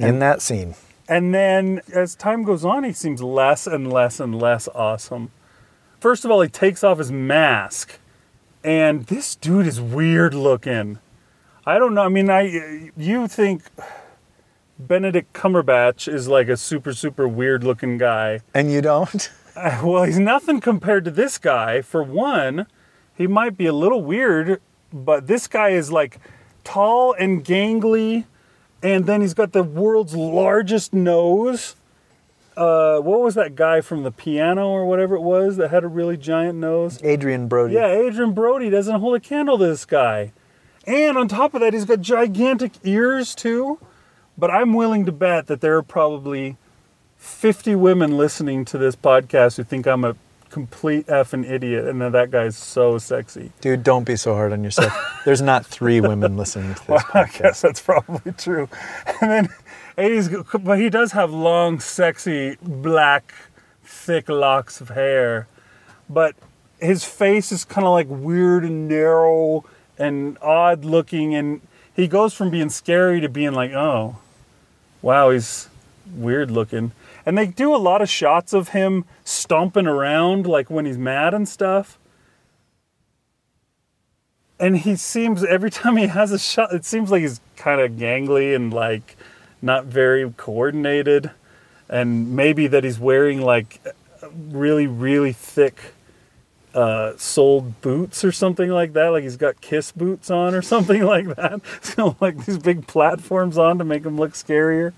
in 0.00 0.18
that 0.20 0.40
scene. 0.40 0.76
And 1.10 1.34
then 1.34 1.82
as 1.92 2.14
time 2.14 2.42
goes 2.42 2.64
on, 2.64 2.84
he 2.84 2.92
seems 2.92 3.22
less 3.22 3.66
and 3.66 3.92
less 3.92 4.18
and 4.18 4.40
less 4.40 4.66
awesome. 4.74 5.30
First 6.00 6.24
of 6.24 6.30
all, 6.30 6.40
he 6.40 6.48
takes 6.48 6.82
off 6.82 6.96
his 6.98 7.12
mask, 7.12 7.98
and 8.66 9.06
this 9.06 9.36
dude 9.36 9.66
is 9.66 9.80
weird 9.80 10.34
looking. 10.34 10.98
I 11.64 11.78
don't 11.78 11.94
know. 11.94 12.02
I 12.02 12.08
mean, 12.08 12.28
I 12.28 12.90
you 12.96 13.28
think 13.28 13.62
Benedict 14.78 15.32
Cumberbatch 15.32 16.12
is 16.12 16.26
like 16.26 16.48
a 16.48 16.56
super 16.56 16.92
super 16.92 17.28
weird 17.28 17.62
looking 17.64 17.96
guy? 17.96 18.40
And 18.52 18.70
you 18.70 18.82
don't? 18.82 19.30
Uh, 19.56 19.80
Well, 19.82 20.02
he's 20.02 20.18
nothing 20.18 20.60
compared 20.60 21.06
to 21.06 21.10
this 21.10 21.38
guy. 21.38 21.80
For 21.80 22.02
one, 22.02 22.66
he 23.16 23.26
might 23.26 23.56
be 23.56 23.64
a 23.64 23.72
little 23.72 24.02
weird, 24.04 24.60
but 24.92 25.28
this 25.28 25.46
guy 25.46 25.70
is 25.70 25.90
like 25.90 26.20
tall 26.62 27.14
and 27.14 27.42
gangly, 27.42 28.26
and 28.82 29.06
then 29.06 29.22
he's 29.22 29.32
got 29.32 29.52
the 29.52 29.62
world's 29.62 30.14
largest 30.14 30.92
nose. 30.92 31.74
Uh, 32.56 32.98
what 33.00 33.20
was 33.20 33.34
that 33.34 33.54
guy 33.54 33.80
from 33.80 34.02
the 34.02 34.10
piano 34.10 34.68
or 34.68 34.86
whatever 34.86 35.14
it 35.14 35.20
was 35.20 35.56
that 35.58 35.70
had 35.70 35.84
a 35.84 35.88
really 35.88 36.16
giant 36.16 36.58
nose? 36.58 37.02
Adrien 37.04 37.48
Brody. 37.48 37.74
Yeah, 37.74 37.86
Adrien 37.86 38.32
Brody 38.32 38.70
doesn't 38.70 39.00
hold 39.00 39.14
a 39.16 39.20
candle 39.20 39.58
to 39.58 39.66
this 39.66 39.84
guy. 39.84 40.32
And 40.86 41.18
on 41.18 41.28
top 41.28 41.52
of 41.54 41.60
that, 41.60 41.74
he's 41.74 41.84
got 41.84 42.00
gigantic 42.00 42.72
ears 42.84 43.34
too. 43.34 43.78
But 44.38 44.50
I'm 44.50 44.72
willing 44.74 45.04
to 45.06 45.12
bet 45.12 45.46
that 45.48 45.60
there 45.60 45.76
are 45.76 45.82
probably 45.82 46.56
50 47.16 47.74
women 47.74 48.16
listening 48.16 48.64
to 48.66 48.78
this 48.78 48.94
podcast 48.96 49.56
who 49.56 49.64
think 49.64 49.86
I'm 49.86 50.04
a 50.04 50.14
complete 50.48 51.06
effing 51.08 51.48
idiot 51.50 51.86
and 51.86 52.00
that 52.00 52.12
that 52.12 52.30
guy's 52.30 52.56
so 52.56 52.98
sexy. 52.98 53.52
Dude, 53.60 53.82
don't 53.82 54.04
be 54.04 54.16
so 54.16 54.34
hard 54.34 54.52
on 54.52 54.62
yourself. 54.64 54.94
There's 55.24 55.42
not 55.42 55.66
three 55.66 56.00
women 56.00 56.36
listening 56.36 56.74
to 56.74 56.86
this 56.86 57.04
I 57.12 57.24
podcast. 57.24 57.42
guess 57.42 57.60
that's 57.60 57.80
probably 57.80 58.32
true. 58.32 58.68
And 59.20 59.30
then 59.30 59.48
but 59.96 60.78
he 60.78 60.90
does 60.90 61.12
have 61.12 61.32
long, 61.32 61.80
sexy, 61.80 62.56
black, 62.60 63.34
thick 63.82 64.28
locks 64.28 64.80
of 64.80 64.90
hair. 64.90 65.48
But 66.08 66.36
his 66.78 67.04
face 67.04 67.50
is 67.50 67.64
kind 67.64 67.86
of 67.86 67.92
like 67.92 68.06
weird 68.08 68.64
and 68.64 68.88
narrow 68.88 69.64
and 69.98 70.36
odd 70.42 70.84
looking. 70.84 71.34
And 71.34 71.62
he 71.94 72.06
goes 72.06 72.34
from 72.34 72.50
being 72.50 72.68
scary 72.68 73.20
to 73.22 73.28
being 73.28 73.52
like, 73.52 73.72
oh, 73.72 74.18
wow, 75.00 75.30
he's 75.30 75.68
weird 76.14 76.50
looking. 76.50 76.92
And 77.24 77.36
they 77.36 77.46
do 77.46 77.74
a 77.74 77.78
lot 77.78 78.02
of 78.02 78.08
shots 78.08 78.52
of 78.52 78.68
him 78.68 79.06
stomping 79.24 79.86
around, 79.86 80.46
like 80.46 80.70
when 80.70 80.84
he's 80.84 80.98
mad 80.98 81.32
and 81.32 81.48
stuff 81.48 81.98
and 84.58 84.78
he 84.78 84.96
seems 84.96 85.44
every 85.44 85.70
time 85.70 85.96
he 85.96 86.06
has 86.06 86.32
a 86.32 86.38
shot 86.38 86.72
it 86.72 86.84
seems 86.84 87.10
like 87.10 87.22
he's 87.22 87.40
kind 87.56 87.80
of 87.80 87.92
gangly 87.92 88.54
and 88.54 88.72
like 88.72 89.16
not 89.62 89.84
very 89.86 90.32
coordinated 90.36 91.30
and 91.88 92.34
maybe 92.34 92.66
that 92.66 92.84
he's 92.84 92.98
wearing 92.98 93.40
like 93.40 93.80
really 94.32 94.86
really 94.86 95.32
thick 95.32 95.92
uh, 96.74 97.16
soled 97.16 97.80
boots 97.80 98.22
or 98.22 98.30
something 98.30 98.68
like 98.68 98.92
that 98.92 99.08
like 99.08 99.22
he's 99.22 99.38
got 99.38 99.60
kiss 99.62 99.92
boots 99.92 100.30
on 100.30 100.54
or 100.54 100.60
something 100.74 101.02
like 101.02 101.26
that 101.36 101.60
so 101.80 102.16
like 102.20 102.44
these 102.44 102.58
big 102.58 102.86
platforms 102.86 103.56
on 103.56 103.78
to 103.78 103.84
make 103.84 104.04
him 104.04 104.18
look 104.18 104.32
scarier 104.32 104.92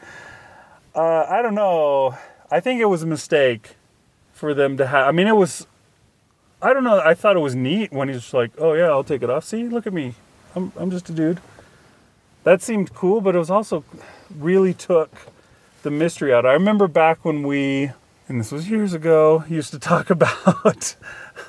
uh, 0.95 1.25
i 1.29 1.41
don't 1.41 1.55
know 1.55 2.17
i 2.51 2.59
think 2.59 2.81
it 2.81 2.87
was 2.87 3.03
a 3.03 3.07
mistake 3.07 3.77
for 4.33 4.55
them 4.55 4.77
to 4.77 4.87
have 4.87 5.07
i 5.07 5.13
mean 5.13 5.29
it 5.29 5.37
was 5.37 5.67
I 6.61 6.73
don't 6.73 6.83
know. 6.83 6.99
I 6.99 7.15
thought 7.15 7.37
it 7.37 7.41
was 7.41 7.55
neat 7.55 7.93
when 7.93 8.09
he's 8.09 8.35
like, 8.35 8.51
"Oh 8.59 8.73
yeah, 8.73 8.87
I'll 8.87 9.05
take 9.05 9.23
it 9.23 9.31
off." 9.31 9.45
See, 9.45 9.69
look 9.69 9.87
at 9.87 9.93
me. 9.93 10.15
I'm 10.57 10.73
I'm 10.77 10.91
just 10.91 11.09
a 11.09 11.13
dude. 11.13 11.41
That 12.45 12.63
seemed 12.63 12.95
cool, 12.95 13.21
but 13.21 13.35
it 13.35 13.39
was 13.39 13.51
also 13.51 13.85
really 14.37 14.75
took 14.75 15.11
the 15.83 15.91
mystery 15.91 16.33
out. 16.33 16.47
I 16.47 16.53
remember 16.53 16.89
back 16.89 17.25
when 17.25 17.47
we, 17.47 17.91
and 18.29 18.41
this 18.41 18.53
was 18.53 18.69
years 18.71 18.95
ago, 18.95 19.45
used 19.49 19.71
to 19.73 19.79
talk 19.79 20.11
about 20.11 20.97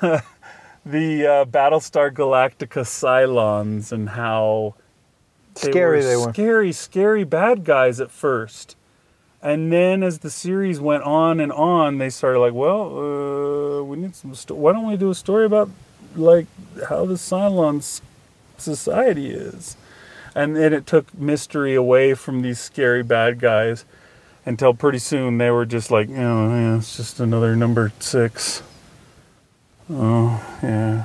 the 0.00 1.26
uh, 1.26 1.44
Battlestar 1.46 2.10
Galactica 2.10 2.84
Cylons 2.84 3.92
and 3.92 4.10
how 4.10 4.74
Scary 5.56 6.02
they 6.02 6.16
were. 6.16 6.32
Scary, 6.32 6.72
scary 6.72 7.24
bad 7.24 7.64
guys 7.64 8.00
at 8.00 8.10
first. 8.10 8.76
And 9.42 9.72
then 9.72 10.02
as 10.02 10.18
the 10.18 10.30
series 10.30 10.80
went 10.80 11.02
on 11.02 11.40
and 11.40 11.50
on, 11.50 11.98
they 11.98 12.10
started 12.10 12.40
like, 12.40 12.52
well, 12.52 12.98
uh, 12.98 13.82
we 13.82 13.96
need 13.96 14.14
some. 14.14 14.34
Sto- 14.34 14.54
why 14.54 14.72
don't 14.72 14.86
we 14.86 14.96
do 14.96 15.10
a 15.10 15.14
story 15.14 15.46
about 15.46 15.70
like 16.14 16.46
how 16.88 17.06
the 17.06 17.14
Cylons 17.14 18.02
society 18.58 19.30
is? 19.30 19.76
And 20.34 20.56
then 20.56 20.72
it 20.72 20.86
took 20.86 21.12
mystery 21.18 21.74
away 21.74 22.14
from 22.14 22.42
these 22.42 22.60
scary 22.60 23.02
bad 23.02 23.40
guys 23.40 23.84
until 24.46 24.74
pretty 24.74 24.98
soon 24.98 25.38
they 25.38 25.50
were 25.50 25.66
just 25.66 25.90
like, 25.90 26.08
oh, 26.08 26.14
yeah, 26.14 26.76
it's 26.76 26.96
just 26.96 27.20
another 27.20 27.56
number 27.56 27.92
six. 27.98 28.62
Oh, 29.90 30.42
yeah. 30.62 31.04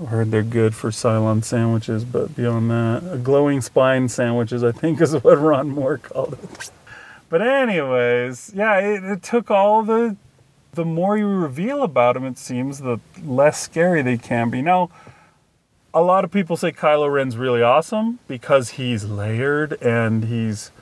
I 0.00 0.04
heard 0.06 0.30
they're 0.30 0.42
good 0.42 0.74
for 0.74 0.90
Cylon 0.90 1.44
sandwiches, 1.44 2.04
but 2.04 2.34
beyond 2.34 2.70
that, 2.70 3.02
a 3.12 3.18
glowing 3.18 3.60
spine 3.60 4.08
sandwiches, 4.08 4.64
I 4.64 4.72
think, 4.72 5.00
is 5.00 5.14
what 5.14 5.38
Ron 5.38 5.70
Moore 5.70 5.98
called 5.98 6.34
it. 6.34 6.70
But 7.28 7.42
anyways, 7.42 8.52
yeah, 8.54 8.78
it, 8.78 9.04
it 9.04 9.22
took 9.22 9.50
all 9.50 9.82
the 9.82 10.16
the 10.72 10.84
more 10.84 11.16
you 11.16 11.26
reveal 11.28 11.82
about 11.82 12.14
them, 12.14 12.24
it 12.24 12.36
seems, 12.36 12.80
the 12.80 12.98
less 13.24 13.60
scary 13.60 14.02
they 14.02 14.18
can 14.18 14.50
be. 14.50 14.60
Now, 14.60 14.90
a 15.94 16.02
lot 16.02 16.24
of 16.24 16.32
people 16.32 16.56
say 16.56 16.72
Kylo 16.72 17.10
Ren's 17.10 17.36
really 17.36 17.62
awesome 17.62 18.18
because 18.26 18.70
he's 18.70 19.04
layered 19.04 19.80
and 19.80 20.24
he's 20.24 20.72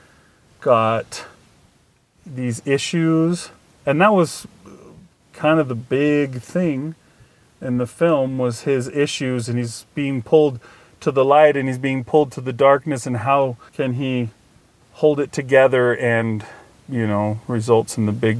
got 0.59 1.25
these 2.25 2.61
issues, 2.65 3.51
and 3.85 4.01
that 4.01 4.13
was 4.13 4.47
kind 5.33 5.59
of 5.59 5.67
the 5.67 5.75
big 5.75 6.41
thing 6.41 6.95
in 7.61 7.77
the 7.77 7.87
film 7.87 8.37
was 8.37 8.61
his 8.61 8.87
issues 8.89 9.47
and 9.47 9.57
he's 9.57 9.85
being 9.95 10.21
pulled 10.21 10.59
to 10.99 11.11
the 11.11 11.23
light 11.23 11.55
and 11.55 11.67
he's 11.67 11.77
being 11.77 12.03
pulled 12.03 12.31
to 12.31 12.41
the 12.41 12.53
darkness 12.53 13.05
and 13.05 13.17
how 13.17 13.57
can 13.73 13.93
he 13.93 14.29
hold 14.93 15.19
it 15.19 15.31
together 15.31 15.95
and 15.95 16.45
you 16.89 17.07
know 17.07 17.39
results 17.47 17.97
in 17.97 18.05
the 18.05 18.11
big 18.11 18.37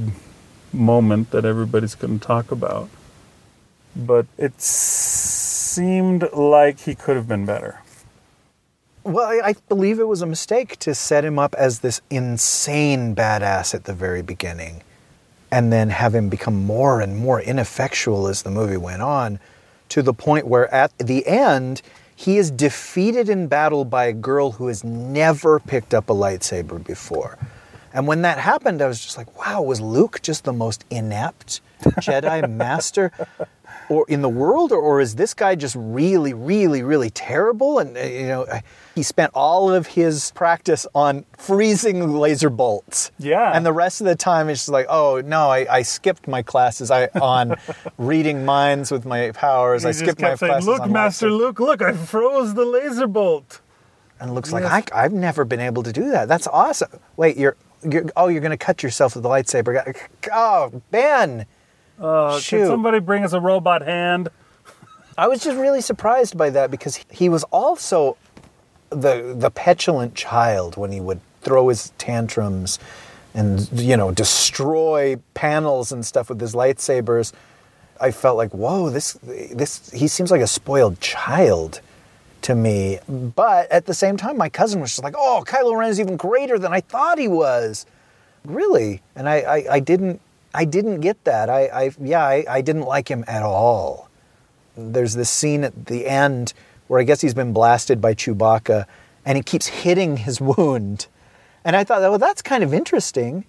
moment 0.72 1.30
that 1.30 1.44
everybody's 1.44 1.94
going 1.94 2.18
to 2.18 2.26
talk 2.26 2.50
about. 2.50 2.88
But 3.96 4.26
it 4.36 4.60
seemed 5.74 6.22
like 6.32 6.80
he 6.80 6.94
could 6.94 7.16
have 7.16 7.28
been 7.28 7.44
better 7.44 7.80
Well, 9.02 9.26
I, 9.26 9.50
I 9.50 9.54
believe 9.68 9.98
it 9.98 10.08
was 10.08 10.22
a 10.22 10.26
mistake 10.26 10.78
to 10.80 10.94
set 10.94 11.24
him 11.24 11.38
up 11.38 11.54
as 11.56 11.80
this 11.80 12.00
insane 12.10 13.14
badass 13.14 13.74
at 13.74 13.84
the 13.84 13.94
very 13.94 14.22
beginning 14.22 14.82
and 15.50 15.72
then 15.72 15.88
have 15.90 16.14
him 16.14 16.28
become 16.28 16.64
more 16.64 17.00
and 17.00 17.16
more 17.16 17.40
ineffectual 17.40 18.26
as 18.28 18.42
the 18.42 18.50
movie 18.50 18.76
went 18.76 19.02
on 19.02 19.38
to 19.88 20.02
the 20.02 20.12
point 20.12 20.46
where 20.46 20.72
at 20.74 20.96
the 20.98 21.26
end 21.26 21.82
he 22.16 22.38
is 22.38 22.50
defeated 22.50 23.28
in 23.28 23.46
battle 23.46 23.84
by 23.84 24.06
a 24.06 24.12
girl 24.12 24.52
who 24.52 24.68
has 24.68 24.84
never 24.84 25.60
picked 25.60 25.94
up 25.94 26.08
a 26.08 26.14
lightsaber 26.14 26.84
before. 26.84 27.38
And 27.94 28.06
when 28.06 28.22
that 28.22 28.38
happened, 28.38 28.82
I 28.82 28.86
was 28.88 29.00
just 29.02 29.16
like, 29.16 29.38
wow, 29.38 29.62
was 29.62 29.80
Luke 29.80 30.20
just 30.20 30.44
the 30.44 30.52
most 30.52 30.84
inept 30.90 31.60
Jedi 31.82 32.50
master? 32.64 33.12
or 33.88 34.06
in 34.08 34.22
the 34.22 34.28
world, 34.28 34.72
or, 34.72 34.80
or 34.80 35.00
is 35.00 35.14
this 35.16 35.34
guy 35.34 35.54
just 35.54 35.76
really, 35.78 36.32
really, 36.32 36.82
really 36.82 37.10
terrible? 37.10 37.78
And 37.78 37.96
uh, 37.96 38.00
you 38.00 38.26
know, 38.26 38.46
he 38.94 39.02
spent 39.02 39.30
all 39.34 39.70
of 39.70 39.86
his 39.86 40.30
practice 40.32 40.86
on 40.94 41.24
freezing 41.36 42.14
laser 42.14 42.50
bolts. 42.50 43.10
Yeah. 43.18 43.52
and 43.54 43.64
the 43.64 43.72
rest 43.72 44.00
of 44.00 44.06
the 44.06 44.14
time 44.16 44.48
it's 44.48 44.60
just 44.60 44.68
like, 44.70 44.86
oh 44.88 45.22
no, 45.24 45.50
I, 45.50 45.66
I 45.70 45.82
skipped 45.82 46.26
my 46.26 46.42
classes 46.42 46.90
I 46.90 47.08
on 47.20 47.56
reading 47.98 48.44
minds 48.44 48.90
with 48.90 49.04
my 49.04 49.30
powers. 49.32 49.82
He 49.82 49.90
I 49.90 49.92
skipped 49.92 50.20
my 50.20 50.34
saying, 50.34 50.50
classes 50.50 50.66
"Look, 50.66 50.88
Master 50.88 51.28
lightsaber." 51.28 51.38
Luke, 51.38 51.60
look! 51.60 51.82
I 51.82 51.92
froze 51.92 52.54
the 52.54 52.64
laser 52.64 53.06
bolt." 53.06 53.60
And 54.20 54.30
it 54.30 54.32
looks 54.32 54.52
like 54.52 54.62
Yes. 54.62 54.84
I, 54.92 55.04
I've 55.04 55.12
never 55.12 55.44
been 55.44 55.60
able 55.60 55.82
to 55.82 55.92
do 55.92 56.10
that. 56.12 56.28
That's 56.28 56.46
awesome. 56.46 57.00
Wait, 57.16 57.36
you're, 57.36 57.56
you're 57.90 58.06
oh, 58.16 58.28
you're 58.28 58.40
going 58.40 58.50
to 58.50 58.56
cut 58.56 58.82
yourself 58.82 59.14
with 59.14 59.22
the 59.22 59.28
lightsaber. 59.28 59.96
Oh, 60.32 60.82
Ben. 60.90 61.46
Uh, 61.98 62.38
Shoot. 62.40 62.58
can 62.58 62.66
somebody 62.66 62.98
bring 62.98 63.24
us 63.24 63.32
a 63.32 63.40
robot 63.40 63.82
hand? 63.82 64.28
I 65.16 65.28
was 65.28 65.44
just 65.44 65.56
really 65.56 65.80
surprised 65.80 66.36
by 66.36 66.50
that 66.50 66.70
because 66.70 67.04
he 67.10 67.28
was 67.28 67.44
also 67.44 68.16
the 68.90 69.34
the 69.36 69.50
petulant 69.50 70.14
child 70.14 70.76
when 70.76 70.90
he 70.90 71.00
would 71.00 71.20
throw 71.42 71.68
his 71.68 71.92
tantrums 71.98 72.78
and 73.32 73.68
you 73.72 73.96
know 73.96 74.10
destroy 74.10 75.16
panels 75.34 75.92
and 75.92 76.04
stuff 76.04 76.28
with 76.28 76.40
his 76.40 76.54
lightsabers. 76.54 77.32
I 78.00 78.10
felt 78.10 78.36
like, 78.36 78.52
whoa, 78.52 78.90
this 78.90 79.12
this 79.22 79.90
he 79.90 80.08
seems 80.08 80.30
like 80.30 80.40
a 80.40 80.46
spoiled 80.48 81.00
child 81.00 81.80
to 82.44 82.54
me. 82.54 82.98
But 83.08 83.70
at 83.70 83.86
the 83.86 83.94
same 83.94 84.16
time, 84.16 84.36
my 84.36 84.48
cousin 84.48 84.80
was 84.80 84.90
just 84.90 85.02
like, 85.02 85.14
oh, 85.16 85.44
Kylo 85.46 85.76
Ren 85.76 85.90
is 85.90 86.00
even 86.00 86.16
greater 86.16 86.58
than 86.58 86.72
I 86.72 86.80
thought 86.80 87.18
he 87.18 87.28
was. 87.28 87.86
Really? 88.44 89.02
And 89.16 89.28
I, 89.28 89.36
I, 89.40 89.66
I 89.72 89.80
didn't 89.80 90.20
I 90.56 90.64
didn't 90.64 91.00
get 91.00 91.22
that. 91.24 91.50
I, 91.50 91.66
I 91.66 91.90
yeah, 92.00 92.24
I, 92.24 92.44
I 92.48 92.60
didn't 92.60 92.82
like 92.82 93.08
him 93.08 93.24
at 93.26 93.42
all 93.42 94.08
there's 94.76 95.14
this 95.14 95.30
scene 95.30 95.64
at 95.64 95.86
the 95.86 96.06
end 96.06 96.52
where 96.86 97.00
I 97.00 97.04
guess 97.04 97.20
he's 97.20 97.34
been 97.34 97.52
blasted 97.52 98.00
by 98.00 98.14
Chewbacca 98.14 98.86
and 99.24 99.36
he 99.36 99.42
keeps 99.42 99.66
hitting 99.66 100.18
his 100.18 100.40
wound. 100.40 101.06
And 101.64 101.76
I 101.76 101.84
thought, 101.84 102.00
well, 102.00 102.18
that's 102.18 102.42
kind 102.42 102.62
of 102.62 102.74
interesting. 102.74 103.44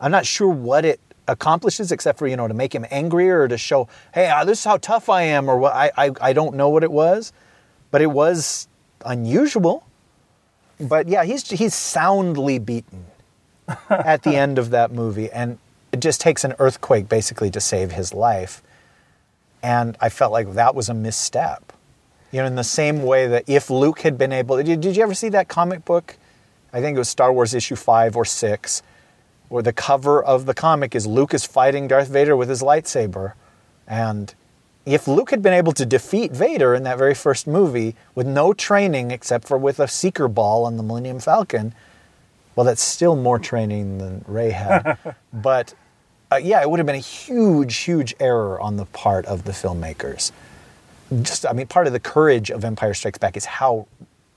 I'm 0.00 0.10
not 0.10 0.26
sure 0.26 0.48
what 0.48 0.84
it 0.84 1.00
accomplishes 1.28 1.92
except 1.92 2.18
for, 2.18 2.26
you 2.26 2.36
know, 2.36 2.48
to 2.48 2.54
make 2.54 2.74
him 2.74 2.84
angrier 2.90 3.42
or 3.42 3.48
to 3.48 3.58
show, 3.58 3.88
hey, 4.12 4.28
uh, 4.28 4.44
this 4.44 4.60
is 4.60 4.64
how 4.64 4.78
tough 4.78 5.08
I 5.08 5.22
am 5.22 5.48
or 5.48 5.56
what. 5.56 5.74
I, 5.74 5.90
I, 5.96 6.10
I 6.20 6.32
don't 6.32 6.56
know 6.56 6.68
what 6.68 6.82
it 6.82 6.90
was, 6.90 7.32
but 7.90 8.02
it 8.02 8.10
was 8.10 8.68
unusual. 9.04 9.84
But 10.80 11.08
yeah, 11.08 11.24
he's, 11.24 11.48
he's 11.48 11.74
soundly 11.74 12.58
beaten 12.58 13.06
at 13.88 14.22
the 14.22 14.36
end 14.36 14.58
of 14.58 14.70
that 14.70 14.92
movie. 14.92 15.30
And 15.30 15.58
it 15.92 16.00
just 16.00 16.20
takes 16.20 16.44
an 16.44 16.54
earthquake 16.58 17.08
basically 17.08 17.50
to 17.50 17.60
save 17.60 17.92
his 17.92 18.14
life. 18.14 18.62
And 19.62 19.96
I 20.00 20.08
felt 20.08 20.32
like 20.32 20.54
that 20.54 20.74
was 20.74 20.88
a 20.88 20.94
misstep. 20.94 21.72
You 22.32 22.40
know, 22.40 22.46
in 22.46 22.54
the 22.54 22.64
same 22.64 23.02
way 23.02 23.26
that 23.26 23.44
if 23.48 23.70
Luke 23.70 24.00
had 24.00 24.16
been 24.16 24.32
able, 24.32 24.62
did, 24.62 24.80
did 24.80 24.96
you 24.96 25.02
ever 25.02 25.14
see 25.14 25.28
that 25.30 25.48
comic 25.48 25.84
book? 25.84 26.16
I 26.72 26.80
think 26.80 26.94
it 26.94 26.98
was 26.98 27.08
Star 27.08 27.32
Wars 27.32 27.52
issue 27.54 27.74
five 27.74 28.16
or 28.16 28.24
six, 28.24 28.82
where 29.48 29.62
the 29.62 29.72
cover 29.72 30.22
of 30.22 30.46
the 30.46 30.54
comic 30.54 30.94
is 30.94 31.06
Luke 31.06 31.34
is 31.34 31.44
fighting 31.44 31.88
Darth 31.88 32.08
Vader 32.08 32.36
with 32.36 32.48
his 32.48 32.62
lightsaber. 32.62 33.32
And 33.88 34.32
if 34.94 35.06
Luke 35.06 35.30
had 35.30 35.42
been 35.42 35.52
able 35.52 35.72
to 35.72 35.86
defeat 35.86 36.32
Vader 36.32 36.74
in 36.74 36.82
that 36.82 36.98
very 36.98 37.14
first 37.14 37.46
movie 37.46 37.94
with 38.14 38.26
no 38.26 38.52
training 38.52 39.10
except 39.10 39.46
for 39.46 39.56
with 39.56 39.78
a 39.78 39.86
seeker 39.86 40.26
ball 40.26 40.64
on 40.64 40.76
the 40.76 40.82
Millennium 40.82 41.20
Falcon, 41.20 41.74
well, 42.56 42.64
that's 42.66 42.82
still 42.82 43.14
more 43.14 43.38
training 43.38 43.98
than 43.98 44.24
Rey 44.26 44.50
had. 44.50 44.98
but 45.32 45.74
uh, 46.32 46.36
yeah, 46.36 46.60
it 46.60 46.70
would 46.70 46.78
have 46.78 46.86
been 46.86 46.96
a 46.96 46.98
huge, 46.98 47.76
huge 47.76 48.14
error 48.20 48.60
on 48.60 48.76
the 48.76 48.84
part 48.86 49.26
of 49.26 49.44
the 49.44 49.52
filmmakers. 49.52 50.32
Just, 51.22 51.46
I 51.46 51.52
mean, 51.52 51.66
part 51.66 51.86
of 51.86 51.92
the 51.92 52.00
courage 52.00 52.50
of 52.50 52.64
Empire 52.64 52.94
Strikes 52.94 53.18
Back 53.18 53.36
is 53.36 53.44
how 53.44 53.86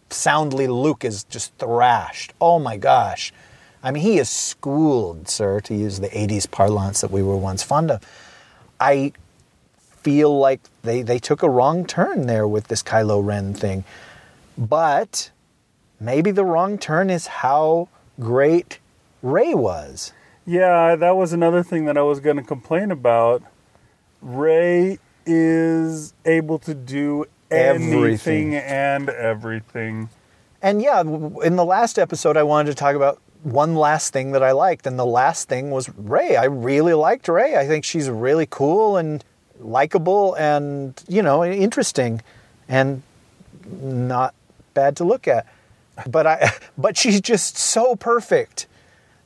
soundly 0.10 0.68
Luke 0.68 1.04
is 1.04 1.24
just 1.26 1.56
thrashed. 1.58 2.34
Oh 2.40 2.60
my 2.60 2.78
gosh. 2.78 3.32
I 3.84 3.92
mean, 3.92 4.04
he 4.04 4.18
is 4.18 4.30
schooled, 4.30 5.28
sir, 5.28 5.60
to 5.62 5.76
use 5.76 6.00
the 6.00 6.10
80s 6.10 6.50
parlance 6.50 7.02
that 7.02 7.12
we 7.12 7.22
were 7.22 7.38
once 7.38 7.64
fond 7.64 7.92
of. 7.92 8.02
I 8.80 9.14
feel 10.04 10.38
like 10.38 10.62
they, 10.84 11.02
they 11.02 11.20
took 11.20 11.42
a 11.44 11.50
wrong 11.50 11.86
turn 11.86 12.28
there 12.28 12.48
with 12.48 12.68
this 12.68 12.84
Kylo 12.84 13.26
Ren 13.26 13.54
thing. 13.54 13.84
But 14.58 15.32
maybe 16.00 16.32
the 16.32 16.46
wrong 16.46 16.78
turn 16.78 17.10
is 17.10 17.28
how 17.28 17.88
great 18.20 18.80
Rey 19.22 19.54
was. 19.54 20.14
Yeah, 20.46 20.96
that 20.98 21.16
was 21.16 21.32
another 21.32 21.64
thing 21.64 21.86
that 21.86 21.98
I 21.98 22.02
was 22.02 22.20
going 22.20 22.36
to 22.38 22.44
complain 22.44 22.92
about. 22.92 23.42
Rey 24.22 25.00
is 25.26 26.14
able 26.26 26.60
to 26.60 26.74
do 26.74 27.26
anything 27.50 27.94
Everything. 27.94 28.56
and 28.56 29.10
everything. 29.10 30.10
And 30.62 30.82
yeah, 30.82 31.02
in 31.02 31.56
the 31.56 31.66
last 31.66 31.98
episode, 31.98 32.36
I 32.36 32.44
wanted 32.44 32.72
to 32.72 32.76
talk 32.76 32.96
about 32.96 33.22
one 33.44 33.76
last 33.76 34.14
thing 34.14 34.32
that 34.32 34.44
I 34.44 34.52
liked, 34.52 34.88
and 34.88 34.98
the 34.98 35.06
last 35.06 35.50
thing 35.50 35.72
was 35.72 35.90
Rey. 35.98 36.36
I 36.36 36.46
really 36.46 36.94
liked 36.94 37.28
Rey. 37.28 37.56
I 37.58 37.68
think 37.68 37.84
she's 37.86 38.10
really 38.10 38.48
cool 38.50 38.98
and 38.98 39.24
likable 39.64 40.36
and, 40.36 41.02
you 41.08 41.22
know, 41.22 41.44
interesting 41.44 42.22
and 42.68 43.02
not 43.66 44.34
bad 44.74 44.98
to 44.98 45.04
look 45.04 45.28
at. 45.28 45.48
But 46.08 46.28
I 46.28 46.52
but 46.78 46.98
she's 46.98 47.22
just 47.22 47.58
so 47.58 47.96
perfect 47.96 48.68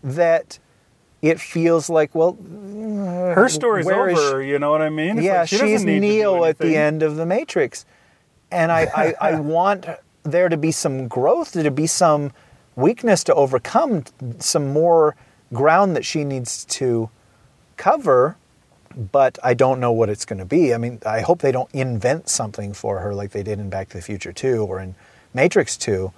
that 0.03 0.59
it 1.21 1.39
feels 1.39 1.89
like, 1.89 2.13
well, 2.13 2.33
mm, 2.33 3.33
Her 3.33 3.49
story's 3.49 3.87
over, 3.87 4.41
you 4.41 4.59
know 4.59 4.71
what 4.71 4.81
I 4.81 4.89
mean? 4.89 5.17
It's 5.17 5.25
yeah, 5.25 5.39
like 5.41 5.49
she 5.49 5.57
doesn't 5.57 5.69
she's 5.69 5.83
need 5.83 5.95
to 5.95 5.99
do 5.99 6.07
Neo 6.07 6.43
at 6.43 6.59
the 6.59 6.75
end 6.75 7.01
of 7.03 7.15
the 7.15 7.25
Matrix, 7.25 7.85
and 8.51 8.71
I, 8.71 9.15
I, 9.21 9.31
I 9.31 9.39
want 9.39 9.87
there 10.23 10.49
to 10.49 10.57
be 10.57 10.71
some 10.71 11.07
growth, 11.07 11.53
to 11.53 11.71
be 11.71 11.87
some 11.87 12.31
weakness 12.75 13.23
to 13.25 13.33
overcome, 13.33 14.03
some 14.39 14.71
more 14.71 15.15
ground 15.53 15.95
that 15.95 16.05
she 16.05 16.23
needs 16.23 16.65
to 16.65 17.09
cover. 17.77 18.37
But 18.97 19.37
I 19.43 19.53
don't 19.53 19.79
know 19.79 19.91
what 19.91 20.09
it's 20.09 20.25
going 20.25 20.39
to 20.39 20.45
be. 20.45 20.73
I 20.73 20.77
mean, 20.77 20.99
I 21.05 21.21
hope 21.21 21.39
they 21.41 21.51
don't 21.51 21.69
invent 21.71 22.29
something 22.29 22.73
for 22.73 22.99
her 22.99 23.13
like 23.13 23.29
they 23.31 23.43
did 23.43 23.59
in 23.59 23.69
Back 23.69 23.89
to 23.89 23.97
the 23.97 24.01
Future 24.01 24.33
2 24.33 24.63
or 24.65 24.79
in 24.79 24.95
Matrix 25.35 25.77
2. 25.77 26.11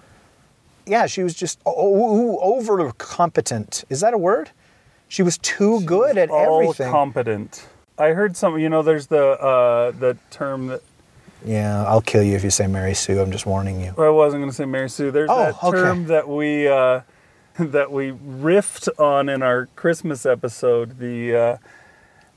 Yeah, 0.86 1.06
she 1.06 1.22
was 1.22 1.34
just 1.34 1.60
over 1.66 2.92
competent. 2.94 3.84
Is 3.90 4.00
that 4.00 4.14
a 4.14 4.18
word? 4.18 4.52
She 5.10 5.24
was 5.24 5.38
too 5.40 5.82
good 5.82 6.18
at 6.18 6.30
all 6.30 6.62
everything. 6.62 6.90
competent. 6.90 7.68
I 7.98 8.10
heard 8.14 8.38
some. 8.38 8.58
You 8.58 8.70
know, 8.70 8.82
there's 8.82 9.08
the 9.08 9.32
uh, 9.42 9.92
the 9.92 10.18
term 10.32 10.68
that 10.68 10.82
Yeah, 11.44 11.84
I'll 11.86 12.02
kill 12.02 12.24
you 12.24 12.36
if 12.36 12.44
you 12.44 12.50
say 12.50 12.66
Mary 12.68 12.94
Sue. 12.94 13.20
I'm 13.20 13.32
just 13.32 13.46
warning 13.46 13.82
you. 13.82 13.94
I 13.98 14.10
wasn't 14.10 14.42
going 14.42 14.50
to 14.52 14.56
say 14.56 14.66
Mary 14.66 14.90
Sue. 14.90 15.12
There's 15.12 15.30
Oh, 15.30 15.38
that 15.52 15.64
okay. 15.64 15.78
term 15.78 16.06
that 16.06 16.30
we 16.30 16.68
uh, 16.68 17.02
that 17.60 17.92
we 17.92 18.12
riffed 18.12 18.88
on 18.98 19.28
in 19.30 19.44
our 19.44 19.66
Christmas 19.76 20.26
episode. 20.26 21.00
The 21.00 21.36
uh, 21.36 21.58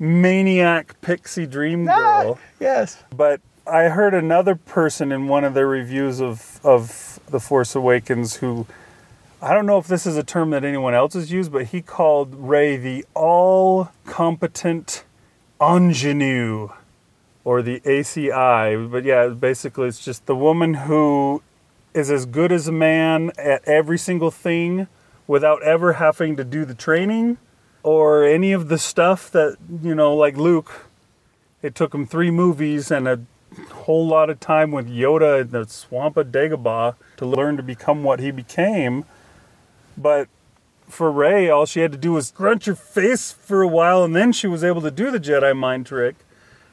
maniac 0.03 1.01
pixie 1.01 1.47
dream 1.47 1.85
girl. 1.85 2.37
Ah, 2.37 2.43
yes. 2.59 3.03
But 3.17 3.41
I 3.69 3.85
heard 3.85 4.15
another 4.15 4.57
person 4.57 5.13
in 5.13 5.29
one 5.29 5.45
of 5.45 5.55
their 5.55 5.69
reviews 5.69 6.21
of 6.21 6.61
of 6.65 7.21
The 7.31 7.39
Force 7.39 7.77
Awakens 7.77 8.37
who 8.37 8.67
I 9.41 9.55
don't 9.55 9.65
know 9.65 9.79
if 9.79 9.87
this 9.87 10.05
is 10.05 10.17
a 10.17 10.25
term 10.25 10.51
that 10.51 10.65
anyone 10.65 10.95
else 10.95 11.15
has 11.15 11.31
used, 11.33 11.53
but 11.53 11.67
he 11.67 11.83
called 11.83 12.35
Rey 12.35 12.77
the 12.77 13.05
all 13.15 13.91
competent 14.05 15.05
ingenue 15.61 16.71
or 17.45 17.63
the 17.63 17.79
ACI. 17.81 18.91
But 18.91 19.05
yeah, 19.05 19.29
basically 19.29 19.87
it's 19.87 20.05
just 20.05 20.27
the 20.27 20.37
woman 20.37 20.75
who 20.75 21.43
is 21.95 22.11
as 22.11 22.27
good 22.27 22.51
as 22.51 22.67
a 22.67 22.73
man 22.73 23.31
at 23.39 23.67
every 23.69 23.99
single 23.99 24.33
thing 24.33 24.89
without 25.29 25.63
ever 25.63 25.95
having 25.95 26.37
to 26.37 26.45
do 26.45 26.65
the 26.65 26.75
training 26.75 27.39
or 27.83 28.25
any 28.25 28.53
of 28.53 28.69
the 28.69 28.79
stuff 28.79 29.31
that, 29.31 29.57
you 29.83 29.95
know, 29.95 30.15
like 30.15 30.37
Luke 30.37 30.87
it 31.63 31.75
took 31.77 31.95
him 31.95 32.07
three 32.07 32.31
movies 32.31 32.91
and 32.91 33.07
a 33.07 33.21
whole 33.71 34.07
lot 34.07 34.29
of 34.29 34.41
time 34.41 34.73
with 34.73 34.89
Yoda 34.89 35.43
in 35.43 35.51
the 35.51 35.67
swamp 35.67 36.17
of 36.17 36.29
Dagobah 36.29 36.97
to 37.17 37.27
learn 37.27 37.57
to 37.57 37.63
become 37.63 38.03
what 38.03 38.19
he 38.19 38.31
became. 38.31 39.05
But 39.97 40.29
for 40.89 41.11
Rey, 41.13 41.49
all 41.49 41.67
she 41.67 41.81
had 41.81 41.93
to 41.93 41.99
do 41.99 42.13
was 42.13 42.33
grunt 42.33 42.65
her 42.65 42.75
face 42.75 43.31
for 43.31 43.63
a 43.63 43.69
while, 43.69 44.03
and 44.03 44.17
then 44.17 44.33
she 44.33 44.49
was 44.49 44.65
able 44.65 44.81
to 44.83 44.91
do 44.91 45.11
the 45.11 45.21
Jedi 45.21 45.57
mind 45.57 45.87
trick. 45.87 46.17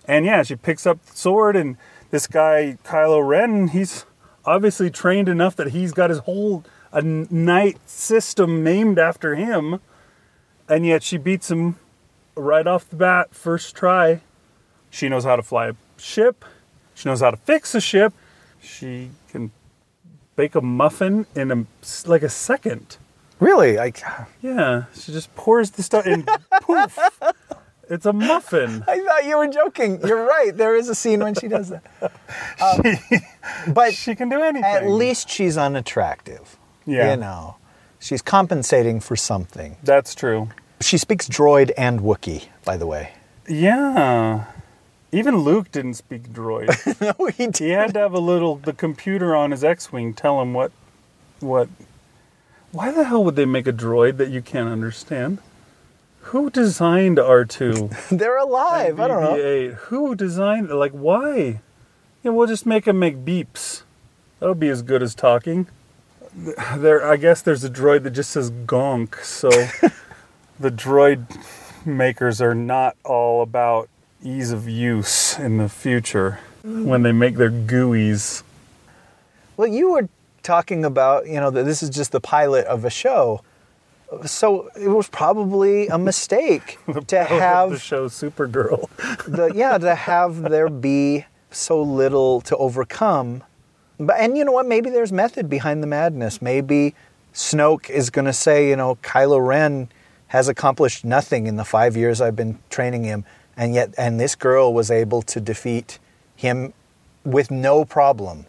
And 0.06 0.26
yeah, 0.26 0.42
she 0.44 0.56
picks 0.56 0.88
up 0.88 1.06
the 1.06 1.16
sword, 1.16 1.56
and 1.56 1.78
this 2.10 2.26
guy 2.26 2.78
Kylo 2.84 3.26
Ren, 3.26 3.68
he's 3.68 4.06
obviously 4.46 4.90
trained 4.90 5.30
enough 5.30 5.56
that 5.58 5.70
he's 5.70 5.94
got 5.94 6.10
his 6.10 6.20
whole 6.20 6.64
a 6.92 7.04
knight 7.04 7.78
system 7.88 8.64
named 8.64 8.98
after 8.98 9.36
him, 9.36 9.80
and 10.70 10.86
yet 10.86 11.04
she 11.04 11.18
beats 11.18 11.52
him 11.52 11.78
right 12.36 12.66
off 12.68 12.90
the 12.90 12.96
bat, 12.96 13.34
first 13.36 13.76
try. 13.76 14.22
She 14.90 15.10
knows 15.10 15.24
how 15.26 15.36
to 15.36 15.44
fly 15.44 15.68
a 15.70 15.74
ship. 15.98 16.46
She 16.96 17.08
knows 17.10 17.22
how 17.22 17.32
to 17.32 17.38
fix 17.38 17.76
a 17.76 17.82
ship. 17.82 18.14
She 18.62 19.12
can 19.30 19.52
bake 20.36 20.56
a 20.56 20.62
muffin 20.62 21.26
in 21.36 21.52
a 21.52 21.66
like 22.06 22.24
a 22.24 22.30
second. 22.30 22.98
Really? 23.40 23.78
Like, 23.78 24.02
Yeah, 24.42 24.86
she 24.94 25.12
just 25.14 25.34
pours 25.36 25.72
the 25.72 25.84
stuff 25.84 26.06
and 26.06 26.28
poof. 26.62 26.98
It's 27.90 28.06
a 28.06 28.14
muffin. 28.14 28.84
I 28.88 29.00
thought 29.04 29.26
you 29.26 29.38
were 29.38 29.48
joking. 29.48 30.00
You're 30.06 30.26
right. 30.26 30.56
There 30.56 30.76
is 30.76 30.90
a 30.90 30.96
scene 30.96 31.22
when 31.22 31.36
she 31.36 31.48
does 31.48 31.70
that. 31.70 31.84
Um, 32.62 33.74
but 33.74 33.94
she 33.94 34.14
can 34.16 34.28
do 34.30 34.42
anything. 34.42 34.64
at 34.66 34.88
least 34.90 35.30
she's 35.30 35.58
unattractive. 35.58 36.58
Yeah. 36.86 37.12
You 37.12 37.18
know, 37.18 37.56
she's 38.00 38.22
compensating 38.22 39.00
for 39.00 39.16
something. 39.16 39.78
That's 39.84 40.14
true. 40.14 40.50
She 40.82 40.98
speaks 40.98 41.28
droid 41.28 41.72
and 41.78 42.00
Wookiee, 42.02 42.48
by 42.64 42.78
the 42.78 42.88
way. 42.88 43.14
Yeah. 43.48 44.46
Even 45.12 45.38
Luke 45.38 45.72
didn't 45.72 45.96
speak 45.96 46.32
droid. 46.32 46.70
no, 47.20 47.28
he 47.28 47.48
did. 47.48 47.58
he 47.58 47.70
had 47.70 47.94
to 47.96 48.00
have 48.00 48.14
a 48.14 48.20
little 48.20 48.58
the 48.58 48.74
computer 48.74 49.36
on 49.36 49.52
his 49.52 49.64
X-wing 49.64 50.14
tell 50.14 50.42
him 50.42 50.54
what 50.54 50.72
what 51.40 51.68
why 52.72 52.92
the 52.92 53.06
hell 53.06 53.24
would 53.24 53.36
they 53.36 53.46
make 53.46 53.66
a 53.66 53.74
droid 53.74 54.18
that 54.18 54.30
you 54.30 54.42
can't 54.42 54.70
understand? 54.70 55.40
Who 56.22 56.52
designed 56.52 57.18
R2? 57.18 58.10
They're 58.18 58.38
alive. 58.38 59.00
I 59.00 59.08
don't 59.08 59.24
know. 59.24 59.72
Who 59.86 60.14
designed 60.14 60.70
like 60.70 60.92
why? 60.92 61.62
Yeah, 62.24 62.32
we'll 62.32 62.48
just 62.48 62.66
make 62.66 62.88
him 62.88 63.00
make 63.00 63.26
beeps. 63.26 63.82
That'll 64.40 64.56
be 64.56 64.70
as 64.70 64.84
good 64.84 65.02
as 65.02 65.16
talking. 65.16 65.68
There 66.76 67.04
I 67.04 67.18
guess 67.18 67.42
there's 67.42 67.64
a 67.64 67.70
droid 67.70 68.04
that 68.04 68.12
just 68.12 68.30
says 68.30 68.52
gonk, 68.52 69.16
so 69.24 69.50
the 70.60 70.72
droid 70.72 71.26
makers 71.86 72.42
are 72.42 72.56
not 72.56 72.96
all 73.06 73.42
about 73.42 73.90
ease 74.24 74.52
of 74.52 74.68
use 74.68 75.40
in 75.40 75.58
the 75.58 75.70
future 75.70 76.40
when 76.64 77.04
they 77.04 77.12
make 77.12 77.36
their 77.36 77.50
GUIs. 77.50 78.44
Well, 79.56 79.68
you 79.68 79.92
were 79.92 80.10
talking 80.44 80.84
about, 80.84 81.28
you 81.28 81.40
know, 81.40 81.50
that 81.52 81.64
this 81.64 81.82
is 81.82 81.90
just 81.90 82.12
the 82.12 82.20
pilot 82.20 82.66
of 82.66 82.84
a 82.86 82.90
show. 82.90 83.42
So 84.26 84.70
it 84.80 84.88
was 84.88 85.08
probably 85.08 85.88
a 85.88 85.98
mistake 85.98 86.80
to 87.08 87.24
have 87.24 87.72
the 87.72 87.80
show 87.80 88.08
Supergirl. 88.08 88.90
the 89.28 89.52
yeah 89.54 89.78
to 89.78 89.94
have 89.94 90.42
there 90.42 90.70
be 90.70 91.26
so 91.52 91.82
little 91.82 92.42
to 92.42 92.58
overcome. 92.58 93.44
But 94.00 94.20
and 94.20 94.38
you 94.38 94.44
know 94.44 94.52
what? 94.52 94.66
Maybe 94.66 94.90
there's 94.90 95.12
method 95.12 95.50
behind 95.50 95.84
the 95.84 95.88
madness. 95.88 96.42
Maybe 96.42 96.96
Snoke 97.34 97.90
is 97.90 98.10
going 98.10 98.26
to 98.26 98.34
say, 98.34 98.70
you 98.70 98.76
know, 98.76 98.96
Kylo 98.96 99.46
Ren 99.46 99.90
has 100.30 100.48
accomplished 100.48 101.04
nothing 101.04 101.48
in 101.48 101.56
the 101.56 101.66
five 101.66 101.98
years 101.98 102.22
I've 102.22 102.36
been 102.36 102.60
training 102.70 103.04
him, 103.04 103.26
and 103.58 103.74
yet 103.74 103.94
and 103.98 104.20
this 104.20 104.36
girl 104.36 104.74
was 104.74 104.90
able 104.90 105.22
to 105.24 105.42
defeat 105.42 106.00
him 106.36 106.74
with 107.24 107.52
no 107.52 107.84
problem. 107.84 108.46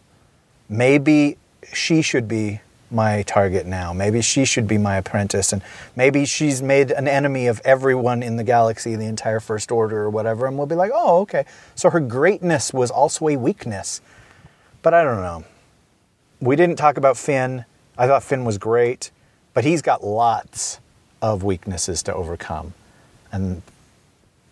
Maybe 0.68 1.36
she 1.72 2.02
should 2.02 2.28
be 2.28 2.60
my 2.90 3.22
target 3.22 3.66
now. 3.66 3.92
Maybe 3.94 4.20
she 4.20 4.44
should 4.44 4.68
be 4.68 4.76
my 4.76 4.96
apprentice, 4.96 5.54
and 5.54 5.62
maybe 5.96 6.26
she's 6.26 6.62
made 6.62 6.90
an 6.90 7.08
enemy 7.08 7.46
of 7.46 7.62
everyone 7.64 8.22
in 8.22 8.36
the 8.36 8.44
galaxy, 8.44 8.94
the 8.94 9.06
entire 9.06 9.40
First 9.40 9.72
Order 9.72 10.02
or 10.02 10.10
whatever, 10.10 10.46
and 10.46 10.58
we'll 10.58 10.66
be 10.66 10.74
like, 10.74 10.90
oh, 10.94 11.20
okay. 11.20 11.46
So 11.74 11.88
her 11.90 12.00
greatness 12.00 12.74
was 12.74 12.90
also 12.90 13.28
a 13.28 13.36
weakness. 13.36 14.02
But 14.82 14.92
I 14.92 15.02
don't 15.02 15.22
know. 15.22 15.44
We 16.40 16.56
didn't 16.56 16.76
talk 16.76 16.98
about 16.98 17.16
Finn. 17.16 17.64
I 17.96 18.06
thought 18.06 18.22
Finn 18.22 18.44
was 18.44 18.58
great, 18.58 19.10
but 19.54 19.64
he's 19.64 19.80
got 19.80 20.04
lots 20.04 20.78
of 21.22 21.42
weaknesses 21.42 22.02
to 22.04 22.14
overcome. 22.14 22.74
And 23.32 23.62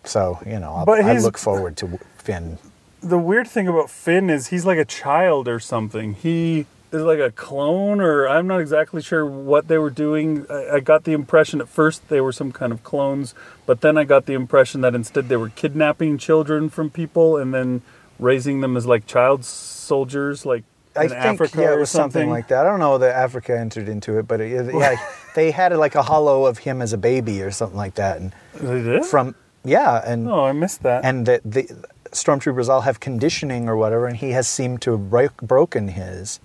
so, 0.03 0.39
you 0.45 0.59
know, 0.59 0.83
But 0.85 1.01
I 1.03 1.17
look 1.19 1.37
forward 1.37 1.77
to 1.77 1.99
Finn. 2.17 2.57
the 3.01 3.17
weird 3.17 3.47
thing 3.47 3.67
about 3.67 3.89
Finn 3.89 4.29
is 4.29 4.47
he's 4.47 4.65
like 4.65 4.77
a 4.77 4.85
child 4.85 5.47
or 5.47 5.59
something. 5.59 6.13
He 6.13 6.65
is 6.91 7.01
like 7.01 7.19
a 7.19 7.31
clone, 7.31 8.01
or 8.01 8.27
I'm 8.27 8.47
not 8.47 8.61
exactly 8.61 9.01
sure 9.01 9.25
what 9.25 9.67
they 9.67 9.77
were 9.77 9.89
doing. 9.91 10.45
I, 10.49 10.75
I 10.75 10.79
got 10.79 11.03
the 11.03 11.13
impression 11.13 11.61
at 11.61 11.67
first 11.69 12.07
they 12.09 12.21
were 12.21 12.31
some 12.31 12.51
kind 12.51 12.71
of 12.71 12.83
clones, 12.83 13.35
but 13.65 13.81
then 13.81 13.97
I 13.97 14.03
got 14.05 14.25
the 14.25 14.33
impression 14.33 14.81
that 14.81 14.95
instead 14.95 15.29
they 15.29 15.37
were 15.37 15.49
kidnapping 15.49 16.17
children 16.17 16.69
from 16.69 16.89
people 16.89 17.37
and 17.37 17.53
then 17.53 17.81
raising 18.17 18.61
them 18.61 18.75
as 18.75 18.85
like 18.85 19.05
child 19.05 19.45
soldiers, 19.45 20.45
like 20.45 20.63
I 20.99 21.03
in 21.03 21.09
think 21.09 21.21
Africa 21.23 21.61
yeah, 21.61 21.73
it 21.73 21.79
was 21.79 21.89
something. 21.89 22.29
like 22.29 22.47
that. 22.49 22.65
I 22.65 22.69
don't 22.69 22.79
know 22.79 22.97
that 22.97 23.15
Africa 23.15 23.57
entered 23.57 23.87
into 23.89 24.19
it, 24.19 24.27
but 24.27 24.41
it, 24.41 24.73
yeah, 24.73 24.95
they 25.35 25.51
had 25.51 25.75
like 25.75 25.95
a 25.95 26.03
hollow 26.03 26.45
of 26.45 26.59
him 26.59 26.81
as 26.81 26.93
a 26.93 26.97
baby 26.97 27.41
or 27.41 27.51
something 27.51 27.77
like 27.77 27.95
that, 27.95 28.17
and 28.19 28.33
They 28.55 28.81
did? 28.83 29.05
from 29.05 29.35
yeah, 29.63 30.01
and 30.05 30.29
oh, 30.29 30.45
I 30.45 30.51
missed 30.53 30.83
that. 30.83 31.03
and 31.05 31.25
the, 31.25 31.41
the 31.43 31.63
stormtroopers 32.11 32.69
all 32.69 32.81
have 32.81 32.99
conditioning 32.99 33.67
or 33.67 33.75
whatever, 33.75 34.07
and 34.07 34.17
he 34.17 34.31
has 34.31 34.47
seemed 34.47 34.81
to 34.83 34.91
have 34.91 35.09
break, 35.09 35.35
broken 35.37 35.89
his. 35.89 36.39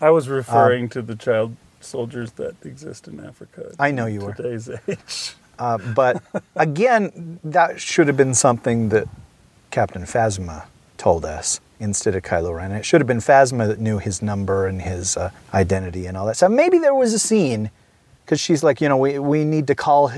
I 0.00 0.10
was 0.10 0.28
referring 0.28 0.88
to 0.90 1.02
the 1.02 1.16
child 1.16 1.56
soldiers 1.80 2.32
that 2.32 2.54
exist 2.64 3.08
in 3.08 3.24
Africa. 3.24 3.72
I 3.78 3.90
know 3.90 4.06
you 4.06 4.20
were. 4.20 4.34
Today's 4.34 4.68
age. 4.88 5.34
Uh, 5.58 5.78
but 5.94 6.22
again, 6.54 7.40
that 7.42 7.80
should 7.80 8.06
have 8.06 8.16
been 8.16 8.34
something 8.34 8.90
that 8.90 9.08
Captain 9.70 10.02
Phasma 10.02 10.66
told 10.98 11.24
us 11.24 11.60
instead 11.80 12.14
of 12.14 12.22
Kylo 12.22 12.54
Ren. 12.56 12.72
It 12.72 12.84
should 12.84 13.00
have 13.00 13.06
been 13.06 13.18
Phasma 13.18 13.66
that 13.68 13.78
knew 13.78 13.98
his 13.98 14.20
number 14.22 14.66
and 14.66 14.82
his 14.82 15.16
uh, 15.16 15.30
identity 15.54 16.06
and 16.06 16.16
all 16.16 16.26
that 16.26 16.36
stuff. 16.36 16.50
Maybe 16.50 16.78
there 16.78 16.94
was 16.94 17.12
a 17.14 17.18
scene 17.18 17.70
because 18.24 18.40
she's 18.40 18.62
like, 18.62 18.80
you 18.80 18.88
know, 18.88 18.96
we, 18.96 19.18
we 19.18 19.44
need 19.44 19.66
to 19.68 19.74
call 19.74 20.10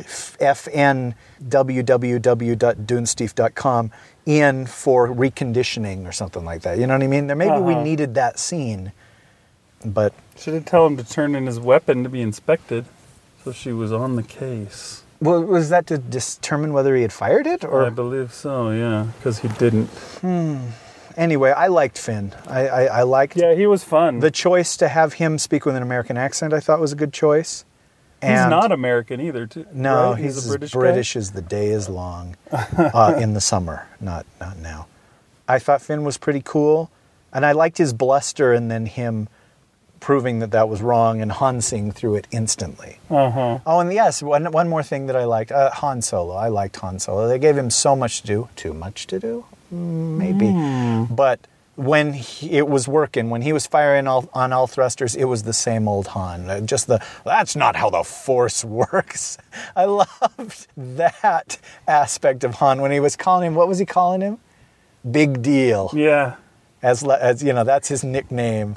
FNWWW.dunesteef.com 2.60 3.90
in 4.26 4.66
for 4.66 5.08
reconditioning 5.08 6.06
or 6.06 6.12
something 6.12 6.44
like 6.44 6.62
that. 6.62 6.78
You 6.78 6.86
know 6.86 6.94
what 6.94 7.02
I 7.02 7.06
mean? 7.06 7.26
There 7.26 7.36
maybe 7.36 7.58
we 7.60 7.72
Uh-huh. 7.74 7.82
needed 7.82 8.14
that 8.14 8.38
scene, 8.38 8.92
but 9.84 10.12
Should 10.38 10.54
have 10.54 10.64
tell 10.64 10.86
him 10.86 10.96
to 10.96 11.04
turn 11.04 11.34
in 11.34 11.46
his 11.46 11.58
weapon 11.60 12.02
to 12.02 12.08
be 12.08 12.20
inspected. 12.22 12.84
So 13.44 13.52
she 13.52 13.72
was 13.72 13.92
on 13.92 14.16
the 14.16 14.22
case. 14.22 15.02
well, 15.20 15.42
was 15.42 15.68
that 15.70 15.86
to 15.86 15.98
determine 15.98 16.72
whether 16.72 16.94
he 16.94 17.02
had 17.02 17.12
fired 17.12 17.46
it 17.46 17.64
or? 17.64 17.86
I 17.86 17.90
believe 17.90 18.32
so, 18.34 18.70
yeah, 18.70 19.06
because 19.16 19.38
he 19.38 19.48
didn't. 19.48 19.88
Anyway, 21.16 21.50
I 21.50 21.66
liked 21.68 21.98
Finn. 21.98 22.32
I, 22.46 22.68
I, 22.68 22.84
I 22.84 23.02
liked 23.02 23.36
Yeah, 23.36 23.54
he 23.54 23.66
was 23.66 23.82
fun. 23.84 24.20
the 24.20 24.30
choice 24.30 24.76
to 24.78 24.88
have 24.88 25.14
him 25.14 25.38
speak 25.38 25.64
with 25.66 25.76
an 25.76 25.82
American 25.82 26.16
accent. 26.16 26.52
I 26.52 26.60
thought 26.60 26.80
was 26.80 26.92
a 26.92 26.96
good 26.96 27.12
choice. 27.12 27.64
he's 28.22 28.30
not 28.30 28.70
American 28.72 29.20
either. 29.20 29.46
Too, 29.46 29.66
No, 29.72 30.10
right? 30.12 30.18
he's, 30.22 30.36
a 30.36 30.38
as 30.38 30.48
British. 30.48 30.72
British, 30.72 31.14
guy? 31.14 31.18
as 31.18 31.30
the 31.32 31.42
day 31.42 31.68
is 31.68 31.88
long 31.88 32.36
uh, 32.52 33.14
in 33.20 33.34
the 33.34 33.40
summer, 33.40 33.86
not 34.00 34.24
not 34.40 34.58
now. 34.58 34.86
I 35.48 35.58
thought 35.58 35.82
Finn 35.82 36.04
was 36.04 36.16
pretty 36.18 36.42
cool, 36.44 36.90
and 37.32 37.44
I 37.44 37.52
liked 37.52 37.78
his 37.78 37.92
bluster, 37.92 38.52
and 38.52 38.70
then 38.70 38.86
him 38.86 39.28
proving 39.98 40.38
that 40.38 40.50
that 40.52 40.68
was 40.68 40.80
wrong, 40.80 41.20
and 41.20 41.30
Han 41.32 41.60
seeing 41.60 41.90
through 41.92 42.14
it 42.16 42.26
instantly. 42.30 42.98
Uh-huh. 43.10 43.58
Oh, 43.66 43.80
and 43.80 43.92
yes, 43.92 44.22
one 44.22 44.50
one 44.52 44.68
more 44.68 44.82
thing 44.84 45.06
that 45.06 45.16
I 45.16 45.24
liked: 45.24 45.50
uh, 45.50 45.70
Han 45.72 46.02
Solo. 46.02 46.34
I 46.36 46.48
liked 46.48 46.76
Han 46.76 46.98
Solo. 47.00 47.26
They 47.26 47.38
gave 47.38 47.56
him 47.56 47.68
so 47.70 47.96
much 47.96 48.20
to 48.20 48.26
do. 48.26 48.48
Too 48.54 48.72
much 48.74 49.06
to 49.08 49.18
do, 49.18 49.44
Mm, 49.72 50.16
maybe. 50.16 51.14
But 51.14 51.40
when 51.76 52.12
he, 52.12 52.50
it 52.58 52.68
was 52.68 52.86
working, 52.88 53.30
when 53.30 53.42
he 53.42 53.52
was 53.52 53.66
firing 53.66 54.06
all, 54.06 54.28
on 54.34 54.52
all 54.52 54.66
thrusters, 54.66 55.14
it 55.16 55.24
was 55.24 55.44
the 55.44 55.52
same 55.52 55.88
old 55.88 56.08
Han. 56.08 56.50
Uh, 56.50 56.60
Just 56.60 56.86
the 56.88 57.02
that's 57.24 57.56
not 57.56 57.76
how 57.76 57.88
the 57.90 58.02
Force 58.04 58.64
works. 58.82 59.38
I 59.76 59.84
loved 59.86 60.66
that 60.76 61.58
aspect 61.88 62.44
of 62.44 62.54
Han 62.56 62.80
when 62.82 62.90
he 62.90 63.00
was 63.00 63.16
calling 63.16 63.46
him. 63.48 63.54
What 63.54 63.68
was 63.68 63.78
he 63.78 63.86
calling 63.86 64.20
him? 64.20 64.38
Big 65.10 65.40
deal 65.40 65.90
Yeah. 65.94 66.34
as 66.82 67.02
as 67.02 67.42
you 67.42 67.52
know 67.54 67.64
that's 67.64 67.88
his 67.88 68.04
nickname 68.04 68.76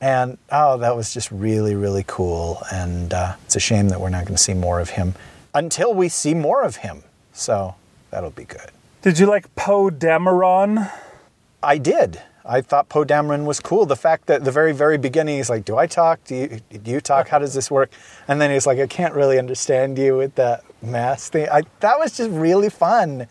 and 0.00 0.38
oh 0.50 0.78
that 0.78 0.96
was 0.96 1.12
just 1.12 1.30
really 1.30 1.74
really 1.74 2.04
cool 2.06 2.62
and 2.72 3.12
uh, 3.12 3.34
it's 3.44 3.56
a 3.56 3.60
shame 3.60 3.90
that 3.90 4.00
we're 4.00 4.08
not 4.08 4.24
going 4.24 4.36
to 4.36 4.42
see 4.42 4.54
more 4.54 4.80
of 4.80 4.88
him 4.90 5.14
until 5.54 5.92
we 5.92 6.08
see 6.08 6.32
more 6.32 6.62
of 6.62 6.76
him 6.76 7.02
so 7.34 7.74
that'll 8.10 8.30
be 8.30 8.44
good 8.44 8.70
Did 9.02 9.18
you 9.18 9.26
like 9.26 9.54
Poe 9.54 9.90
Dameron? 9.90 10.90
i 11.62 11.78
did. 11.78 12.22
I 12.44 12.62
thought 12.62 12.88
poe 12.88 13.04
dameron 13.04 13.44
was 13.44 13.60
cool. 13.60 13.86
The 13.86 13.96
fact 13.96 14.26
that 14.26 14.44
the 14.44 14.50
very 14.50 14.72
very 14.72 14.96
beginning 14.98 15.36
he's 15.36 15.50
like 15.50 15.64
do 15.64 15.76
i 15.76 15.86
talk? 15.86 16.24
Do 16.24 16.34
you, 16.34 16.60
do 16.78 16.90
you 16.90 17.00
talk? 17.00 17.28
How 17.28 17.38
does 17.38 17.54
this 17.54 17.70
work? 17.70 17.90
And 18.26 18.40
then 18.40 18.50
he's 18.50 18.66
like 18.66 18.78
i 18.78 18.86
can't 18.86 19.14
really 19.14 19.38
understand 19.38 19.98
you 19.98 20.16
with 20.16 20.34
that 20.36 20.64
mask 20.82 21.32
thing. 21.32 21.48
I, 21.50 21.62
that 21.80 21.98
was 21.98 22.16
just 22.16 22.30
really 22.30 22.70
fun. 22.70 23.26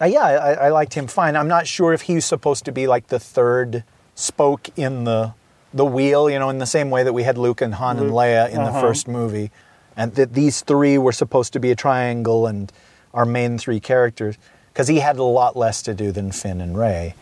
Uh, 0.00 0.06
yeah, 0.06 0.22
I, 0.22 0.52
I 0.52 0.68
liked 0.70 0.94
him 0.94 1.06
fine. 1.06 1.36
I'm 1.36 1.48
not 1.48 1.66
sure 1.66 1.92
if 1.92 2.02
he's 2.02 2.24
supposed 2.24 2.64
to 2.64 2.72
be 2.72 2.86
like 2.86 3.08
the 3.08 3.18
third 3.20 3.84
spoke 4.14 4.70
in 4.76 5.04
the 5.04 5.34
the 5.72 5.84
wheel, 5.84 6.28
you 6.28 6.38
know, 6.38 6.50
in 6.50 6.58
the 6.58 6.66
same 6.66 6.90
way 6.90 7.04
that 7.04 7.12
we 7.12 7.22
had 7.22 7.38
Luke 7.38 7.60
and 7.60 7.74
Han 7.74 7.98
and 7.98 8.10
Leia 8.10 8.48
in 8.48 8.56
the 8.56 8.62
uh-huh. 8.62 8.80
first 8.80 9.06
movie, 9.06 9.50
and 9.96 10.14
that 10.14 10.32
these 10.32 10.62
three 10.62 10.98
were 10.98 11.12
supposed 11.12 11.52
to 11.52 11.60
be 11.60 11.70
a 11.70 11.76
triangle 11.76 12.46
and 12.46 12.72
our 13.14 13.24
main 13.24 13.58
three 13.58 13.78
characters, 13.78 14.36
because 14.80 14.88
he 14.88 15.00
had 15.00 15.18
a 15.18 15.22
lot 15.22 15.58
less 15.58 15.82
to 15.82 15.92
do 15.92 16.10
than 16.10 16.32
Finn 16.32 16.58
and 16.58 16.78
Rey. 16.78 17.14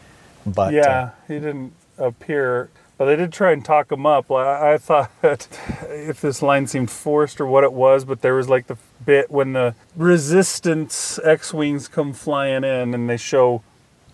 But 0.47 0.73
uh, 0.73 0.77
yeah, 0.77 1.11
he 1.27 1.41
didn't 1.41 1.73
appear. 1.99 2.71
But 2.97 3.07
they 3.07 3.17
did 3.17 3.33
try 3.33 3.51
and 3.51 3.65
talk 3.65 3.91
him 3.91 4.07
up. 4.07 4.31
I, 4.31 4.75
I 4.75 4.79
thought 4.79 5.11
that 5.23 5.49
if 5.89 6.21
this 6.21 6.41
line 6.41 6.69
seemed 6.69 6.89
forced 6.89 7.41
or 7.41 7.47
what 7.47 7.65
it 7.65 7.73
was, 7.73 8.05
but 8.05 8.23
there 8.23 8.35
was 8.37 8.49
like 8.49 8.69
the 8.69 8.77
bit 9.05 9.29
when 9.33 9.55
the 9.55 9.75
resistance 9.97 11.19
X-wings 11.25 11.89
come 11.89 12.13
flying 12.13 12.63
in 12.63 12.95
and 12.95 13.11
they 13.11 13.17
show 13.17 13.65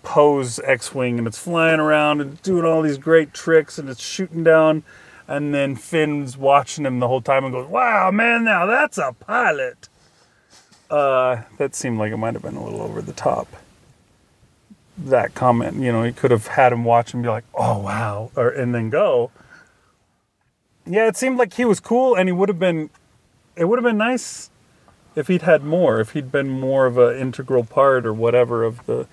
Poe's 0.02 0.58
X-wing 0.60 1.18
and 1.18 1.26
it's 1.26 1.38
flying 1.38 1.80
around 1.80 2.22
and 2.22 2.40
doing 2.40 2.64
all 2.64 2.80
these 2.80 2.96
great 2.96 3.34
tricks 3.34 3.78
and 3.78 3.90
it's 3.90 4.02
shooting 4.02 4.42
down, 4.42 4.84
and 5.28 5.54
then 5.54 5.76
Finn's 5.76 6.38
watching 6.38 6.86
him 6.86 6.98
the 6.98 7.08
whole 7.08 7.20
time 7.20 7.44
and 7.44 7.52
goes, 7.52 7.68
"Wow, 7.68 8.10
man, 8.10 8.44
now 8.44 8.64
that's 8.64 8.96
a 8.96 9.12
pilot." 9.12 9.90
Uh, 10.90 11.42
that 11.58 11.74
seemed 11.74 11.98
like 11.98 12.12
it 12.12 12.16
might 12.16 12.34
have 12.34 12.42
been 12.42 12.56
a 12.56 12.62
little 12.62 12.82
over 12.82 13.00
the 13.02 13.12
top. 13.12 13.48
That 14.96 15.34
comment, 15.34 15.76
you 15.78 15.90
know, 15.90 16.04
he 16.04 16.12
could 16.12 16.30
have 16.30 16.46
had 16.46 16.72
him 16.72 16.84
watch 16.84 17.14
and 17.14 17.22
be 17.22 17.28
like, 17.28 17.44
"Oh 17.54 17.78
wow," 17.78 18.30
or 18.36 18.48
and 18.48 18.74
then 18.74 18.90
go. 18.90 19.30
Yeah, 20.86 21.08
it 21.08 21.16
seemed 21.16 21.38
like 21.38 21.54
he 21.54 21.64
was 21.64 21.80
cool, 21.80 22.14
and 22.14 22.28
he 22.28 22.32
would 22.32 22.48
have 22.48 22.58
been. 22.58 22.90
It 23.56 23.64
would 23.64 23.78
have 23.78 23.84
been 23.84 23.98
nice 23.98 24.50
if 25.16 25.28
he'd 25.28 25.42
had 25.42 25.64
more, 25.64 26.00
if 26.00 26.10
he'd 26.10 26.30
been 26.30 26.48
more 26.48 26.86
of 26.86 26.98
an 26.98 27.16
integral 27.16 27.64
part 27.64 28.06
or 28.06 28.12
whatever 28.12 28.62
of 28.62 28.84
the 28.86 29.06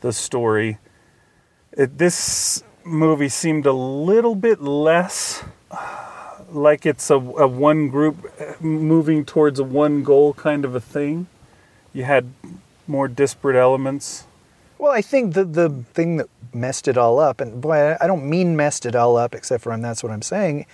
the 0.00 0.12
story. 0.12 0.78
It, 1.72 1.98
this 1.98 2.62
movie 2.84 3.28
seemed 3.28 3.66
a 3.66 3.72
little 3.72 4.34
bit 4.34 4.60
less 4.60 5.42
like 6.50 6.86
it's 6.86 7.10
a, 7.10 7.14
a 7.14 7.46
one 7.46 7.88
group 7.88 8.16
moving 8.60 9.24
towards 9.24 9.58
a 9.58 9.64
one 9.64 10.02
goal 10.02 10.34
kind 10.34 10.64
of 10.64 10.74
a 10.74 10.80
thing. 10.80 11.26
You 11.92 12.04
had 12.04 12.32
more 12.86 13.08
disparate 13.08 13.56
elements. 13.56 14.26
Well, 14.78 14.92
I 14.92 15.00
think 15.02 15.34
the 15.34 15.44
the 15.44 15.70
thing 15.94 16.16
that 16.18 16.28
messed 16.52 16.88
it 16.88 16.96
all 16.98 17.18
up, 17.18 17.40
and 17.40 17.60
boy, 17.60 17.96
I- 18.00 18.06
don't 18.06 18.28
mean 18.28 18.56
messed 18.56 18.86
it 18.86 18.94
all 18.94 19.16
up, 19.16 19.34
except 19.34 19.62
for 19.62 19.72
and 19.72 19.84
that's 19.84 20.02
what 20.02 20.12
I'm 20.12 20.22
saying, 20.22 20.66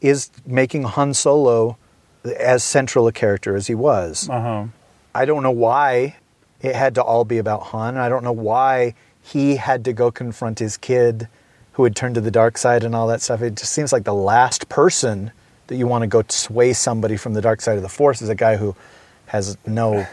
is 0.00 0.30
making 0.46 0.82
Han 0.84 1.14
Solo 1.14 1.76
as 2.38 2.62
central 2.62 3.06
a 3.06 3.12
character 3.12 3.56
as 3.56 3.66
he 3.66 3.74
was. 3.74 4.28
Uh 4.28 4.40
huh. 4.40 4.64
I 5.14 5.24
don't 5.24 5.42
know 5.42 5.50
why 5.50 6.16
it 6.60 6.74
had 6.74 6.94
to 6.96 7.02
all 7.02 7.24
be 7.24 7.38
about 7.38 7.62
Han. 7.68 7.96
I 7.96 8.08
don't 8.08 8.22
know 8.24 8.32
why 8.32 8.94
he 9.22 9.56
had 9.56 9.84
to 9.86 9.92
go 9.92 10.10
confront 10.10 10.58
his 10.58 10.76
kid 10.76 11.28
who 11.78 11.84
had 11.84 11.94
turned 11.94 12.16
to 12.16 12.20
the 12.20 12.30
dark 12.32 12.58
side 12.58 12.82
and 12.82 12.92
all 12.92 13.06
that 13.06 13.22
stuff. 13.22 13.40
It 13.40 13.54
just 13.54 13.72
seems 13.72 13.92
like 13.92 14.02
the 14.02 14.12
last 14.12 14.68
person 14.68 15.30
that 15.68 15.76
you 15.76 15.86
want 15.86 16.02
to 16.02 16.08
go 16.08 16.24
sway 16.28 16.72
somebody 16.72 17.16
from 17.16 17.34
the 17.34 17.40
dark 17.40 17.60
side 17.60 17.76
of 17.76 17.82
the 17.84 17.88
Force 17.88 18.20
is 18.20 18.28
a 18.28 18.34
guy 18.34 18.56
who 18.56 18.74
has 19.26 19.56
no 19.64 20.04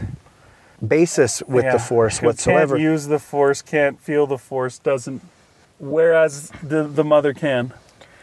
basis 0.88 1.42
with 1.48 1.66
Yeah. 1.66 1.74
the 1.74 1.80
Force 1.80 2.22
whatsoever. 2.22 2.76
Can't 2.76 2.84
use 2.84 3.08
the 3.08 3.18
force, 3.18 3.64
can't 3.64 4.00
feel 4.00 4.28
the 4.28 4.38
force, 4.38 4.78
doesn't. 4.78 5.24
Whereas 5.80 6.52
the 6.62 6.84
the 6.84 7.04
mother 7.04 7.34
can, 7.34 7.74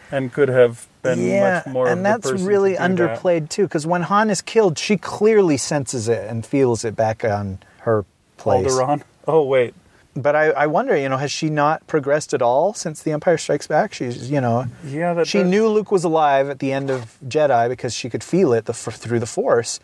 and 0.09 0.31
could 0.31 0.47
have 0.47 0.87
been 1.01 1.19
much 1.41 1.65
more. 1.65 1.89
and 1.89 2.05
that's 2.05 2.31
really 2.31 2.71
do 2.71 2.77
that. 2.77 2.91
underplayed 2.91 3.49
too. 3.49 3.63
Because 3.63 3.85
when 3.85 4.03
Han 4.03 4.29
is 4.29 4.41
killed, 4.41 4.79
she 4.79 4.95
clearly 4.95 5.57
senses 5.57 6.07
it 6.07 6.29
and 6.29 6.45
feels 6.45 6.85
it 6.85 6.95
back 6.95 7.25
on 7.25 7.59
her 7.81 8.05
place. 8.37 8.71
Alderaan. 8.71 9.01
Oh 9.27 9.43
wait, 9.43 9.73
But 10.15 10.35
I, 10.35 10.49
I 10.51 10.67
wonder, 10.67 10.95
you 10.95 11.09
know, 11.09 11.17
has 11.17 11.31
she 11.31 11.49
not 11.49 11.87
progressed 11.87 12.33
at 12.35 12.41
all 12.41 12.73
since 12.75 13.01
The 13.01 13.11
Empire 13.11 13.37
Strikes 13.37 13.65
Back? 13.65 13.93
She's, 13.93 14.29
you 14.29 14.39
know, 14.41 14.65
yeah, 14.85 15.23
she 15.23 15.39
that- 15.39 15.45
knew 15.45 15.67
Luke 15.67 15.91
was 15.91 16.03
alive 16.03 16.49
at 16.49 16.59
the 16.59 16.71
end 16.71 16.91
of 16.91 17.17
Jedi 17.27 17.67
because 17.67 17.95
she 17.95 18.09
could 18.11 18.23
feel 18.23 18.53
it 18.53 18.65
the, 18.65 18.73
f- 18.73 18.93
through 18.95 19.19
the 19.19 19.25
Force. 19.25 19.79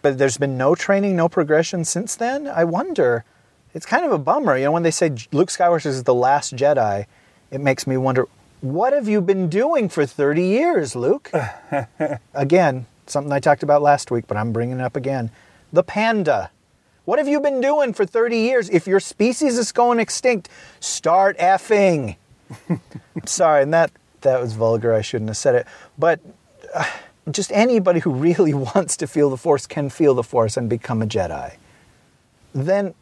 But 0.00 0.16
there's 0.18 0.38
been 0.38 0.56
no 0.56 0.74
training, 0.74 1.16
no 1.16 1.28
progression 1.28 1.84
since 1.84 2.16
then. 2.16 2.46
I 2.46 2.64
wonder. 2.64 3.24
It's 3.74 3.84
kind 3.86 4.04
of 4.06 4.12
a 4.12 4.18
bummer, 4.18 4.56
you 4.56 4.64
know, 4.64 4.72
when 4.72 4.84
they 4.84 4.90
say 4.90 5.10
Luke 5.32 5.48
Skywalker 5.50 5.84
is 5.86 6.04
the 6.04 6.14
last 6.14 6.54
Jedi. 6.56 7.06
It 7.50 7.60
makes 7.60 7.86
me 7.86 7.96
wonder, 7.98 8.26
what 8.62 8.92
have 8.94 9.08
you 9.08 9.20
been 9.20 9.48
doing 9.50 9.88
for 9.90 10.06
30 10.06 10.42
years, 10.42 10.94
Luke? 10.96 11.30
again, 12.34 12.86
something 13.06 13.32
I 13.32 13.40
talked 13.40 13.62
about 13.62 13.82
last 13.82 14.10
week, 14.10 14.26
but 14.26 14.36
I'm 14.36 14.52
bringing 14.52 14.78
it 14.78 14.82
up 14.82 14.96
again. 14.96 15.30
The 15.72 15.82
panda. 15.82 16.50
What 17.04 17.18
have 17.18 17.28
you 17.28 17.40
been 17.40 17.60
doing 17.60 17.92
for 17.92 18.06
30 18.06 18.38
years? 18.38 18.70
If 18.70 18.86
your 18.86 19.00
species 19.00 19.58
is 19.58 19.72
going 19.72 20.00
extinct, 20.00 20.48
start 20.80 21.36
effing. 21.38 22.16
Sorry, 23.26 23.62
and 23.62 23.74
that 23.74 23.90
that 24.22 24.40
was 24.40 24.54
vulgar. 24.54 24.94
I 24.94 25.02
shouldn't 25.02 25.28
have 25.28 25.36
said 25.36 25.54
it. 25.54 25.66
But 25.98 26.20
uh, 26.74 26.84
just 27.30 27.52
anybody 27.52 28.00
who 28.00 28.10
really 28.10 28.54
wants 28.74 28.96
to 28.98 29.06
feel 29.06 29.28
the 29.28 29.36
force 29.36 29.66
can 29.66 29.90
feel 29.90 30.14
the 30.14 30.22
force 30.22 30.56
and 30.56 30.68
become 30.68 31.02
a 31.02 31.06
Jedi. 31.06 31.56
Then 32.54 32.94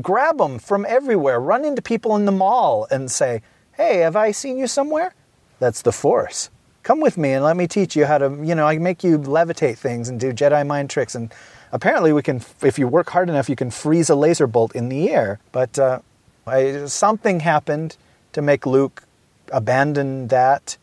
grab 0.00 0.38
them 0.38 0.58
from 0.58 0.86
everywhere. 0.88 1.38
Run 1.38 1.64
into 1.64 1.82
people 1.82 2.16
in 2.16 2.24
the 2.24 2.32
mall 2.32 2.86
and 2.90 3.10
say, 3.10 3.42
"Hey, 3.72 3.98
have 3.98 4.16
I 4.16 4.30
seen 4.30 4.56
you 4.56 4.66
somewhere?" 4.66 5.14
That's 5.58 5.82
the 5.82 5.92
force. 5.92 6.48
Come 6.82 7.00
with 7.00 7.18
me 7.18 7.32
and 7.32 7.44
let 7.44 7.58
me 7.58 7.66
teach 7.66 7.94
you 7.94 8.06
how 8.06 8.16
to, 8.16 8.38
you 8.42 8.54
know, 8.54 8.66
I 8.66 8.78
make 8.78 9.04
you 9.04 9.18
levitate 9.18 9.76
things 9.76 10.08
and 10.08 10.18
do 10.18 10.32
Jedi 10.32 10.66
mind 10.66 10.88
tricks. 10.88 11.14
And 11.14 11.30
apparently, 11.72 12.12
we 12.12 12.22
can, 12.22 12.42
if 12.62 12.78
you 12.78 12.88
work 12.88 13.10
hard 13.10 13.28
enough, 13.28 13.48
you 13.48 13.56
can 13.56 13.70
freeze 13.70 14.10
a 14.10 14.14
laser 14.14 14.46
bolt 14.46 14.74
in 14.74 14.88
the 14.88 15.10
air. 15.10 15.40
But 15.52 15.78
uh, 15.78 16.00
I, 16.46 16.86
something 16.86 17.40
happened 17.40 17.96
to 18.32 18.42
make 18.42 18.66
Luke 18.66 19.04
abandon 19.52 20.28
that. 20.28 20.76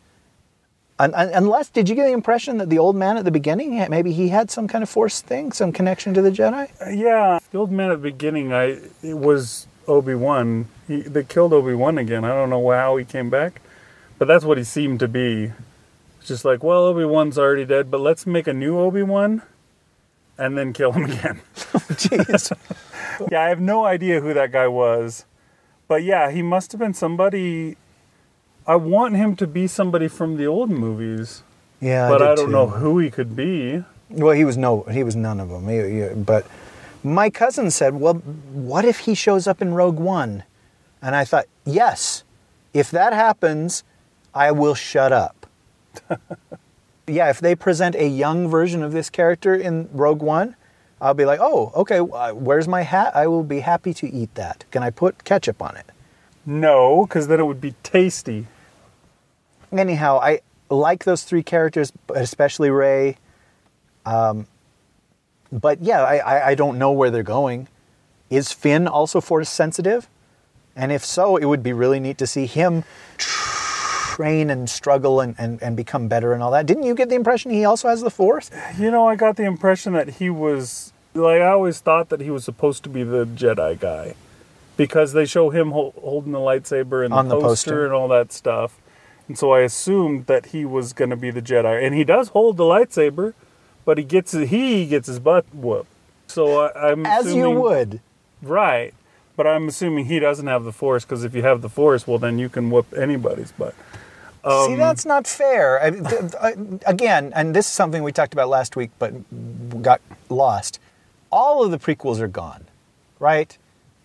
Un- 1.00 1.14
un- 1.14 1.32
unless, 1.34 1.70
did 1.70 1.88
you 1.88 1.96
get 1.96 2.06
the 2.06 2.12
impression 2.12 2.58
that 2.58 2.70
the 2.70 2.80
old 2.80 2.96
man 2.96 3.18
at 3.18 3.26
the 3.26 3.32
beginning, 3.32 3.86
maybe 3.90 4.12
he 4.12 4.30
had 4.30 4.50
some 4.50 4.68
kind 4.68 4.82
of 4.82 4.90
force 4.90 5.22
thing, 5.22 5.52
some 5.52 5.72
connection 5.72 6.14
to 6.14 6.22
the 6.22 6.32
Jedi? 6.32 6.70
Yeah, 6.96 7.40
the 7.52 7.58
old 7.60 7.72
man 7.72 7.92
at 7.92 8.02
the 8.02 8.10
beginning, 8.10 8.52
I 8.52 8.80
it 9.04 9.18
was 9.18 9.68
Obi 9.88 10.16
Wan. 10.16 10.68
They 10.88 11.24
killed 11.24 11.54
Obi 11.54 11.76
Wan 11.76 11.98
again. 11.98 12.26
I 12.26 12.30
don't 12.30 12.50
know 12.50 12.70
how 12.72 12.98
he 12.98 13.06
came 13.06 13.30
back, 13.30 13.62
but 14.18 14.28
that's 14.28 14.44
what 14.44 14.58
he 14.58 14.64
seemed 14.64 15.00
to 15.02 15.08
be. 15.08 15.52
It's 16.20 16.28
just 16.28 16.44
like, 16.44 16.64
well, 16.64 16.86
Obi 16.86 17.06
Wan's 17.06 17.38
already 17.38 17.64
dead, 17.64 17.92
but 17.92 18.02
let's 18.02 18.26
make 18.26 18.48
a 18.48 18.54
new 18.54 18.80
Obi 18.80 19.04
Wan, 19.04 19.44
and 20.38 20.58
then 20.58 20.74
kill 20.74 20.92
him 20.92 21.04
again. 21.12 21.42
Oh, 21.74 21.80
jeez. 21.92 22.52
yeah, 23.32 23.42
I 23.44 23.50
have 23.50 23.60
no 23.62 23.86
idea 23.86 24.22
who 24.22 24.34
that 24.34 24.52
guy 24.52 24.68
was, 24.68 25.26
but 25.88 26.04
yeah, 26.04 26.32
he 26.32 26.42
must 26.42 26.72
have 26.72 26.80
been 26.80 26.94
somebody. 26.94 27.78
I 28.66 28.76
want 28.76 29.16
him 29.16 29.36
to 29.38 29.48
be 29.48 29.68
somebody 29.68 30.08
from 30.08 30.36
the 30.38 30.46
old 30.48 30.70
movies, 30.70 31.44
yeah, 31.80 32.10
but 32.10 32.18
did 32.20 32.28
I, 32.28 32.36
don't 32.36 32.46
too. 32.48 32.52
know 32.52 32.68
who 32.68 33.00
he 33.00 33.10
could 33.10 33.36
be. 33.36 33.84
Well, 34.10 34.34
he 34.34 34.44
was 34.46 34.58
no, 34.58 34.84
he 34.84 35.04
was 35.04 35.16
none 35.16 35.40
of 35.40 35.50
them. 35.50 35.68
He- 35.68 36.02
he- 36.02 36.14
but 36.16 36.46
my 37.04 37.30
cousin 37.30 37.72
said, 37.72 37.96
"Well, 37.96 38.16
what 38.16 38.84
if 38.86 39.00
he 39.00 39.16
shows 39.16 39.48
up 39.48 39.62
in 39.62 39.74
Rogue 39.74 40.00
One?" 40.00 40.44
And 41.02 41.16
I 41.16 41.24
thought, 41.26 41.46
"Yes, 41.66 42.24
if 42.74 42.92
that 42.92 43.14
happens, 43.14 43.84
I 44.34 44.52
will 44.52 44.76
shut 44.76 45.12
up." 45.14 45.46
yeah, 47.08 47.30
if 47.30 47.40
they 47.40 47.56
present 47.56 47.96
a 47.96 48.08
young 48.08 48.48
version 48.50 48.84
of 48.84 48.92
this 48.92 49.10
character 49.10 49.56
in 49.56 49.90
Rogue 49.92 50.22
One, 50.22 50.56
I'll 51.00 51.14
be 51.14 51.26
like, 51.26 51.40
"Oh, 51.42 51.72
okay. 51.76 52.00
Where's 52.02 52.68
my 52.68 52.82
hat? 52.82 53.16
I 53.16 53.28
will 53.28 53.44
be 53.44 53.62
happy 53.62 53.94
to 53.96 54.10
eat 54.12 54.36
that. 54.36 54.66
Can 54.72 54.84
I 54.84 54.90
put 54.90 55.24
ketchup 55.24 55.62
on 55.62 55.78
it?" 55.78 55.86
No, 56.46 57.06
because 57.06 57.28
then 57.28 57.40
it 57.40 57.46
would 57.46 57.62
be 57.62 57.76
tasty. 57.84 58.48
anyhow, 59.72 60.20
I 60.22 60.42
like 60.70 61.04
those 61.04 61.24
three 61.24 61.44
characters, 61.44 61.92
especially 62.14 62.70
Rey. 62.70 63.18
Um, 64.06 64.48
but 65.52 65.82
yeah, 65.82 66.04
I, 66.04 66.18
I, 66.18 66.48
I 66.50 66.56
don't 66.56 66.78
know 66.78 66.92
where 66.92 67.12
they're 67.12 67.24
going. 67.24 67.68
Is 68.30 68.52
Finn 68.52 68.88
also 68.88 69.22
force 69.22 69.50
sensitive? 69.50 70.08
And 70.76 70.92
if 70.92 71.04
so, 71.04 71.38
it 71.38 71.46
would 71.46 71.64
be 71.64 71.74
really 71.74 72.00
neat 72.00 72.18
to 72.20 72.28
see 72.28 72.46
him 72.46 72.84
train 74.18 74.50
and 74.50 74.68
struggle 74.68 75.22
and, 75.22 75.36
and, 75.38 75.62
and 75.62 75.78
become 75.78 76.08
better 76.08 76.34
and 76.34 76.42
all 76.42 76.50
that. 76.50 76.66
Didn't 76.66 76.84
you 76.84 76.96
get 76.96 77.08
the 77.08 77.14
impression 77.14 77.52
he 77.52 77.66
also 77.66 77.88
has 77.88 78.02
the 78.02 78.10
force? 78.10 78.50
You 78.80 78.90
know, 78.90 79.08
I 79.08 79.16
got 79.16 79.36
the 79.36 79.44
impression 79.44 79.94
that 79.94 80.10
he 80.16 80.32
was 80.32 80.92
like 81.14 81.40
I 81.40 81.50
always 81.50 81.80
thought 81.80 82.10
that 82.10 82.20
he 82.22 82.32
was 82.32 82.44
supposed 82.44 82.84
to 82.84 82.90
be 82.90 83.04
the 83.04 83.26
Jedi 83.26 83.80
guy 83.80 84.16
because 84.76 85.14
they 85.14 85.26
show 85.26 85.52
him 85.52 85.70
hol- 85.70 85.94
holding 86.02 86.32
the 86.32 86.40
lightsaber 86.40 87.06
and 87.06 87.14
the 87.14 87.36
the 87.36 87.40
poster, 87.40 87.86
and 87.86 87.94
all 87.94 88.08
that 88.08 88.34
stuff. 88.34 88.80
And 89.28 89.38
so 89.38 89.52
I 89.52 89.60
assumed 89.60 90.26
that 90.26 90.48
he 90.48 90.66
was 90.66 90.94
going 90.94 91.12
to 91.12 91.16
be 91.16 91.30
the 91.30 91.42
Jedi, 91.42 91.86
and 91.86 91.94
he 91.94 92.04
does 92.04 92.30
hold 92.30 92.58
the 92.58 92.64
lightsaber, 92.64 93.36
but 93.86 94.00
he 94.00 94.04
gets 94.04 94.32
he 94.32 94.88
gets 94.88 95.08
his 95.08 95.20
butt 95.20 95.46
whooped. 95.54 95.90
So 96.26 96.66
I, 96.66 96.92
I'm 96.92 97.06
As 97.06 97.36
you 97.36 97.52
would. 97.52 98.02
right? 98.42 98.96
But 99.36 99.46
I'm 99.46 99.68
assuming 99.68 100.06
he 100.06 100.18
doesn't 100.18 100.48
have 100.48 100.64
the 100.64 100.72
Force 100.72 101.06
because 101.06 101.24
if 101.24 101.36
you 101.36 101.44
have 101.44 101.62
the 101.62 101.70
Force, 101.70 102.08
well, 102.08 102.18
then 102.18 102.40
you 102.40 102.50
can 102.50 102.72
whoop 102.72 102.92
anybody's 102.98 103.52
butt. 103.52 103.76
See, 104.48 104.74
um, 104.74 104.78
that's 104.78 105.06
not 105.06 105.28
fair. 105.28 105.82
I, 105.82 105.90
th- 105.92 106.34
I- 106.42 106.52
uh, 106.54 106.56
again, 106.86 107.32
and 107.36 107.56
this 107.56 107.66
is 107.66 107.72
something 107.72 108.04
we 108.04 108.12
talked 108.12 108.34
about 108.34 108.50
last 108.50 108.76
week, 108.76 108.92
but 109.00 109.14
got 109.82 110.02
lost. 110.30 110.80
All 111.32 111.64
of 111.64 111.72
the 111.72 111.78
prequels 111.80 112.20
are 112.20 112.28
gone, 112.28 112.66
right? 113.20 113.58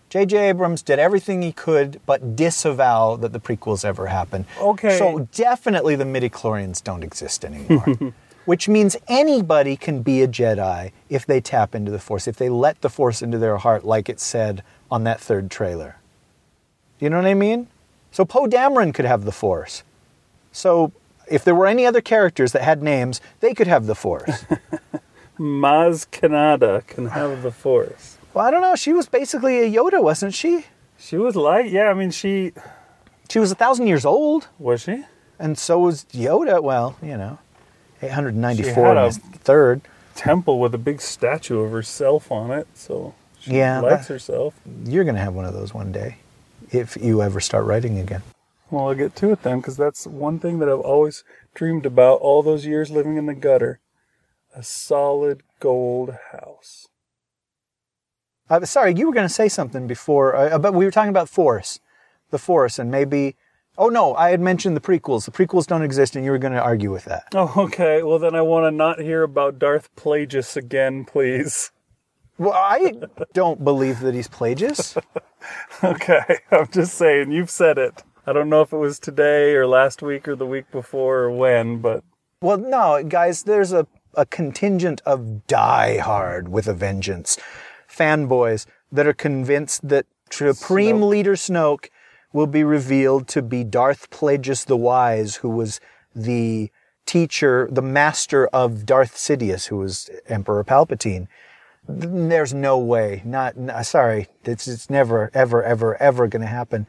J.J. 0.09 0.49
Abrams 0.49 0.83
did 0.83 0.99
everything 0.99 1.41
he 1.41 1.51
could, 1.51 1.99
but 2.05 2.35
disavow 2.35 3.15
that 3.15 3.33
the 3.33 3.39
prequels 3.39 3.83
ever 3.83 4.07
happened. 4.07 4.45
Okay. 4.59 4.97
So 4.99 5.27
definitely 5.33 5.95
the 5.95 6.03
midichlorians 6.03 6.83
don't 6.83 7.03
exist 7.03 7.43
anymore. 7.43 8.13
Which 8.45 8.67
means 8.67 8.95
anybody 9.07 9.75
can 9.77 10.03
be 10.03 10.21
a 10.21 10.27
Jedi 10.27 10.91
if 11.09 11.25
they 11.25 11.39
tap 11.41 11.73
into 11.73 11.89
the 11.91 11.97
Force, 11.97 12.27
if 12.27 12.35
they 12.35 12.49
let 12.49 12.81
the 12.81 12.89
Force 12.89 13.21
into 13.21 13.37
their 13.39 13.57
heart, 13.57 13.85
like 13.85 14.09
it 14.09 14.19
said 14.19 14.61
on 14.91 15.03
that 15.05 15.19
third 15.19 15.49
trailer. 15.49 15.95
You 16.99 17.09
know 17.09 17.17
what 17.17 17.25
I 17.25 17.33
mean? 17.33 17.67
So 18.11 18.23
Poe 18.25 18.45
Dameron 18.45 18.93
could 18.93 19.05
have 19.05 19.23
the 19.25 19.31
Force. 19.31 19.83
So 20.53 20.93
if 21.29 21.43
there 21.43 21.55
were 21.55 21.67
any 21.67 21.85
other 21.85 21.99
characters 21.99 22.53
that 22.53 22.61
had 22.61 22.81
names, 22.81 23.19
they 23.41 23.53
could 23.53 23.67
have 23.67 23.85
the 23.87 23.95
Force. 23.95 24.45
Maz 25.39 26.07
Kanata 26.09 26.85
can 26.87 27.07
have 27.07 27.41
the 27.43 27.51
Force. 27.51 28.17
well, 28.33 28.45
I 28.45 28.51
don't 28.51 28.61
know. 28.61 28.75
She 28.75 28.93
was 28.93 29.07
basically 29.07 29.59
a 29.59 29.69
Yoda, 29.69 30.01
wasn't 30.01 30.33
she? 30.33 30.65
She 30.97 31.17
was 31.17 31.35
light, 31.35 31.69
yeah. 31.69 31.89
I 31.89 31.93
mean, 31.93 32.11
she 32.11 32.53
She 33.29 33.39
was 33.39 33.51
a 33.51 33.55
thousand 33.55 33.87
years 33.87 34.05
old, 34.05 34.47
was 34.59 34.81
she. 34.81 35.03
and 35.39 35.57
so 35.57 35.79
was 35.79 36.05
Yoda. 36.13 36.61
Well, 36.61 36.95
you 37.01 37.17
know, 37.17 37.39
894 38.01 38.73
She 38.73 38.79
had 38.79 38.97
in 38.97 39.03
his 39.05 39.17
third. 39.17 39.81
temple 40.15 40.59
with 40.59 40.73
a 40.75 40.77
big 40.77 41.01
statue 41.01 41.59
of 41.61 41.71
herself 41.71 42.31
on 42.31 42.51
it. 42.51 42.67
So 42.75 43.15
she 43.39 43.51
Yeah, 43.57 43.79
likes 43.81 44.07
herself. 44.07 44.53
You're 44.85 45.03
going 45.03 45.15
to 45.15 45.21
have 45.21 45.33
one 45.33 45.45
of 45.45 45.53
those 45.53 45.73
one 45.73 45.91
day 45.91 46.17
if 46.71 46.95
you 47.01 47.21
ever 47.23 47.39
start 47.39 47.65
writing 47.65 47.97
again. 47.97 48.21
Well, 48.73 48.87
I'll 48.87 48.95
get 48.95 49.15
to 49.17 49.31
it 49.31 49.43
then, 49.43 49.59
because 49.59 49.77
that's 49.77 50.07
one 50.07 50.39
thing 50.39 50.57
that 50.57 50.67
I've 50.67 50.79
always 50.79 51.23
dreamed 51.53 51.85
about 51.85 52.15
all 52.21 52.41
those 52.41 52.65
years 52.65 52.89
living 52.89 53.17
in 53.17 53.27
the 53.27 53.35
gutter. 53.35 53.79
A 54.55 54.63
solid 54.63 55.43
gold 55.59 56.17
house. 56.31 56.87
Uh, 58.49 58.65
sorry, 58.65 58.95
you 58.95 59.05
were 59.05 59.13
going 59.13 59.27
to 59.27 59.33
say 59.33 59.47
something 59.47 59.85
before, 59.85 60.35
uh, 60.35 60.57
but 60.57 60.73
we 60.73 60.85
were 60.85 60.91
talking 60.91 61.11
about 61.11 61.29
Force, 61.29 61.81
the 62.31 62.39
Force, 62.39 62.79
and 62.79 62.89
maybe. 62.89 63.35
Oh 63.77 63.89
no, 63.89 64.15
I 64.15 64.31
had 64.31 64.41
mentioned 64.41 64.75
the 64.75 64.81
prequels. 64.81 65.25
The 65.25 65.31
prequels 65.31 65.67
don't 65.67 65.83
exist, 65.83 66.15
and 66.15 66.25
you 66.25 66.31
were 66.31 66.39
going 66.39 66.53
to 66.53 66.61
argue 66.61 66.91
with 66.91 67.05
that. 67.05 67.25
Oh, 67.35 67.53
okay. 67.65 68.01
Well, 68.01 68.17
then 68.17 68.33
I 68.33 68.41
want 68.41 68.65
to 68.65 68.71
not 68.71 68.99
hear 68.99 69.21
about 69.21 69.59
Darth 69.59 69.95
Plagueis 69.95 70.57
again, 70.57 71.05
please. 71.05 71.71
Well, 72.39 72.53
I 72.53 72.93
don't 73.33 73.63
believe 73.63 73.99
that 73.99 74.15
he's 74.15 74.27
Plagueis. 74.27 74.99
Okay, 75.83 76.39
I'm 76.51 76.69
just 76.71 76.93
saying, 76.95 77.31
you've 77.31 77.51
said 77.51 77.77
it. 77.77 78.01
I 78.25 78.31
don't 78.31 78.49
know 78.49 78.61
if 78.61 78.71
it 78.71 78.77
was 78.77 78.99
today 78.99 79.53
or 79.53 79.67
last 79.67 80.01
week 80.01 80.27
or 80.27 80.35
the 80.35 80.45
week 80.45 80.71
before 80.71 81.19
or 81.19 81.31
when, 81.31 81.79
but 81.79 82.03
Well, 82.41 82.57
no, 82.57 83.03
guys, 83.03 83.43
there's 83.43 83.73
a, 83.73 83.85
a 84.13 84.25
contingent 84.25 85.01
of 85.05 85.45
die-hard 85.47 86.47
with 86.47 86.67
a 86.67 86.73
vengeance 86.73 87.37
fanboys 87.89 88.65
that 88.91 89.05
are 89.05 89.13
convinced 89.13 89.87
that 89.89 90.05
Supreme 90.31 90.99
Snoke. 90.99 91.09
Leader 91.09 91.33
Snoke 91.33 91.89
will 92.31 92.47
be 92.47 92.63
revealed 92.63 93.27
to 93.27 93.41
be 93.41 93.63
Darth 93.63 94.09
Plagueis 94.09 94.65
the 94.65 94.77
Wise, 94.77 95.37
who 95.37 95.49
was 95.49 95.79
the 96.15 96.71
teacher, 97.05 97.67
the 97.71 97.81
master 97.81 98.47
of 98.47 98.85
Darth 98.85 99.15
Sidious, 99.15 99.67
who 99.67 99.77
was 99.77 100.09
Emperor 100.27 100.63
Palpatine. 100.63 101.27
There's 101.87 102.53
no 102.53 102.77
way. 102.77 103.21
Not, 103.25 103.55
sorry. 103.85 104.27
It's, 104.45 104.67
it's 104.67 104.89
never, 104.89 105.29
ever, 105.33 105.61
ever, 105.61 106.01
ever 106.01 106.27
going 106.27 106.41
to 106.41 106.47
happen. 106.47 106.87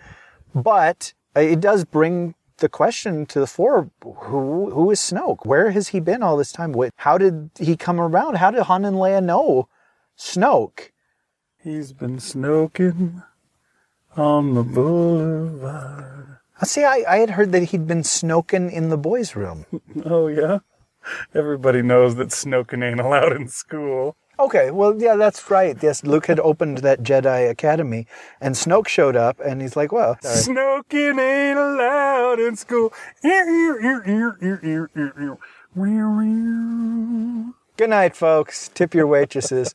But 0.55 1.13
it 1.37 1.61
does 1.61 1.85
bring 1.85 2.35
the 2.59 2.69
question 2.69 3.27
to 3.27 3.41
the 3.41 3.47
fore: 3.47 3.91
Who 4.03 4.71
who 4.71 4.91
is 4.91 5.01
Snoke? 5.01 5.45
Where 5.45 5.71
has 5.73 5.89
he 5.89 6.01
been 6.01 6.23
all 6.23 6.37
this 6.37 6.53
time? 6.53 6.73
What, 6.73 6.91
how 6.97 7.19
did 7.19 7.51
he 7.59 7.77
come 7.77 8.01
around? 8.01 8.37
How 8.37 8.51
did 8.51 8.63
Han 8.65 8.85
and 8.85 8.97
Leia 8.97 9.23
know 9.23 9.69
Snoke? 10.19 10.91
he's 11.63 11.95
been 11.95 12.19
snoking 12.19 13.25
on 14.17 14.55
the 14.55 14.63
boulevard. 14.63 16.39
Uh, 16.61 16.65
See, 16.67 16.85
I, 16.85 17.05
I 17.09 17.17
had 17.19 17.31
heard 17.31 17.53
that 17.53 17.65
he'd 17.65 17.87
been 17.87 18.03
snoking 18.03 18.71
in 18.71 18.91
the 18.91 18.99
boys' 18.99 19.35
room. 19.35 19.65
Oh, 20.05 20.27
yeah? 20.29 20.59
Everybody 21.35 21.81
knows 21.83 22.15
that 22.17 22.29
snoking 22.29 22.85
ain't 22.85 23.01
allowed 23.01 23.33
in 23.33 23.49
school. 23.49 24.17
Okay, 24.39 24.71
well, 24.71 25.01
yeah, 25.01 25.15
that's 25.17 25.51
right. 25.51 25.77
Yes, 25.81 26.03
Luke 26.03 26.27
had 26.27 26.41
opened 26.41 26.79
that 26.79 27.03
Jedi 27.03 27.49
Academy, 27.49 28.07
and 28.41 28.55
Snoke 28.55 28.89
showed 28.89 29.15
up, 29.15 29.39
and 29.41 29.63
he's 29.63 29.77
like, 29.77 29.93
"Well, 29.93 30.17
sorry. 30.23 30.37
Snoking 30.37 31.21
ain't 31.21 31.59
allowed 31.59 32.41
in 32.41 32.57
school. 32.57 32.93
Good 37.77 37.91
night, 37.91 38.17
folks. 38.17 38.69
Tip 38.75 38.95
your 38.95 39.07
waitresses." 39.07 39.75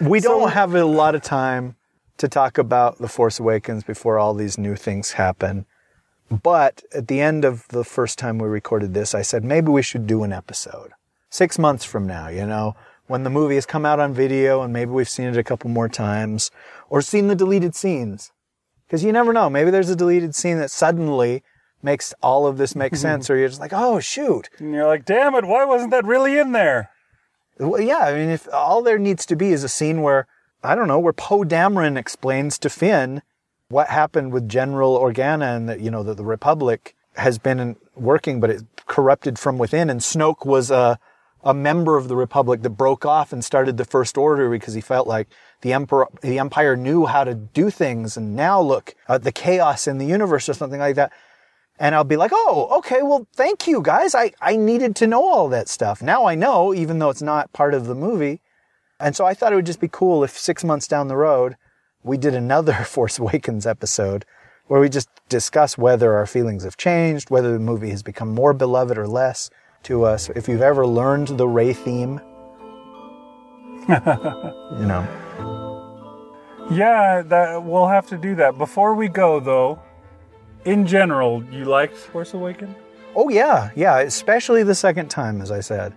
we 0.00 0.20
don't 0.20 0.52
have 0.52 0.74
a 0.74 0.84
lot 0.84 1.14
of 1.16 1.22
time 1.22 1.74
to 2.18 2.28
talk 2.28 2.58
about 2.58 2.98
the 2.98 3.08
Force 3.08 3.40
Awakens 3.40 3.84
before 3.84 4.18
all 4.18 4.34
these 4.34 4.58
new 4.58 4.76
things 4.76 5.12
happen. 5.12 5.66
But 6.30 6.82
at 6.94 7.08
the 7.08 7.20
end 7.20 7.44
of 7.44 7.66
the 7.68 7.84
first 7.84 8.18
time 8.18 8.38
we 8.38 8.48
recorded 8.48 8.92
this, 8.92 9.14
I 9.14 9.22
said 9.22 9.44
maybe 9.44 9.70
we 9.70 9.82
should 9.82 10.06
do 10.06 10.22
an 10.24 10.32
episode. 10.32 10.92
Six 11.30 11.58
months 11.58 11.84
from 11.84 12.06
now, 12.06 12.28
you 12.28 12.46
know, 12.46 12.74
when 13.06 13.24
the 13.24 13.30
movie 13.30 13.56
has 13.56 13.66
come 13.66 13.84
out 13.84 14.00
on 14.00 14.14
video 14.14 14.62
and 14.62 14.72
maybe 14.72 14.90
we've 14.90 15.08
seen 15.08 15.28
it 15.28 15.36
a 15.36 15.44
couple 15.44 15.70
more 15.70 15.88
times 15.88 16.50
or 16.88 17.02
seen 17.02 17.28
the 17.28 17.34
deleted 17.34 17.74
scenes. 17.74 18.32
Because 18.86 19.04
you 19.04 19.12
never 19.12 19.34
know. 19.34 19.50
Maybe 19.50 19.70
there's 19.70 19.90
a 19.90 19.96
deleted 19.96 20.34
scene 20.34 20.58
that 20.58 20.70
suddenly 20.70 21.42
makes 21.82 22.14
all 22.22 22.46
of 22.46 22.56
this 22.56 22.74
make 22.74 22.96
sense, 22.96 23.28
or 23.28 23.36
you're 23.36 23.48
just 23.48 23.60
like, 23.60 23.74
oh, 23.74 24.00
shoot. 24.00 24.48
And 24.58 24.72
you're 24.74 24.86
like, 24.86 25.04
damn 25.04 25.34
it, 25.34 25.44
why 25.44 25.64
wasn't 25.64 25.90
that 25.90 26.06
really 26.06 26.38
in 26.38 26.52
there? 26.52 26.90
Well, 27.58 27.80
yeah, 27.80 27.98
I 27.98 28.14
mean, 28.14 28.30
if 28.30 28.48
all 28.52 28.82
there 28.82 28.98
needs 28.98 29.26
to 29.26 29.36
be 29.36 29.52
is 29.52 29.62
a 29.62 29.68
scene 29.68 30.00
where, 30.02 30.26
I 30.62 30.74
don't 30.74 30.88
know, 30.88 30.98
where 30.98 31.12
Poe 31.12 31.44
Dameron 31.44 31.98
explains 31.98 32.58
to 32.60 32.70
Finn 32.70 33.22
what 33.68 33.88
happened 33.88 34.32
with 34.32 34.48
General 34.48 34.98
Organa 34.98 35.54
and 35.56 35.68
that, 35.68 35.80
you 35.80 35.90
know, 35.90 36.02
that 36.02 36.16
the 36.16 36.24
Republic 36.24 36.94
has 37.16 37.38
been 37.38 37.76
working, 37.94 38.40
but 38.40 38.50
it 38.50 38.62
corrupted 38.86 39.38
from 39.38 39.58
within. 39.58 39.90
And 39.90 40.00
Snoke 40.00 40.46
was 40.46 40.70
a, 40.70 40.98
a 41.44 41.54
member 41.54 41.96
of 41.96 42.08
the 42.08 42.16
Republic 42.16 42.62
that 42.62 42.70
broke 42.70 43.06
off 43.06 43.32
and 43.32 43.44
started 43.44 43.76
the 43.76 43.84
First 43.84 44.18
Order 44.18 44.50
because 44.50 44.74
he 44.74 44.80
felt 44.80 45.06
like 45.06 45.28
the 45.60 45.72
Emperor, 45.72 46.08
the 46.20 46.38
Empire 46.38 46.76
knew 46.76 47.06
how 47.06 47.24
to 47.24 47.34
do 47.34 47.70
things. 47.70 48.16
And 48.16 48.34
now 48.34 48.60
look 48.60 48.94
at 49.08 49.22
the 49.22 49.32
chaos 49.32 49.86
in 49.86 49.98
the 49.98 50.06
universe 50.06 50.48
or 50.48 50.54
something 50.54 50.80
like 50.80 50.96
that. 50.96 51.12
And 51.78 51.94
I'll 51.94 52.04
be 52.04 52.16
like, 52.16 52.32
oh, 52.34 52.68
okay, 52.78 53.02
well, 53.02 53.28
thank 53.34 53.68
you 53.68 53.80
guys. 53.80 54.14
I, 54.14 54.32
I 54.40 54.56
needed 54.56 54.96
to 54.96 55.06
know 55.06 55.24
all 55.24 55.48
that 55.48 55.68
stuff. 55.68 56.02
Now 56.02 56.26
I 56.26 56.34
know, 56.34 56.74
even 56.74 56.98
though 56.98 57.10
it's 57.10 57.22
not 57.22 57.52
part 57.52 57.72
of 57.72 57.86
the 57.86 57.94
movie. 57.94 58.40
And 58.98 59.14
so 59.14 59.24
I 59.24 59.34
thought 59.34 59.52
it 59.52 59.56
would 59.56 59.66
just 59.66 59.80
be 59.80 59.88
cool 59.88 60.24
if 60.24 60.36
six 60.36 60.64
months 60.64 60.88
down 60.88 61.06
the 61.06 61.16
road, 61.16 61.56
we 62.02 62.18
did 62.18 62.34
another 62.34 62.72
Force 62.84 63.18
Awakens 63.20 63.64
episode 63.64 64.24
where 64.66 64.80
we 64.80 64.88
just 64.88 65.08
discuss 65.28 65.78
whether 65.78 66.14
our 66.14 66.26
feelings 66.26 66.64
have 66.64 66.76
changed, 66.76 67.30
whether 67.30 67.52
the 67.52 67.60
movie 67.60 67.90
has 67.90 68.02
become 68.02 68.34
more 68.34 68.52
beloved 68.52 68.98
or 68.98 69.06
less 69.06 69.50
to 69.84 70.04
us. 70.04 70.28
If 70.30 70.48
you've 70.48 70.62
ever 70.62 70.86
learned 70.86 71.28
the 71.28 71.48
Rey 71.48 71.72
theme, 71.72 72.20
you 73.88 74.86
know. 74.86 75.06
Yeah, 76.70 77.22
that 77.22 77.62
we'll 77.64 77.88
have 77.88 78.06
to 78.08 78.18
do 78.18 78.34
that. 78.34 78.58
Before 78.58 78.94
we 78.94 79.08
go, 79.08 79.40
though, 79.40 79.80
in 80.64 80.86
general, 80.86 81.42
you 81.44 81.64
liked 81.64 81.96
Force 81.96 82.34
Awakens? 82.34 82.76
Oh, 83.16 83.30
yeah, 83.30 83.70
yeah, 83.74 84.00
especially 84.00 84.62
the 84.62 84.74
second 84.74 85.08
time, 85.08 85.40
as 85.40 85.50
I 85.50 85.60
said. 85.60 85.94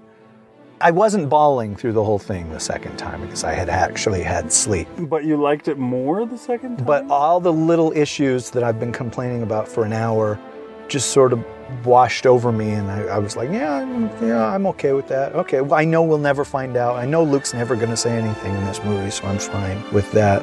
I 0.80 0.90
wasn't 0.90 1.30
bawling 1.30 1.76
through 1.76 1.94
the 1.94 2.04
whole 2.04 2.18
thing 2.18 2.50
the 2.50 2.60
second 2.60 2.98
time 2.98 3.22
because 3.22 3.44
I 3.44 3.54
had 3.54 3.70
actually 3.70 4.24
had 4.24 4.52
sleep. 4.52 4.88
But 4.98 5.26
you 5.26 5.38
liked 5.38 5.68
it 5.68 5.78
more 5.78 6.26
the 6.26 6.38
second 6.38 6.78
time? 6.78 6.86
But 6.88 7.08
all 7.10 7.40
the 7.40 7.54
little 7.54 7.92
issues 7.92 8.50
that 8.52 8.64
I've 8.64 8.80
been 8.80 8.92
complaining 8.92 9.44
about 9.44 9.68
for 9.68 9.84
an 9.84 9.94
hour 9.94 10.40
just 10.88 11.12
sort 11.12 11.34
of 11.34 11.46
washed 11.84 12.26
over 12.26 12.52
me, 12.52 12.72
and 12.72 12.90
I, 12.90 13.04
I 13.04 13.18
was 13.18 13.36
like, 13.36 13.50
yeah, 13.50 13.76
I'm, 13.76 14.04
yeah, 14.26 14.46
I'm 14.46 14.66
okay 14.68 14.94
with 14.94 15.08
that. 15.08 15.34
Okay, 15.34 15.62
well, 15.62 15.80
I 15.80 15.86
know 15.86 16.04
we'll 16.04 16.18
never 16.18 16.46
find 16.46 16.78
out. 16.78 16.96
I 16.96 17.06
know 17.06 17.24
Luke's 17.24 17.54
never 17.54 17.76
going 17.76 17.90
to 17.90 17.98
say 17.98 18.12
anything 18.18 18.54
in 18.56 18.66
this 18.66 18.84
movie, 18.84 19.10
so 19.10 19.26
I'm 19.26 19.40
fine 19.40 19.84
with 19.92 20.12
that. 20.12 20.42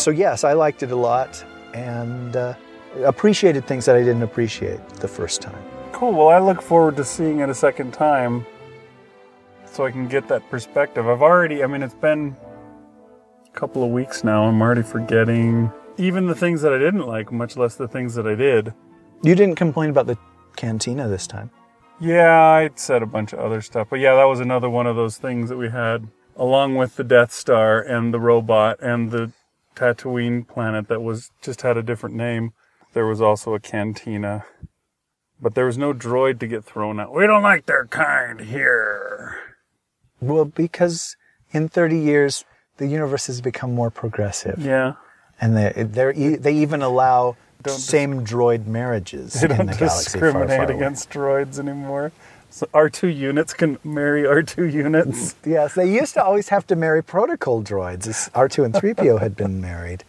So 0.00 0.10
yes, 0.10 0.44
I 0.44 0.52
liked 0.52 0.82
it 0.82 0.90
a 0.90 0.96
lot, 0.96 1.44
and 1.74 2.36
uh, 2.36 2.54
appreciated 3.04 3.66
things 3.66 3.84
that 3.86 3.96
I 3.96 4.00
didn't 4.00 4.22
appreciate 4.22 4.80
the 4.94 5.08
first 5.08 5.42
time. 5.42 5.62
Cool. 5.92 6.12
Well, 6.12 6.28
I 6.28 6.38
look 6.38 6.60
forward 6.60 6.96
to 6.96 7.04
seeing 7.04 7.40
it 7.40 7.48
a 7.48 7.54
second 7.54 7.92
time 7.92 8.44
so 9.66 9.84
I 9.84 9.90
can 9.90 10.08
get 10.08 10.28
that 10.28 10.48
perspective. 10.50 11.08
I've 11.08 11.22
already, 11.22 11.62
I 11.62 11.66
mean, 11.66 11.82
it's 11.82 11.94
been 11.94 12.36
a 13.46 13.50
couple 13.50 13.84
of 13.84 13.90
weeks 13.90 14.24
now. 14.24 14.44
I'm 14.44 14.60
already 14.60 14.82
forgetting 14.82 15.70
even 15.96 16.26
the 16.26 16.34
things 16.34 16.62
that 16.62 16.72
I 16.72 16.78
didn't 16.78 17.06
like, 17.06 17.30
much 17.32 17.56
less 17.56 17.76
the 17.76 17.88
things 17.88 18.14
that 18.14 18.26
I 18.26 18.34
did. 18.34 18.74
You 19.22 19.34
didn't 19.34 19.54
complain 19.54 19.90
about 19.90 20.06
the 20.06 20.18
cantina 20.56 21.08
this 21.08 21.26
time. 21.26 21.50
Yeah, 22.00 22.38
I 22.38 22.70
said 22.74 23.02
a 23.02 23.06
bunch 23.06 23.32
of 23.32 23.38
other 23.38 23.62
stuff. 23.62 23.88
But 23.90 24.00
yeah, 24.00 24.14
that 24.16 24.24
was 24.24 24.40
another 24.40 24.68
one 24.68 24.86
of 24.86 24.96
those 24.96 25.16
things 25.16 25.48
that 25.48 25.56
we 25.56 25.70
had, 25.70 26.08
along 26.36 26.76
with 26.76 26.96
the 26.96 27.04
Death 27.04 27.32
Star 27.32 27.80
and 27.80 28.12
the 28.12 28.20
robot 28.20 28.78
and 28.80 29.10
the 29.10 29.32
Tatooine 29.76 30.46
planet 30.46 30.88
that 30.88 31.02
was 31.02 31.30
just 31.42 31.62
had 31.62 31.76
a 31.76 31.82
different 31.82 32.14
name. 32.16 32.52
There 32.92 33.06
was 33.06 33.20
also 33.20 33.54
a 33.54 33.60
cantina. 33.60 34.44
But 35.40 35.54
there 35.54 35.66
was 35.66 35.76
no 35.76 35.92
droid 35.92 36.38
to 36.40 36.46
get 36.46 36.64
thrown 36.64 37.00
out. 37.00 37.12
We 37.12 37.26
don't 37.26 37.42
like 37.42 37.66
their 37.66 37.86
kind 37.86 38.40
here. 38.40 39.36
Well, 40.20 40.44
because 40.44 41.16
in 41.50 41.68
30 41.68 41.98
years, 41.98 42.44
the 42.78 42.86
universe 42.86 43.26
has 43.26 43.40
become 43.40 43.74
more 43.74 43.90
progressive. 43.90 44.58
Yeah. 44.58 44.94
And 45.40 45.56
they 45.56 45.72
they're, 45.76 46.12
e- 46.12 46.36
they 46.36 46.54
even 46.54 46.82
allow 46.82 47.36
Don't 47.62 47.76
dis- 47.76 47.84
same 47.84 48.24
droid 48.24 48.66
marriages 48.66 49.32
They 49.40 49.48
don't 49.48 49.66
the 49.66 49.74
galaxy 49.74 50.18
far, 50.18 50.30
discriminate 50.32 50.68
far 50.68 50.72
against 50.76 51.10
droids 51.10 51.58
anymore. 51.58 52.12
So 52.50 52.66
R2 52.72 53.14
units 53.16 53.52
can 53.52 53.78
marry 53.82 54.22
R2 54.22 54.72
units. 54.72 55.34
Yes, 55.44 55.74
they 55.74 55.90
used 55.92 56.14
to 56.14 56.22
always 56.24 56.50
have 56.50 56.66
to 56.68 56.76
marry 56.76 57.02
protocol 57.02 57.62
droids. 57.64 58.06
as 58.06 58.30
R2 58.34 58.64
and 58.66 58.74
3PO 58.74 59.20
had 59.20 59.34
been 59.36 59.60
married. 59.70 60.04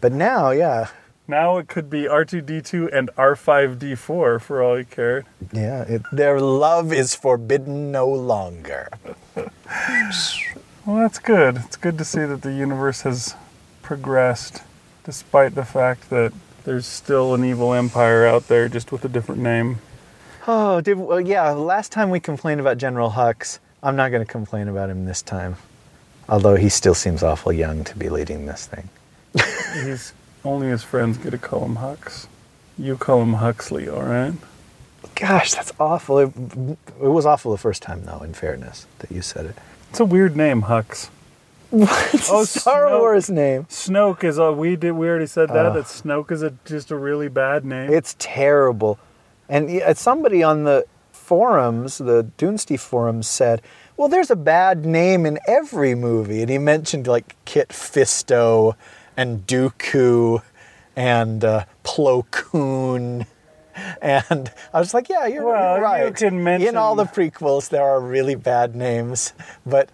But 0.00 0.12
now, 0.12 0.50
yeah, 0.50 0.88
now 1.28 1.58
it 1.58 1.68
could 1.68 1.88
be 1.90 2.02
R2D2 2.04 2.90
and 2.92 3.10
R5D4 3.16 4.40
for 4.40 4.62
all 4.62 4.78
you 4.78 4.84
care. 4.84 5.24
yeah, 5.52 5.82
it, 5.82 6.02
their 6.12 6.40
love 6.40 6.92
is 6.92 7.14
forbidden 7.14 7.90
no 7.92 8.06
longer. 8.08 8.88
Well, 9.34 10.96
that's 10.96 11.18
good. 11.18 11.56
It's 11.64 11.76
good 11.76 11.96
to 11.98 12.04
see 12.04 12.24
that 12.24 12.42
the 12.42 12.52
universe 12.52 13.02
has 13.02 13.34
progressed, 13.82 14.62
despite 15.04 15.54
the 15.54 15.64
fact 15.64 16.10
that 16.10 16.32
there's 16.64 16.86
still 16.86 17.34
an 17.34 17.44
evil 17.44 17.72
empire 17.72 18.26
out 18.26 18.48
there, 18.48 18.68
just 18.68 18.90
with 18.90 19.04
a 19.04 19.08
different 19.08 19.40
name. 19.42 19.78
Oh, 20.46 20.80
did 20.80 20.98
well, 20.98 21.20
yeah. 21.20 21.50
Last 21.50 21.92
time 21.92 22.10
we 22.10 22.20
complained 22.20 22.60
about 22.60 22.78
General 22.78 23.10
Hux. 23.10 23.58
I'm 23.82 23.96
not 23.96 24.10
going 24.10 24.24
to 24.24 24.30
complain 24.30 24.68
about 24.68 24.90
him 24.90 25.04
this 25.04 25.22
time. 25.22 25.56
Although 26.28 26.56
he 26.56 26.68
still 26.68 26.94
seems 26.94 27.22
awful 27.22 27.52
young 27.52 27.84
to 27.84 27.96
be 27.96 28.08
leading 28.08 28.46
this 28.46 28.66
thing. 28.66 28.88
He's 29.84 30.12
only 30.44 30.68
his 30.68 30.82
friends 30.82 31.18
get 31.18 31.30
to 31.30 31.38
call 31.38 31.64
him 31.64 31.76
Hux. 31.76 32.26
You 32.78 32.96
call 32.96 33.22
him 33.22 33.34
Huxley, 33.34 33.88
all 33.88 34.02
right? 34.02 34.32
Gosh, 35.14 35.52
that's 35.52 35.72
awful. 35.78 36.18
It, 36.18 36.32
it 37.00 37.08
was 37.08 37.26
awful 37.26 37.52
the 37.52 37.58
first 37.58 37.82
time, 37.82 38.04
though. 38.04 38.20
In 38.20 38.34
fairness, 38.34 38.86
that 38.98 39.12
you 39.12 39.22
said 39.22 39.46
it. 39.46 39.56
It's 39.90 40.00
a 40.00 40.04
weird 40.04 40.36
name, 40.36 40.62
Hux. 40.62 41.08
It's 41.74 42.30
Oh, 42.30 42.44
Star 42.44 42.84
Snoke. 42.86 42.98
Wars 43.00 43.30
name. 43.30 43.64
Snoke 43.64 44.22
is 44.24 44.38
a 44.38 44.52
we 44.52 44.76
did 44.76 44.92
we 44.92 45.08
already 45.08 45.26
said 45.26 45.48
that 45.50 45.66
Ugh. 45.66 45.74
that 45.74 45.84
Snoke 45.84 46.30
is 46.30 46.42
a 46.42 46.54
just 46.64 46.90
a 46.90 46.96
really 46.96 47.28
bad 47.28 47.64
name. 47.64 47.92
It's 47.92 48.14
terrible. 48.18 48.98
And 49.48 49.68
uh, 49.82 49.94
somebody 49.94 50.42
on 50.42 50.64
the 50.64 50.86
forums, 51.12 51.98
the 51.98 52.30
Dunesteef 52.38 52.80
forums, 52.80 53.26
said, 53.28 53.60
"Well, 53.96 54.08
there's 54.08 54.30
a 54.30 54.36
bad 54.36 54.84
name 54.86 55.26
in 55.26 55.38
every 55.48 55.94
movie," 55.94 56.40
and 56.42 56.50
he 56.50 56.58
mentioned 56.58 57.06
like 57.06 57.34
Kit 57.44 57.68
Fisto 57.70 58.74
and 59.16 59.46
Dooku 59.46 60.42
and 60.96 61.44
uh, 61.44 61.64
Plo 61.82 62.24
Koon. 62.30 63.26
And 64.00 64.52
I 64.72 64.78
was 64.78 64.94
like, 64.94 65.08
"Yeah, 65.08 65.26
you're, 65.26 65.44
Well, 65.44 65.70
you're 65.70 65.78
you 65.78 65.82
right." 65.82 66.32
mention- 66.32 66.68
in 66.68 66.76
all 66.76 66.94
the 66.94 67.04
prequels, 67.06 67.68
there 67.70 67.82
are 67.82 68.00
really 68.00 68.36
bad 68.36 68.76
names, 68.76 69.32
but 69.66 69.88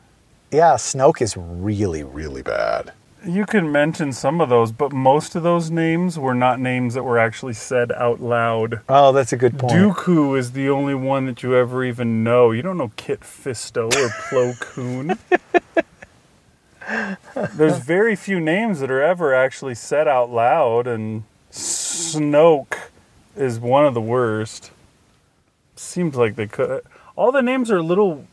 yeah, 0.51 0.75
Snoke 0.75 1.21
is 1.23 1.37
really, 1.37 2.03
really 2.03 2.43
bad. 2.43 2.93
you 3.25 3.45
can 3.47 3.71
mention 3.71 4.13
some 4.13 4.41
of 4.41 4.49
those, 4.49 4.73
but 4.73 4.93
most 4.93 5.35
of 5.35 5.43
those 5.43 5.71
names 5.71 6.19
were 6.19 6.35
not 6.35 6.59
names 6.59 6.95
that 6.95 7.03
were 7.03 7.19
actually 7.19 7.53
said 7.53 7.93
out 7.93 8.21
loud. 8.21 8.81
Oh, 8.89 9.13
that's 9.13 9.33
a 9.33 9.37
good 9.37 9.59
point. 9.59 9.75
Dooku 9.75 10.39
is 10.39 10.53
the 10.53 10.71
only 10.71 10.95
one 10.95 11.27
that 11.27 11.43
you 11.43 11.55
ever 11.55 11.85
even 11.85 12.25
know. 12.25 12.51
You 12.51 12.63
don't 12.63 12.79
know 12.79 12.93
Kit 12.97 13.21
Fisto 13.21 13.87
or 13.95 14.09
Plo 14.09 14.59
Koon. 14.61 15.19
There's 17.55 17.79
very 17.79 18.17
few 18.17 18.41
names 18.41 18.81
that 18.81 18.91
are 18.91 19.03
ever 19.03 19.35
actually 19.35 19.75
said 19.77 20.09
out 20.09 20.31
loud, 20.31 20.87
and 20.87 21.23
Snoke 21.53 22.77
is 23.37 23.61
one 23.61 23.85
of 23.87 23.95
the 23.95 24.01
worst. 24.01 24.73
Seems 25.77 26.17
like 26.17 26.37
they 26.37 26.47
could. 26.47 26.83
All 27.17 27.31
the 27.33 27.43
names 27.43 27.71
are 27.71 27.77
a 27.77 27.83
little 27.83 28.27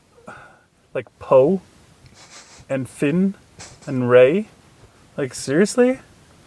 like 0.93 1.07
Poe 1.20 1.61
and 2.70 2.88
Finn 2.89 3.36
and 3.86 4.09
Rey. 4.09 4.47
Like 5.15 5.34
seriously, 5.34 5.99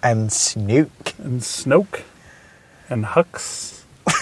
And 0.02 0.30
Snoke. 0.30 1.18
and 1.18 1.40
Snoke 1.40 2.02
and 2.88 3.04
Hux 3.04 3.82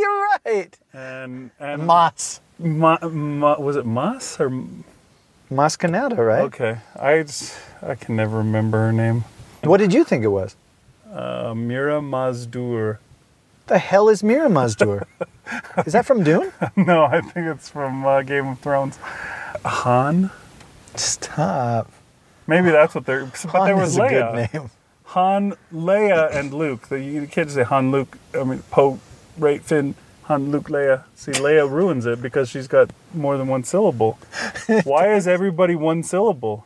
you're 0.00 0.28
right. 0.44 0.78
and 0.92 1.50
and 1.60 1.86
Moss. 1.86 2.40
Ma, 2.58 2.96
ma, 3.02 3.58
was 3.58 3.76
it 3.76 3.84
Moss 3.86 4.38
or 4.40 4.50
Mos 5.50 5.76
Kanata, 5.76 6.16
right? 6.18 6.42
okay? 6.42 6.78
I 6.98 7.22
just, 7.22 7.56
I 7.82 7.94
can 7.94 8.16
never 8.16 8.38
remember 8.38 8.78
her 8.78 8.92
name. 8.92 9.24
What 9.64 9.78
did 9.78 9.92
you 9.92 10.04
think 10.04 10.24
it 10.24 10.28
was? 10.28 10.56
Uh, 11.12 11.54
Mira 11.54 12.00
Mazdur. 12.00 12.98
The 13.66 13.78
hell 13.78 14.08
is 14.08 14.22
Mira 14.22 14.48
Mazdur? 14.48 15.04
is 15.86 15.92
that 15.92 16.06
from 16.06 16.22
Dune? 16.24 16.52
no, 16.76 17.04
I 17.04 17.20
think 17.20 17.46
it's 17.46 17.68
from 17.68 18.04
uh, 18.06 18.22
Game 18.22 18.46
of 18.48 18.60
Thrones. 18.60 18.98
Han. 19.64 20.30
Stop. 20.96 21.90
Maybe 22.46 22.70
that's 22.70 22.94
what 22.94 23.06
they're. 23.06 23.26
But 23.26 23.38
Han 23.50 23.66
there 23.66 23.76
was 23.76 23.90
is 23.92 23.98
a 23.98 24.08
good 24.08 24.52
name. 24.52 24.70
Han, 25.04 25.54
Leia, 25.72 26.34
and 26.34 26.52
Luke. 26.54 26.88
The, 26.88 27.00
you 27.00 27.26
can't 27.26 27.50
say 27.50 27.62
Han, 27.64 27.90
Luke. 27.90 28.18
I 28.34 28.44
mean 28.44 28.62
Poe, 28.70 28.98
Rey, 29.38 29.58
Finn, 29.58 29.94
Han, 30.24 30.50
Luke, 30.50 30.68
Leia. 30.68 31.04
See, 31.14 31.32
Leia 31.32 31.70
ruins 31.70 32.06
it 32.06 32.20
because 32.22 32.48
she's 32.48 32.66
got 32.68 32.90
more 33.14 33.36
than 33.36 33.46
one 33.48 33.62
syllable. 33.64 34.18
Why 34.84 35.12
is 35.14 35.28
everybody 35.28 35.74
one 35.76 36.02
syllable? 36.02 36.64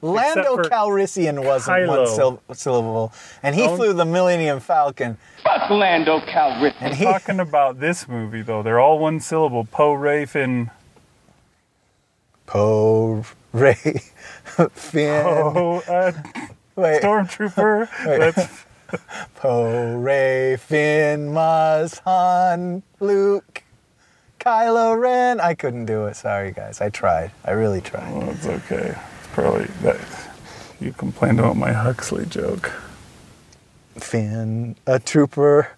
Lando 0.00 0.58
Calrissian 0.58 1.44
wasn't 1.44 1.88
one 1.88 1.98
Kylo. 1.98 2.54
syllable, 2.56 3.12
and 3.42 3.56
he 3.56 3.62
Don't- 3.62 3.76
flew 3.76 3.92
the 3.92 4.04
Millennium 4.04 4.60
Falcon. 4.60 5.16
Fuck 5.42 5.70
Lando 5.70 6.20
Calrissian. 6.20 6.74
And 6.80 6.92
I'm 6.92 6.96
he, 6.96 7.04
talking 7.04 7.40
about 7.40 7.80
this 7.80 8.06
movie 8.06 8.42
though. 8.42 8.62
They're 8.62 8.78
all 8.78 8.98
one 9.00 9.18
syllable. 9.18 9.64
Poe, 9.64 9.94
Rey, 9.94 10.24
Finn. 10.24 10.70
Poe, 12.48 13.24
Rey, 13.52 13.74
Finn, 14.72 15.22
Oh, 15.26 15.82
uh, 15.86 16.12
wait, 16.76 17.02
Stormtrooper. 17.02 17.86
That's 18.04 18.64
Poe, 19.36 19.96
Rey, 19.98 20.56
Finn, 20.58 21.28
Maz, 21.28 22.00
Han, 22.06 22.82
Luke, 23.00 23.62
Kylo 24.40 24.98
Ren. 24.98 25.40
I 25.40 25.52
couldn't 25.52 25.84
do 25.84 26.06
it. 26.06 26.16
Sorry, 26.16 26.52
guys. 26.52 26.80
I 26.80 26.88
tried. 26.88 27.32
I 27.44 27.50
really 27.50 27.82
tried. 27.82 28.10
well, 28.14 28.30
it's 28.30 28.46
okay. 28.46 28.96
It's 29.18 29.28
probably 29.34 29.66
that. 29.82 30.00
You 30.80 30.92
complained 30.92 31.40
about 31.40 31.56
my 31.58 31.72
Huxley 31.72 32.24
joke. 32.24 32.72
Finn, 33.96 34.74
a 34.86 34.98
trooper, 34.98 35.68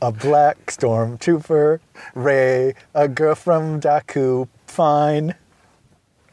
a 0.00 0.12
black 0.12 0.66
stormtrooper, 0.66 1.80
Rey, 2.14 2.74
a 2.94 3.08
girl 3.08 3.34
from 3.34 3.80
Jakku, 3.80 4.46
fine. 4.68 5.34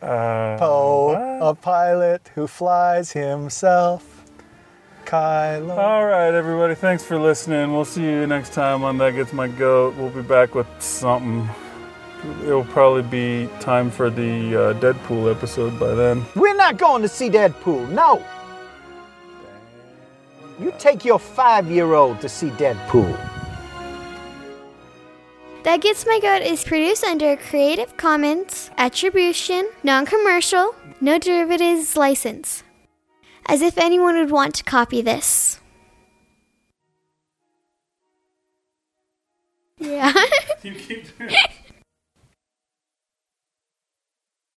Uh, 0.02 0.58
Poe, 0.58 1.39
a 1.41 1.56
pilot 1.56 2.30
who 2.36 2.48
flies 2.48 3.12
himself. 3.12 4.26
Kylo. 5.06 5.78
All 5.78 6.06
right, 6.06 6.34
everybody. 6.34 6.76
Thanks 6.76 7.04
for 7.04 7.18
listening. 7.18 7.74
We'll 7.74 7.86
see 7.86 8.04
you 8.04 8.28
next 8.28 8.54
time 8.54 8.84
on 8.84 8.98
That 8.98 9.12
Gets 9.12 9.32
My 9.32 9.48
Goat. 9.48 9.95
We'll 9.95 10.10
be 10.10 10.22
back 10.22 10.54
with 10.54 10.68
something. 10.80 11.50
It'll 12.43 12.66
probably 12.66 13.04
be 13.04 13.50
time 13.60 13.89
for 13.89 14.10
the 14.10 14.56
uh, 14.56 14.74
Deadpool 14.76 15.34
episode 15.34 15.80
by 15.80 15.95
then. 15.95 16.26
We're 16.36 16.56
not 16.56 16.78
going 16.78 17.02
to 17.04 17.08
see 17.08 17.30
Deadpool, 17.30 17.89
no. 17.89 18.24
You 20.60 20.74
take 20.78 21.06
your 21.06 21.20
five 21.20 21.72
year 21.72 21.93
old 21.93 22.20
to 22.22 22.30
see 22.30 22.50
Deadpool. 22.50 23.36
That 25.68 25.82
Gets 25.82 26.05
My 26.05 26.18
Goat 26.22 26.43
is 26.43 26.63
produced 26.63 27.03
under 27.03 27.32
a 27.32 27.36
Creative 27.36 27.97
Commons 27.97 28.72
Attribution, 28.78 29.70
Non 29.84 30.05
Commercial, 30.05 30.74
No 31.01 31.20
Derivatives 31.20 31.97
license. 31.97 32.63
As 33.47 33.61
if 33.61 33.78
anyone 33.78 34.15
would 34.15 34.32
want 34.32 34.55
to 34.55 34.63
copy 34.63 35.01
this. 35.01 35.59
Yeah. 39.78 40.13
You 40.63 40.74
keep 40.74 41.18
doing 41.18 41.36